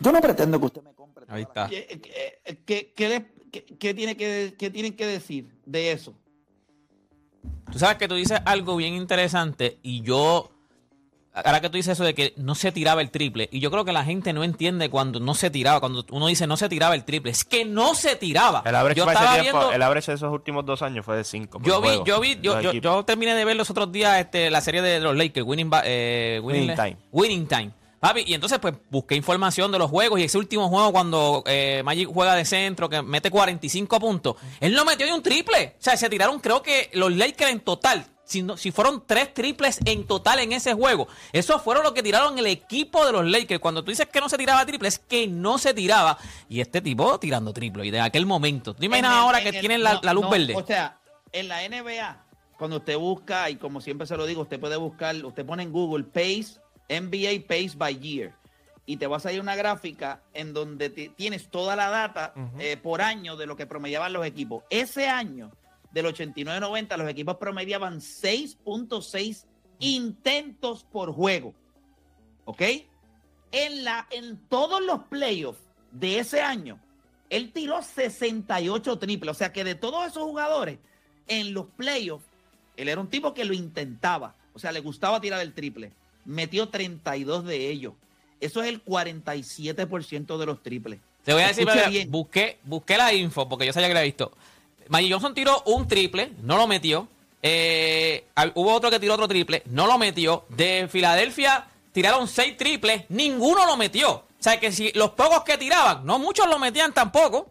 Yo 0.00 0.10
no 0.10 0.20
pretendo 0.20 0.58
que 0.58 0.66
usted 0.66 0.82
me 0.82 0.94
compre. 0.94 1.26
Ahí 1.28 1.42
está. 1.42 1.68
¿Qué, 1.68 1.86
qué- 2.02 2.62
qué- 2.64 2.92
qué 2.96 3.08
le- 3.08 3.32
qué- 3.52 3.64
qué 3.78 3.94
tiene 3.94 4.16
que, 4.16 4.54
qué 4.58 4.68
tienen 4.70 4.96
que 4.96 5.06
decir 5.06 5.48
de 5.64 5.92
eso? 5.92 6.12
Tú 7.70 7.78
sabes 7.78 7.98
que 7.98 8.08
tú 8.08 8.16
dices 8.16 8.40
algo 8.44 8.74
bien 8.74 8.94
interesante 8.94 9.78
y 9.84 10.00
yo, 10.02 10.50
ahora 11.44 11.60
que 11.60 11.68
tú 11.70 11.76
dices 11.76 11.92
eso 11.92 12.04
de 12.04 12.14
que 12.14 12.34
no 12.36 12.54
se 12.54 12.72
tiraba 12.72 13.00
el 13.00 13.10
triple, 13.10 13.48
y 13.52 13.60
yo 13.60 13.70
creo 13.70 13.84
que 13.84 13.92
la 13.92 14.04
gente 14.04 14.32
no 14.32 14.44
entiende 14.44 14.90
cuando 14.90 15.20
no 15.20 15.34
se 15.34 15.50
tiraba, 15.50 15.80
cuando 15.80 16.04
uno 16.10 16.26
dice 16.26 16.46
no 16.46 16.56
se 16.56 16.68
tiraba 16.68 16.94
el 16.94 17.04
triple, 17.04 17.30
es 17.30 17.44
que 17.44 17.64
no 17.64 17.94
se 17.94 18.16
tiraba. 18.16 18.62
El 18.64 18.74
average, 18.74 18.98
yo 18.98 19.04
para 19.04 19.18
ese 19.18 19.24
estaba 19.24 19.42
tiempo- 19.42 19.58
viendo, 19.58 19.74
el 19.76 19.82
average 19.82 20.10
de 20.10 20.16
esos 20.16 20.32
últimos 20.32 20.64
dos 20.66 20.82
años 20.82 21.04
fue 21.04 21.16
de 21.16 21.24
5. 21.24 21.60
yo 21.62 21.80
vi, 21.80 22.00
yo 22.04 22.20
vi, 22.20 22.38
yo, 22.40 22.60
yo, 22.60 22.72
yo 22.72 23.04
terminé 23.04 23.34
de 23.34 23.44
ver 23.44 23.56
los 23.56 23.70
otros 23.70 23.90
días 23.92 24.18
este, 24.20 24.50
la 24.50 24.60
serie 24.60 24.82
de 24.82 25.00
los 25.00 25.16
Lakers, 25.16 25.46
Winning, 25.46 25.70
eh, 25.84 26.40
Winning 26.42 26.74
Time. 26.74 26.96
Winning 27.12 27.46
Time. 27.46 27.70
Papi, 28.00 28.22
y 28.26 28.34
entonces 28.34 28.58
pues 28.60 28.74
busqué 28.90 29.16
información 29.16 29.72
de 29.72 29.78
los 29.78 29.90
juegos 29.90 30.20
y 30.20 30.24
ese 30.24 30.38
último 30.38 30.68
juego 30.68 30.92
cuando 30.92 31.42
eh, 31.46 31.82
Magic 31.84 32.08
juega 32.12 32.34
de 32.36 32.44
centro, 32.44 32.88
que 32.88 33.02
mete 33.02 33.30
45 33.30 33.98
puntos, 33.98 34.36
él 34.60 34.72
no 34.74 34.84
metió 34.84 35.04
ni 35.06 35.12
un 35.12 35.22
triple. 35.22 35.74
O 35.78 35.82
sea, 35.82 35.96
se 35.96 36.08
tiraron 36.08 36.38
creo 36.38 36.62
que 36.62 36.90
los 36.94 37.12
Lakers 37.12 37.50
en 37.50 37.60
total, 37.60 38.06
si, 38.24 38.42
no- 38.42 38.56
si 38.56 38.70
fueron 38.70 39.02
tres 39.06 39.34
triples 39.34 39.80
en 39.84 40.06
total 40.06 40.38
en 40.38 40.52
ese 40.52 40.74
juego. 40.74 41.08
Esos 41.32 41.60
fueron 41.62 41.82
los 41.82 41.92
que 41.92 42.02
tiraron 42.04 42.38
el 42.38 42.46
equipo 42.46 43.04
de 43.04 43.10
los 43.12 43.24
Lakers. 43.26 43.58
Cuando 43.60 43.82
tú 43.82 43.90
dices 43.90 44.06
que 44.06 44.20
no 44.20 44.28
se 44.28 44.36
tiraba 44.38 44.64
triple, 44.64 44.86
es 44.88 44.98
que 45.00 45.26
no 45.26 45.58
se 45.58 45.74
tiraba. 45.74 46.18
Y 46.48 46.60
este 46.60 46.80
tipo 46.80 47.18
tirando 47.18 47.52
triple. 47.52 47.84
Y 47.86 47.90
de 47.90 48.00
aquel 48.00 48.26
momento. 48.26 48.74
¿Tú 48.74 48.84
imaginas 48.84 49.12
el- 49.12 49.18
ahora 49.18 49.42
que 49.42 49.48
el- 49.48 49.60
tienen 49.60 49.82
la, 49.82 49.94
luz 50.12 50.22
no, 50.24 50.30
verde? 50.30 50.54
O 50.54 50.64
sea, 50.64 50.98
en 51.32 51.48
la 51.48 51.62
NBA, 51.64 52.24
cuando 52.58 52.76
usted 52.76 52.96
busca, 52.96 53.50
y 53.50 53.56
como 53.56 53.80
siempre 53.80 54.06
se 54.06 54.16
lo 54.16 54.24
digo, 54.26 54.42
usted 54.42 54.60
puede 54.60 54.76
buscar, 54.76 55.16
usted 55.24 55.44
pone 55.44 55.62
en 55.64 55.72
Google 55.72 56.04
Pace, 56.04 56.60
NBA 56.88 57.46
Pace 57.46 57.72
by 57.76 57.98
Year, 57.98 58.34
y 58.86 58.96
te 58.96 59.06
vas 59.06 59.26
a 59.26 59.32
ir 59.32 59.40
a 59.40 59.42
una 59.42 59.56
gráfica 59.56 60.22
en 60.32 60.52
donde 60.54 60.88
ti- 60.90 61.10
tienes 61.10 61.48
toda 61.50 61.76
la 61.76 61.90
data 61.90 62.32
eh, 62.58 62.76
por 62.76 63.02
año 63.02 63.36
de 63.36 63.46
lo 63.46 63.56
que 63.56 63.66
promediaban 63.66 64.12
los 64.12 64.24
equipos. 64.24 64.64
Ese 64.70 65.08
año, 65.08 65.50
del 65.92 66.06
89-90, 66.06 66.96
los 66.96 67.08
equipos 67.08 67.36
promediaban 67.36 68.00
6.6 68.00 69.44
intentos 69.80 70.84
por 70.84 71.12
juego. 71.12 71.54
¿Ok? 72.44 72.62
En, 73.52 73.84
la, 73.84 74.06
en 74.10 74.38
todos 74.48 74.82
los 74.82 75.04
playoffs 75.04 75.60
de 75.92 76.18
ese 76.18 76.40
año, 76.40 76.78
él 77.30 77.52
tiró 77.52 77.82
68 77.82 78.98
triples. 78.98 79.30
O 79.30 79.34
sea 79.34 79.52
que 79.52 79.64
de 79.64 79.74
todos 79.74 80.06
esos 80.06 80.22
jugadores, 80.22 80.78
en 81.26 81.52
los 81.52 81.66
playoffs, 81.76 82.24
él 82.76 82.88
era 82.88 83.00
un 83.00 83.08
tipo 83.08 83.34
que 83.34 83.44
lo 83.44 83.52
intentaba. 83.54 84.34
O 84.54 84.58
sea, 84.58 84.72
le 84.72 84.80
gustaba 84.80 85.20
tirar 85.20 85.40
el 85.40 85.52
triple. 85.52 85.92
Metió 86.28 86.68
32 86.68 87.44
de 87.44 87.70
ellos. 87.70 87.94
Eso 88.40 88.62
es 88.62 88.68
el 88.68 88.84
47% 88.84 90.38
de 90.38 90.46
los 90.46 90.62
triples. 90.62 91.00
Te 91.24 91.32
voy 91.32 91.42
a 91.42 91.48
decir, 91.48 91.66
bien. 91.88 92.10
busqué, 92.10 92.58
busqué 92.64 92.96
la 92.96 93.12
info 93.12 93.48
porque 93.48 93.66
yo 93.66 93.72
sabía 93.72 93.88
que 93.88 93.94
la 93.94 94.00
había 94.00 94.10
visto. 94.10 94.30
Magic 94.88 95.12
Johnson 95.12 95.34
tiró 95.34 95.62
un 95.66 95.88
triple, 95.88 96.32
no 96.42 96.56
lo 96.56 96.66
metió. 96.66 97.08
Eh, 97.42 98.26
hubo 98.54 98.72
otro 98.72 98.90
que 98.90 99.00
tiró 99.00 99.14
otro 99.14 99.26
triple, 99.26 99.62
no 99.66 99.86
lo 99.86 99.98
metió. 99.98 100.44
De 100.50 100.86
Filadelfia 100.90 101.66
tiraron 101.92 102.28
seis 102.28 102.56
triples, 102.56 103.04
ninguno 103.08 103.66
lo 103.66 103.76
metió. 103.76 104.10
O 104.12 104.42
sea 104.42 104.60
que 104.60 104.70
si 104.70 104.92
los 104.92 105.10
pocos 105.10 105.42
que 105.44 105.58
tiraban, 105.58 106.04
no 106.04 106.18
muchos 106.18 106.46
lo 106.46 106.58
metían 106.58 106.92
tampoco. 106.92 107.50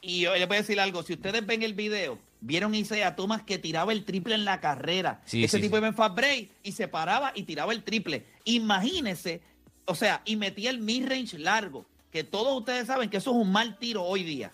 Y 0.00 0.22
yo 0.22 0.34
les 0.34 0.48
voy 0.48 0.56
a 0.56 0.60
decir 0.60 0.80
algo. 0.80 1.02
Si 1.02 1.12
ustedes 1.12 1.46
ven 1.46 1.62
el 1.62 1.74
video, 1.74 2.18
vieron 2.42 2.74
a 2.74 2.76
Isaiah 2.76 3.16
Thomas 3.16 3.42
que 3.42 3.56
tiraba 3.58 3.92
el 3.92 4.04
triple 4.04 4.34
en 4.34 4.44
la 4.44 4.60
carrera. 4.60 5.22
Sí, 5.24 5.44
Ese 5.44 5.56
sí, 5.56 5.62
tipo 5.62 5.76
sí. 5.76 5.78
iba 5.78 5.88
en 5.88 5.94
fast 5.94 6.14
break 6.14 6.50
y 6.62 6.72
se 6.72 6.88
paraba 6.88 7.32
y 7.34 7.44
tiraba 7.44 7.72
el 7.72 7.82
triple. 7.82 8.26
Imagínense, 8.44 9.40
o 9.86 9.94
sea, 9.94 10.20
y 10.24 10.36
metía 10.36 10.70
el 10.70 10.80
mid-range 10.80 11.38
largo, 11.38 11.86
que 12.10 12.24
todos 12.24 12.58
ustedes 12.58 12.86
saben 12.86 13.08
que 13.08 13.16
eso 13.16 13.30
es 13.30 13.36
un 13.36 13.50
mal 13.50 13.78
tiro 13.78 14.02
hoy 14.02 14.24
día. 14.24 14.52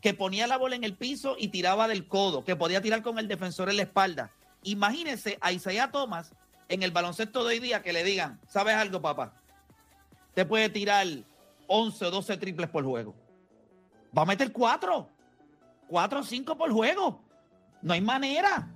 Que 0.00 0.14
ponía 0.14 0.46
la 0.46 0.58
bola 0.58 0.76
en 0.76 0.84
el 0.84 0.94
piso 0.94 1.34
y 1.38 1.48
tiraba 1.48 1.88
del 1.88 2.06
codo, 2.06 2.44
que 2.44 2.56
podía 2.56 2.82
tirar 2.82 3.02
con 3.02 3.18
el 3.18 3.26
defensor 3.26 3.70
en 3.70 3.78
la 3.78 3.82
espalda. 3.82 4.30
Imagínense 4.62 5.38
a 5.40 5.50
Isaiah 5.50 5.90
Thomas 5.90 6.32
en 6.68 6.82
el 6.82 6.90
baloncesto 6.90 7.42
de 7.44 7.54
hoy 7.54 7.58
día 7.58 7.82
que 7.82 7.92
le 7.92 8.04
digan, 8.04 8.38
¿sabes 8.48 8.74
algo, 8.74 9.00
papá? 9.00 9.34
Te 10.34 10.44
puede 10.44 10.68
tirar 10.68 11.06
11 11.66 12.04
o 12.04 12.10
12 12.10 12.36
triples 12.36 12.68
por 12.68 12.84
juego 12.84 13.14
va 14.16 14.22
a 14.22 14.26
meter 14.26 14.52
cuatro. 14.52 15.08
Cuatro 15.94 16.18
o 16.18 16.22
cinco 16.24 16.58
por 16.58 16.72
juego. 16.72 17.22
No 17.80 17.92
hay 17.92 18.00
manera. 18.00 18.68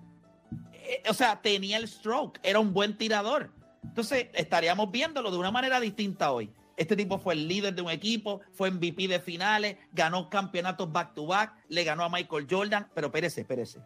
Eh, 0.73 1.03
o 1.11 1.13
sea, 1.13 1.43
tenía 1.43 1.77
el 1.77 1.89
stroke. 1.89 2.39
Era 2.45 2.61
un 2.61 2.73
buen 2.73 2.97
tirador. 2.97 3.51
Entonces, 3.83 4.29
estaríamos 4.35 4.93
viéndolo 4.93 5.33
de 5.33 5.37
una 5.37 5.51
manera 5.51 5.81
distinta 5.81 6.31
hoy. 6.31 6.49
Este 6.77 6.95
tipo 6.95 7.19
fue 7.19 7.35
el 7.35 7.49
líder 7.49 7.75
de 7.75 7.83
un 7.83 7.91
equipo, 7.91 8.41
fue 8.53 8.71
MVP 8.71 9.09
de 9.09 9.19
finales, 9.19 9.79
ganó 9.91 10.31
campeonatos 10.31 10.93
back 10.93 11.15
to 11.15 11.27
back, 11.27 11.57
le 11.69 11.83
ganó 11.83 12.05
a 12.05 12.09
Michael 12.09 12.47
Jordan, 12.49 12.87
pero 12.95 13.09
espérese, 13.09 13.41
espérese. 13.41 13.81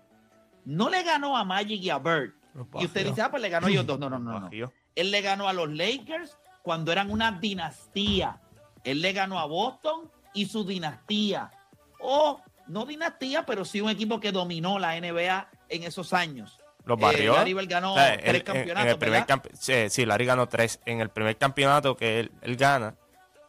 No 0.66 0.90
le 0.90 1.02
ganó 1.02 1.34
a 1.34 1.42
Magic 1.42 1.80
y 1.80 1.88
a 1.88 1.98
Bird. 1.98 2.34
Y 2.80 2.84
usted 2.84 3.06
dice, 3.06 3.22
ah, 3.22 3.30
pues 3.30 3.40
le 3.40 3.48
ganó 3.48 3.68
a 3.68 3.70
ellos 3.70 3.86
dos. 3.86 3.98
No, 3.98 4.10
no, 4.10 4.18
no, 4.18 4.40
no. 4.40 4.50
Él 4.94 5.10
le 5.10 5.22
ganó 5.22 5.48
a 5.48 5.54
los 5.54 5.72
Lakers 5.72 6.36
cuando 6.60 6.92
eran 6.92 7.10
una 7.10 7.32
dinastía. 7.32 8.42
Él 8.84 9.00
le 9.00 9.14
ganó 9.14 9.38
a 9.38 9.46
Boston 9.46 10.10
y 10.34 10.44
su 10.44 10.66
dinastía. 10.66 11.50
O 11.98 12.42
no 12.68 12.86
dinastía, 12.86 13.44
pero 13.46 13.64
sí 13.64 13.80
un 13.80 13.90
equipo 13.90 14.20
que 14.20 14.32
dominó 14.32 14.78
la 14.78 14.96
NBA 15.00 15.48
en 15.68 15.82
esos 15.84 16.12
años. 16.12 16.58
Los 16.84 16.98
Eh, 16.98 17.02
barrió. 17.02 17.34
Larry 17.34 17.66
ganó 17.66 17.92
O 17.92 17.96
sea, 17.96 18.16
tres 18.18 18.42
campeonatos, 18.42 18.82
En 18.84 18.88
el 18.90 18.98
primer 18.98 19.24
sí, 19.58 19.72
sí, 19.90 20.04
Larry 20.06 20.24
ganó 20.26 20.48
tres. 20.48 20.80
En 20.84 21.00
el 21.00 21.10
primer 21.10 21.36
campeonato 21.36 21.96
que 21.96 22.20
él, 22.20 22.32
él 22.42 22.56
gana, 22.56 22.94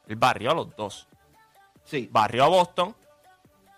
él 0.08 0.16
barrió 0.16 0.52
a 0.52 0.56
los 0.56 0.76
dos. 0.76 1.08
Sí. 1.84 2.08
Barrió 2.12 2.44
a 2.44 2.48
Boston. 2.48 2.96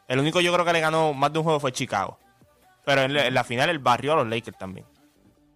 El 0.08 0.20
único 0.20 0.42
yo 0.42 0.54
creo 0.54 0.66
que 0.66 0.74
le 0.74 0.82
ganó 0.82 1.14
más 1.14 1.32
de 1.32 1.40
un 1.40 1.44
juego 1.46 1.60
fue 1.60 1.72
Chicago. 1.72 2.20
Pero 2.84 3.02
en, 3.04 3.14
la- 3.14 3.28
en 3.28 3.34
la 3.34 3.44
final 3.44 3.70
él 3.70 3.80
barrió 3.80 4.14
a 4.14 4.18
los 4.18 4.28
Lakers 4.28 4.58
también. 4.58 4.86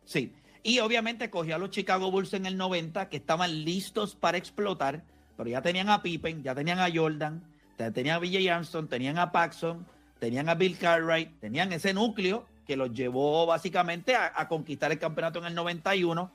Sí. 0.06 0.34
Y 0.64 0.80
obviamente 0.80 1.30
cogió 1.30 1.56
a 1.56 1.58
los 1.60 1.70
Chicago 1.70 2.10
Bulls 2.10 2.34
en 2.34 2.46
el 2.46 2.58
90 2.58 3.10
que 3.10 3.18
estaban 3.18 3.64
listos 3.64 4.16
para 4.16 4.38
explotar, 4.38 5.04
pero 5.38 5.50
ya 5.50 5.62
tenían 5.62 5.90
a 5.90 6.02
Pippen, 6.02 6.42
ya 6.44 6.56
tenían 6.56 6.80
a 6.80 6.90
Jordan, 6.94 7.44
tenían 7.92 8.16
a 8.18 8.20
BJ 8.20 8.50
Armstrong, 8.52 8.88
tenían 8.88 9.18
a 9.18 9.32
Paxson, 9.32 9.86
tenían 10.20 10.50
a 10.50 10.56
Bill 10.56 10.78
Cartwright, 10.78 11.40
tenían 11.40 11.72
ese 11.72 11.94
núcleo 11.94 12.46
que 12.68 12.76
los 12.78 12.92
llevó 12.94 13.46
básicamente 13.46 14.16
a, 14.16 14.32
a 14.36 14.48
conquistar 14.48 14.92
el 14.92 15.00
campeonato 15.00 15.40
en 15.40 15.46
el 15.46 15.56
91. 15.56 16.30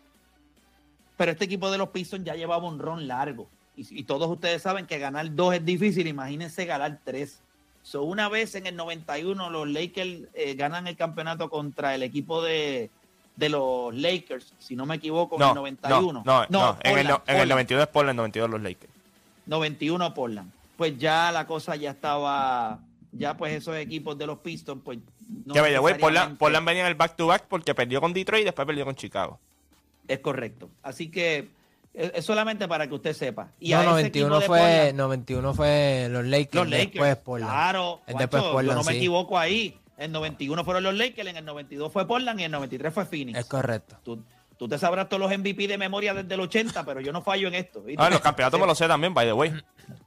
Pero 1.17 1.31
este 1.33 1.45
equipo 1.45 1.71
de 1.71 1.79
los 1.79 1.91
Pistons 1.91 2.25
ya 2.25 2.35
llevaba 2.35 2.67
un 2.67 2.79
ron 2.79 3.07
largo. 3.07 3.49
Y, 3.77 4.01
y 4.01 4.05
todos 4.05 4.29
ustedes 4.29 4.63
saben 4.63 4.87
que 4.87 4.99
ganar 4.99 5.33
dos 5.35 5.55
es 5.55 5.65
difícil, 5.65 6.07
imagínense 6.07 6.65
ganar 6.65 6.99
tres. 7.05 7.41
So, 7.83 8.03
una 8.03 8.29
vez 8.29 8.55
en 8.55 8.67
el 8.67 8.75
91 8.77 9.51
los 9.51 9.69
Lakers 9.69 10.23
eh, 10.33 10.55
ganan 10.55 10.87
el 10.87 10.97
campeonato 10.97 11.51
contra 11.51 11.95
el 11.95 12.03
equipo 12.03 12.43
de, 12.43 12.91
de 13.37 13.49
los 13.51 13.95
Lakers, 13.95 14.55
si 14.59 14.75
no 14.75 14.87
me 14.87 14.97
equivoco, 14.97 15.37
en 15.37 15.41
No, 15.41 15.49
el 15.51 15.55
91. 15.57 16.23
no, 16.25 16.25
no, 16.25 16.47
no, 16.49 16.79
en, 16.83 16.99
el, 16.99 17.07
no- 17.07 17.19
Portland, 17.19 17.29
en 17.29 17.35
el 17.37 17.49
Portland. 17.49 17.51
92 17.51 17.83
es 17.83 17.89
Portland, 17.89 18.17
92 18.17 18.51
los 18.51 18.63
Lakers. 18.63 18.93
91 19.47 20.15
Portland. 20.15 20.51
Pues 20.77 20.99
ya 20.99 21.31
la 21.33 21.47
cosa 21.47 21.77
ya 21.77 21.91
estaba, 21.93 22.81
ya 23.13 23.37
pues 23.37 23.53
esos 23.55 23.77
equipos 23.77 24.19
de 24.19 24.27
los 24.27 24.39
Pistons, 24.39 24.83
pues 24.85 24.99
no 25.45 25.55
que 25.55 25.61
the 25.63 25.79
way, 25.79 25.95
Portland, 25.95 26.37
Portland 26.37 26.67
venía 26.67 26.83
en 26.83 26.89
el 26.89 26.95
back-to-back 26.97 27.45
porque 27.49 27.75
perdió 27.75 28.01
con 28.01 28.13
Detroit 28.13 28.43
y 28.43 28.45
después 28.45 28.67
perdió 28.67 28.85
con 28.85 28.95
Chicago. 28.95 29.39
Es 30.09 30.19
correcto. 30.19 30.69
Así 30.83 31.11
que 31.11 31.49
es, 31.95 32.11
es 32.15 32.25
solamente 32.25 32.67
para 32.69 32.89
que 32.89 32.95
usted 32.95 33.13
sepa. 33.15 33.49
Y 33.61 33.71
no, 33.71 33.79
a 33.79 33.81
ese 33.83 33.91
91 33.91 34.37
equipo 34.37 34.41
de 34.41 34.47
fue, 34.47 34.59
Portland- 34.59 34.95
91 34.97 35.55
fue 35.55 36.09
los 36.11 36.25
Lakers, 36.27 36.55
Los 36.55 36.69
Lakers. 36.69 36.93
después 36.93 37.17
Portland. 37.17 37.53
Claro, 37.53 38.01
Juancho, 38.05 38.19
después 38.19 38.43
yo 38.43 38.53
Portland, 38.53 38.79
no 38.79 38.85
me 38.85 38.93
sí. 38.93 38.99
equivoco 38.99 39.39
ahí. 39.39 39.79
En 39.97 40.11
91 40.11 40.65
fueron 40.65 40.83
los 40.83 40.95
Lakers, 40.95 41.29
en 41.29 41.37
el 41.37 41.45
92 41.45 41.93
fue 41.93 42.07
Portland 42.07 42.41
y 42.41 42.43
en 42.43 42.47
el 42.47 42.53
93 42.53 42.93
fue 42.93 43.05
Phoenix. 43.07 43.39
Es 43.39 43.47
correcto. 43.47 43.97
Tú, 44.03 44.25
tú 44.59 44.69
te 44.69 44.77
sabrás 44.77 45.09
todos 45.09 45.21
los 45.21 45.31
MVP 45.39 45.69
de 45.69 45.79
memoria 45.79 46.13
desde 46.13 46.35
el 46.35 46.41
80, 46.41 46.85
pero 46.85 47.01
yo 47.01 47.13
no 47.13 47.23
fallo 47.23 47.47
en 47.47 47.55
esto. 47.55 47.81
¿viste? 47.81 48.03
Ah, 48.03 48.11
los 48.11 48.21
campeonatos 48.21 48.59
me 48.59 48.67
los 48.67 48.77
sé 48.77 48.89
también, 48.89 49.15
by 49.15 49.25
the 49.27 49.33
way. 49.33 49.53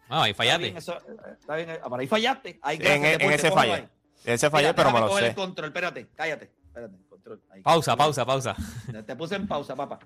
No, 0.09 0.21
ahí 0.21 0.31
Está 0.31 0.43
fallaste. 0.43 0.63
bien, 0.63 0.77
eso, 0.77 0.97
está 1.39 1.55
bien, 1.55 1.69
para 1.83 2.01
ahí 2.01 2.07
fallaste. 2.07 2.59
Ahí, 2.61 2.77
En, 2.81 3.01
deporte, 3.01 3.35
ese 3.35 3.51
fallé. 3.51 3.89
En 4.25 4.33
ese 4.33 4.49
fallé, 4.49 4.73
pero 4.73 4.89
me 4.89 4.93
déjame 4.93 4.99
lo 5.01 5.07
coger 5.09 5.23
sé. 5.23 5.29
el 5.29 5.35
control, 5.35 5.67
espérate, 5.67 6.07
cállate. 6.15 6.51
Espérate, 6.67 6.95
control. 7.09 7.41
ahí. 7.51 7.61
Pausa, 7.61 7.95
pausa, 7.95 8.25
pausa. 8.25 8.55
Te 9.05 9.15
puse 9.15 9.35
en 9.35 9.47
pausa, 9.47 9.75
papá. 9.75 9.99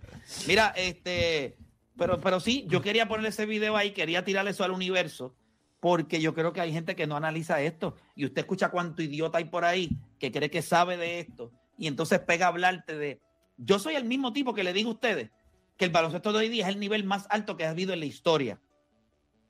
Mira, 0.47 0.73
este, 0.75 1.57
pero, 1.97 2.19
pero 2.19 2.39
sí, 2.39 2.65
yo 2.67 2.81
quería 2.81 3.07
poner 3.07 3.25
ese 3.27 3.45
video 3.45 3.77
ahí, 3.77 3.91
quería 3.91 4.23
tirar 4.23 4.47
eso 4.47 4.63
al 4.63 4.71
universo, 4.71 5.35
porque 5.79 6.19
yo 6.21 6.33
creo 6.33 6.53
que 6.53 6.61
hay 6.61 6.71
gente 6.71 6.95
que 6.95 7.07
no 7.07 7.15
analiza 7.15 7.61
esto. 7.61 7.95
Y 8.15 8.25
usted 8.25 8.41
escucha 8.41 8.69
cuánto 8.69 9.01
idiota 9.01 9.37
hay 9.37 9.45
por 9.45 9.65
ahí 9.65 9.89
que 10.19 10.31
cree 10.31 10.49
que 10.49 10.61
sabe 10.61 10.97
de 10.97 11.19
esto. 11.19 11.51
Y 11.77 11.87
entonces 11.87 12.19
pega 12.19 12.45
a 12.45 12.49
hablarte 12.49 12.97
de. 12.97 13.19
Yo 13.57 13.79
soy 13.79 13.95
el 13.95 14.05
mismo 14.05 14.33
tipo 14.33 14.53
que 14.53 14.63
le 14.63 14.73
digo 14.73 14.89
a 14.89 14.93
ustedes 14.93 15.29
que 15.77 15.85
el 15.85 15.91
baloncesto 15.91 16.31
de 16.31 16.39
hoy 16.39 16.49
día 16.49 16.67
es 16.67 16.73
el 16.73 16.79
nivel 16.79 17.03
más 17.03 17.25
alto 17.29 17.57
que 17.57 17.65
ha 17.65 17.71
habido 17.71 17.93
en 17.93 17.99
la 18.01 18.05
historia. 18.05 18.59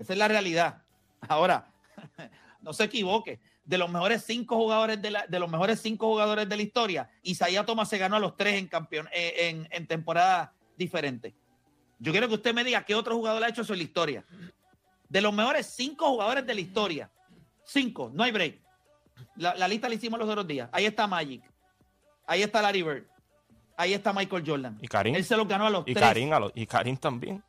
Esa 0.02 0.14
es 0.14 0.20
la 0.20 0.28
realidad. 0.28 0.82
Ahora, 1.28 1.72
no 2.62 2.74
se 2.74 2.84
equivoque. 2.86 3.39
De 3.64 3.78
los 3.78 3.89
mejores 3.89 4.24
cinco 4.26 4.56
jugadores 4.58 5.02
de, 5.02 5.12
la, 5.12 5.28
de 5.28 5.39
los 5.39 5.49
mejores 5.49 5.80
cinco 5.80 6.08
jugadores 6.08 6.49
de 6.49 6.58
la 6.58 6.64
historia, 6.64 7.10
Isaiah 7.22 7.64
Thomas 7.66 7.88
se 7.88 7.97
ganó 7.99 8.16
a 8.16 8.20
los 8.20 8.36
tres 8.36 8.56
en 8.56 8.68
campeón 8.68 9.08
eh, 9.14 9.49
en, 9.49 9.68
en 9.72 9.86
temporadas 9.88 10.49
diferentes. 10.76 11.34
Yo 11.99 12.12
quiero 12.12 12.28
que 12.28 12.34
usted 12.34 12.54
me 12.56 12.64
diga 12.64 12.84
qué 12.84 12.95
otro 12.95 13.16
jugador 13.16 13.43
ha 13.43 13.49
hecho 13.49 13.62
eso 13.62 13.74
en 13.74 13.80
la 13.80 13.84
historia. 13.84 14.26
De 15.08 15.22
los 15.22 15.32
mejores 15.32 15.68
cinco 15.68 16.08
jugadores 16.10 16.45
de 16.47 16.56
la 16.56 16.62
historia, 16.62 17.12
cinco, 17.64 18.10
no 18.14 18.24
hay 18.24 18.32
break. 18.32 18.60
La, 19.36 19.54
la 19.56 19.68
lista 19.68 19.88
la 19.88 19.93
hicimos 19.95 20.20
los 20.20 20.28
otros 20.28 20.47
días. 20.47 20.68
Ahí 20.72 20.86
está 20.88 21.06
Magic, 21.06 21.43
ahí 22.26 22.41
está 22.41 22.62
Larry 22.64 22.82
Bird, 22.82 23.04
ahí 23.78 23.93
está 23.93 24.12
Michael 24.12 24.43
Jordan. 24.45 24.80
Y 24.82 24.88
Karim. 24.88 25.14
Él 25.16 25.24
se 25.24 25.38
los 25.38 25.47
ganó 25.47 25.68
a 25.68 25.70
los 25.70 25.84
Y 25.86 25.93
tres. 25.93 26.04
Karim, 26.08 26.34
a 26.34 26.39
los- 26.39 26.52
y 26.56 26.66
Karim 26.66 26.97
también. 26.97 27.43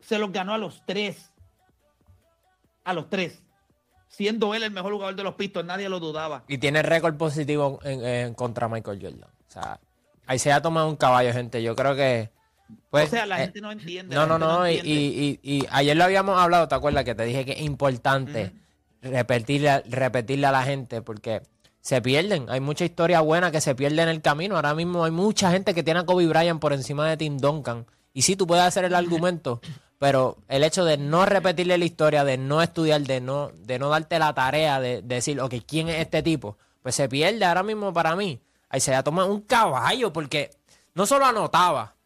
Se 0.00 0.18
los 0.18 0.32
ganó 0.32 0.54
a 0.54 0.58
los 0.58 0.82
tres. 0.86 1.30
A 2.86 2.94
los 2.94 3.10
tres. 3.10 3.42
Siendo 4.08 4.54
él 4.54 4.62
el 4.62 4.70
mejor 4.70 4.92
jugador 4.94 5.14
de 5.16 5.22
los 5.24 5.34
Pistons, 5.34 5.66
nadie 5.66 5.88
lo 5.88 6.00
dudaba. 6.00 6.44
Y 6.48 6.58
tiene 6.58 6.82
récord 6.82 7.16
positivo 7.16 7.80
en, 7.82 8.04
en 8.04 8.34
contra 8.34 8.68
Michael 8.68 8.98
Jordan. 9.02 9.28
O 9.48 9.50
sea, 9.52 9.78
ahí 10.26 10.38
se 10.38 10.52
ha 10.52 10.62
tomado 10.62 10.88
un 10.88 10.96
caballo, 10.96 11.32
gente. 11.32 11.62
Yo 11.62 11.74
creo 11.76 11.94
que. 11.94 12.30
Pues, 12.90 13.08
o 13.08 13.10
sea, 13.10 13.26
la 13.26 13.40
eh, 13.40 13.44
gente 13.44 13.60
no 13.60 13.70
entiende. 13.72 14.14
No, 14.14 14.26
no, 14.26 14.38
no. 14.38 14.66
y, 14.68 14.76
entiende. 14.76 15.00
y- 15.00 15.40
y- 15.42 15.56
y 15.58 15.66
ayer 15.70 15.96
lo 15.96 16.04
habíamos 16.04 16.38
hablado, 16.38 16.66
¿te 16.68 16.74
acuerdas? 16.74 17.04
Que 17.04 17.14
te 17.14 17.24
dije 17.24 17.44
que 17.44 17.52
es 17.52 17.60
importante 17.60 18.52
repetirle, 19.02 19.80
repetirle 19.82 20.46
a 20.46 20.52
la 20.52 20.62
gente 20.62 21.02
porque 21.02 21.42
se 21.80 22.00
pierden. 22.02 22.46
Hay 22.48 22.60
mucha 22.60 22.84
historia 22.84 23.20
buena 23.20 23.50
que 23.50 23.60
se 23.60 23.74
pierde 23.74 24.02
en 24.02 24.08
el 24.08 24.22
camino. 24.22 24.56
Ahora 24.56 24.74
mismo 24.74 25.04
hay 25.04 25.10
mucha 25.12 25.50
gente 25.50 25.74
que 25.74 25.82
tiene 25.82 26.00
a 26.00 26.04
Kobe 26.06 26.26
Bryant 26.26 26.60
por 26.60 26.72
encima 26.72 27.08
de 27.08 27.16
Tim 27.16 27.38
Duncan. 27.38 27.86
Y 28.12 28.22
sí, 28.22 28.34
tú 28.34 28.46
puedes 28.46 28.64
hacer 28.64 28.84
el 28.84 28.94
argumento, 28.94 29.60
pero 29.98 30.36
el 30.48 30.64
hecho 30.64 30.84
de 30.84 30.98
no 30.98 31.24
repetirle 31.26 31.78
la 31.78 31.84
historia, 31.84 32.24
de 32.24 32.36
no 32.36 32.62
estudiar, 32.62 33.02
de 33.02 33.20
no, 33.20 33.50
de 33.54 33.78
no 33.78 33.88
darte 33.88 34.18
la 34.18 34.34
tarea 34.34 34.80
de, 34.80 35.02
de 35.02 35.14
decir, 35.14 35.40
ok, 35.40 35.54
¿quién 35.66 35.88
es 35.88 36.00
este 36.00 36.22
tipo? 36.22 36.58
Pues 36.82 36.94
se 36.94 37.08
pierde 37.08 37.44
ahora 37.44 37.62
mismo 37.62 37.92
para 37.92 38.14
mí. 38.14 38.40
Ahí 38.68 38.80
se 38.80 38.94
ha 38.94 39.02
tomado 39.02 39.32
un 39.32 39.40
caballo 39.40 40.12
porque 40.12 40.50
no 40.94 41.06
solo 41.06 41.24
anotaba, 41.24 41.96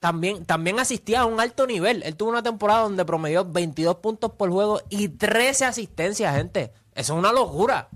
también, 0.00 0.44
también 0.44 0.78
asistía 0.78 1.22
a 1.22 1.26
un 1.26 1.40
alto 1.40 1.66
nivel. 1.66 2.02
Él 2.04 2.16
tuvo 2.16 2.30
una 2.30 2.42
temporada 2.42 2.82
donde 2.82 3.04
promedió 3.04 3.44
22 3.44 3.96
puntos 3.96 4.32
por 4.32 4.50
juego 4.50 4.80
y 4.88 5.08
13 5.08 5.64
asistencias, 5.64 6.34
gente. 6.34 6.72
Eso 6.94 7.14
es 7.14 7.18
una 7.18 7.32
locura. 7.32 7.88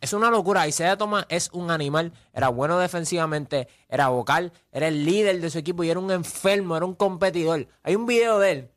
Es 0.00 0.12
una 0.12 0.30
locura. 0.30 0.68
Isaiah 0.68 0.98
Thomas 0.98 1.26
es 1.28 1.50
un 1.52 1.70
animal. 1.70 2.12
Era 2.32 2.48
bueno 2.48 2.78
defensivamente, 2.78 3.68
era 3.88 4.08
vocal, 4.08 4.52
era 4.70 4.88
el 4.88 5.04
líder 5.04 5.40
de 5.40 5.50
su 5.50 5.58
equipo 5.58 5.82
y 5.82 5.90
era 5.90 5.98
un 5.98 6.10
enfermo, 6.10 6.76
era 6.76 6.84
un 6.84 6.94
competidor. 6.94 7.66
Hay 7.82 7.96
un 7.96 8.06
video 8.06 8.38
de 8.38 8.50
él 8.52 8.70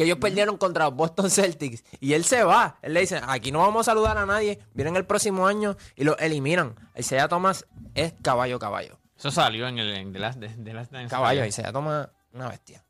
que 0.00 0.04
ellos 0.04 0.16
perdieron 0.16 0.56
contra 0.56 0.86
los 0.86 0.94
Boston 0.94 1.28
Celtics 1.28 1.84
y 2.00 2.14
él 2.14 2.24
se 2.24 2.42
va. 2.42 2.78
Él 2.80 2.94
le 2.94 3.00
dice, 3.00 3.20
aquí 3.22 3.52
no 3.52 3.58
vamos 3.58 3.86
a 3.86 3.90
saludar 3.90 4.16
a 4.16 4.24
nadie, 4.24 4.58
vienen 4.72 4.96
el 4.96 5.04
próximo 5.04 5.46
año 5.46 5.76
y 5.94 6.04
lo 6.04 6.16
eliminan. 6.16 6.74
Isaiah 6.96 7.28
Thomas 7.28 7.66
es 7.94 8.14
caballo, 8.22 8.58
caballo. 8.58 8.98
Eso 9.18 9.30
salió 9.30 9.68
en 9.68 9.78
el 9.78 9.94
en 9.94 10.10
The 10.10 10.18
Last, 10.18 10.38
de, 10.38 10.48
The 10.48 10.72
Last 10.72 10.90
Dance. 10.90 11.10
Caballo, 11.10 11.44
Isaiah 11.44 11.70
Thomas, 11.70 12.08
una 12.32 12.48
bestia. 12.48 12.82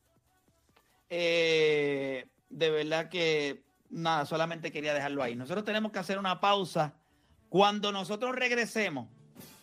Eh, 1.09 2.29
de 2.49 2.71
verdad 2.71 3.09
que 3.09 3.65
nada, 3.91 4.25
solamente 4.25 4.71
quería 4.71 4.95
dejarlo 4.95 5.25
ahí. 5.25 5.35
Nosotros 5.35 5.65
tenemos 5.65 5.91
que 5.91 5.99
hacer 5.99 6.17
una 6.17 6.41
pausa. 6.41 6.95
Cuando 7.49 7.91
nosotros 7.91 8.37
regresemos, 8.37 9.09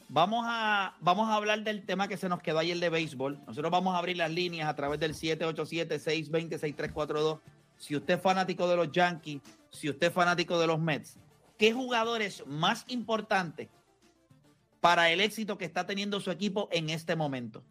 vamos 0.09 0.45
a, 0.47 0.95
vamos 0.99 1.29
a 1.29 1.35
hablar 1.35 1.63
del 1.63 1.85
tema 1.85 2.07
que 2.07 2.17
se 2.17 2.27
nos 2.29 2.41
quedó 2.41 2.57
ayer 2.59 2.79
de 2.79 2.89
béisbol. 2.89 3.39
Nosotros 3.45 3.69
vamos 3.71 3.93
a 3.95 3.99
abrir 3.99 4.17
las 4.17 4.31
líneas 4.31 4.67
a 4.69 4.75
través 4.75 4.99
del 4.99 5.13
787-620-6342. 5.13 7.39
Si 7.77 7.95
usted 7.95 8.15
es 8.15 8.21
fanático 8.21 8.67
de 8.67 8.75
los 8.75 8.91
Yankees, 8.91 9.41
si 9.71 9.89
usted 9.89 10.07
es 10.07 10.13
fanático 10.13 10.59
de 10.59 10.67
los 10.67 10.79
Mets, 10.79 11.17
¿qué 11.57 11.71
jugadores 11.73 12.45
más 12.47 12.83
importantes 12.87 13.69
para 14.79 15.09
el 15.11 15.19
éxito 15.21 15.57
que 15.57 15.65
está 15.65 15.85
teniendo 15.85 16.19
su 16.19 16.31
equipo 16.31 16.67
en 16.71 16.89
este 16.89 17.15
momento? 17.15 17.63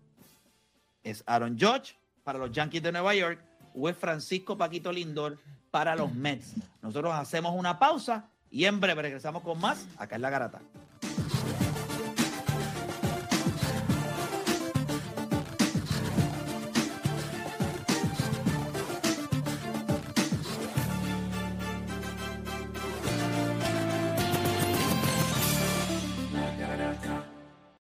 ¿Es 1.03 1.25
Aaron 1.27 1.59
Judge 1.59 1.99
para 2.25 2.39
los 2.39 2.53
Yankees 2.53 2.83
de 2.83 2.93
Nueva 2.93 3.15
York 3.15 3.43
o 3.75 3.89
es 3.89 3.97
Francisco 3.97 4.57
Paquito 4.57 4.93
Lindor 4.93 5.39
para 5.71 5.97
los 5.97 6.15
Mets? 6.15 6.55
Nosotros 6.83 7.15
hacemos 7.15 7.53
una 7.57 7.79
pausa 7.79 8.29
y 8.51 8.65
en 8.65 8.81
breve 8.81 9.03
regresamos 9.03 9.43
con 9.43 9.61
más 9.61 9.87
acá 9.99 10.17
en 10.17 10.23
La 10.23 10.31
Garata. 10.31 10.61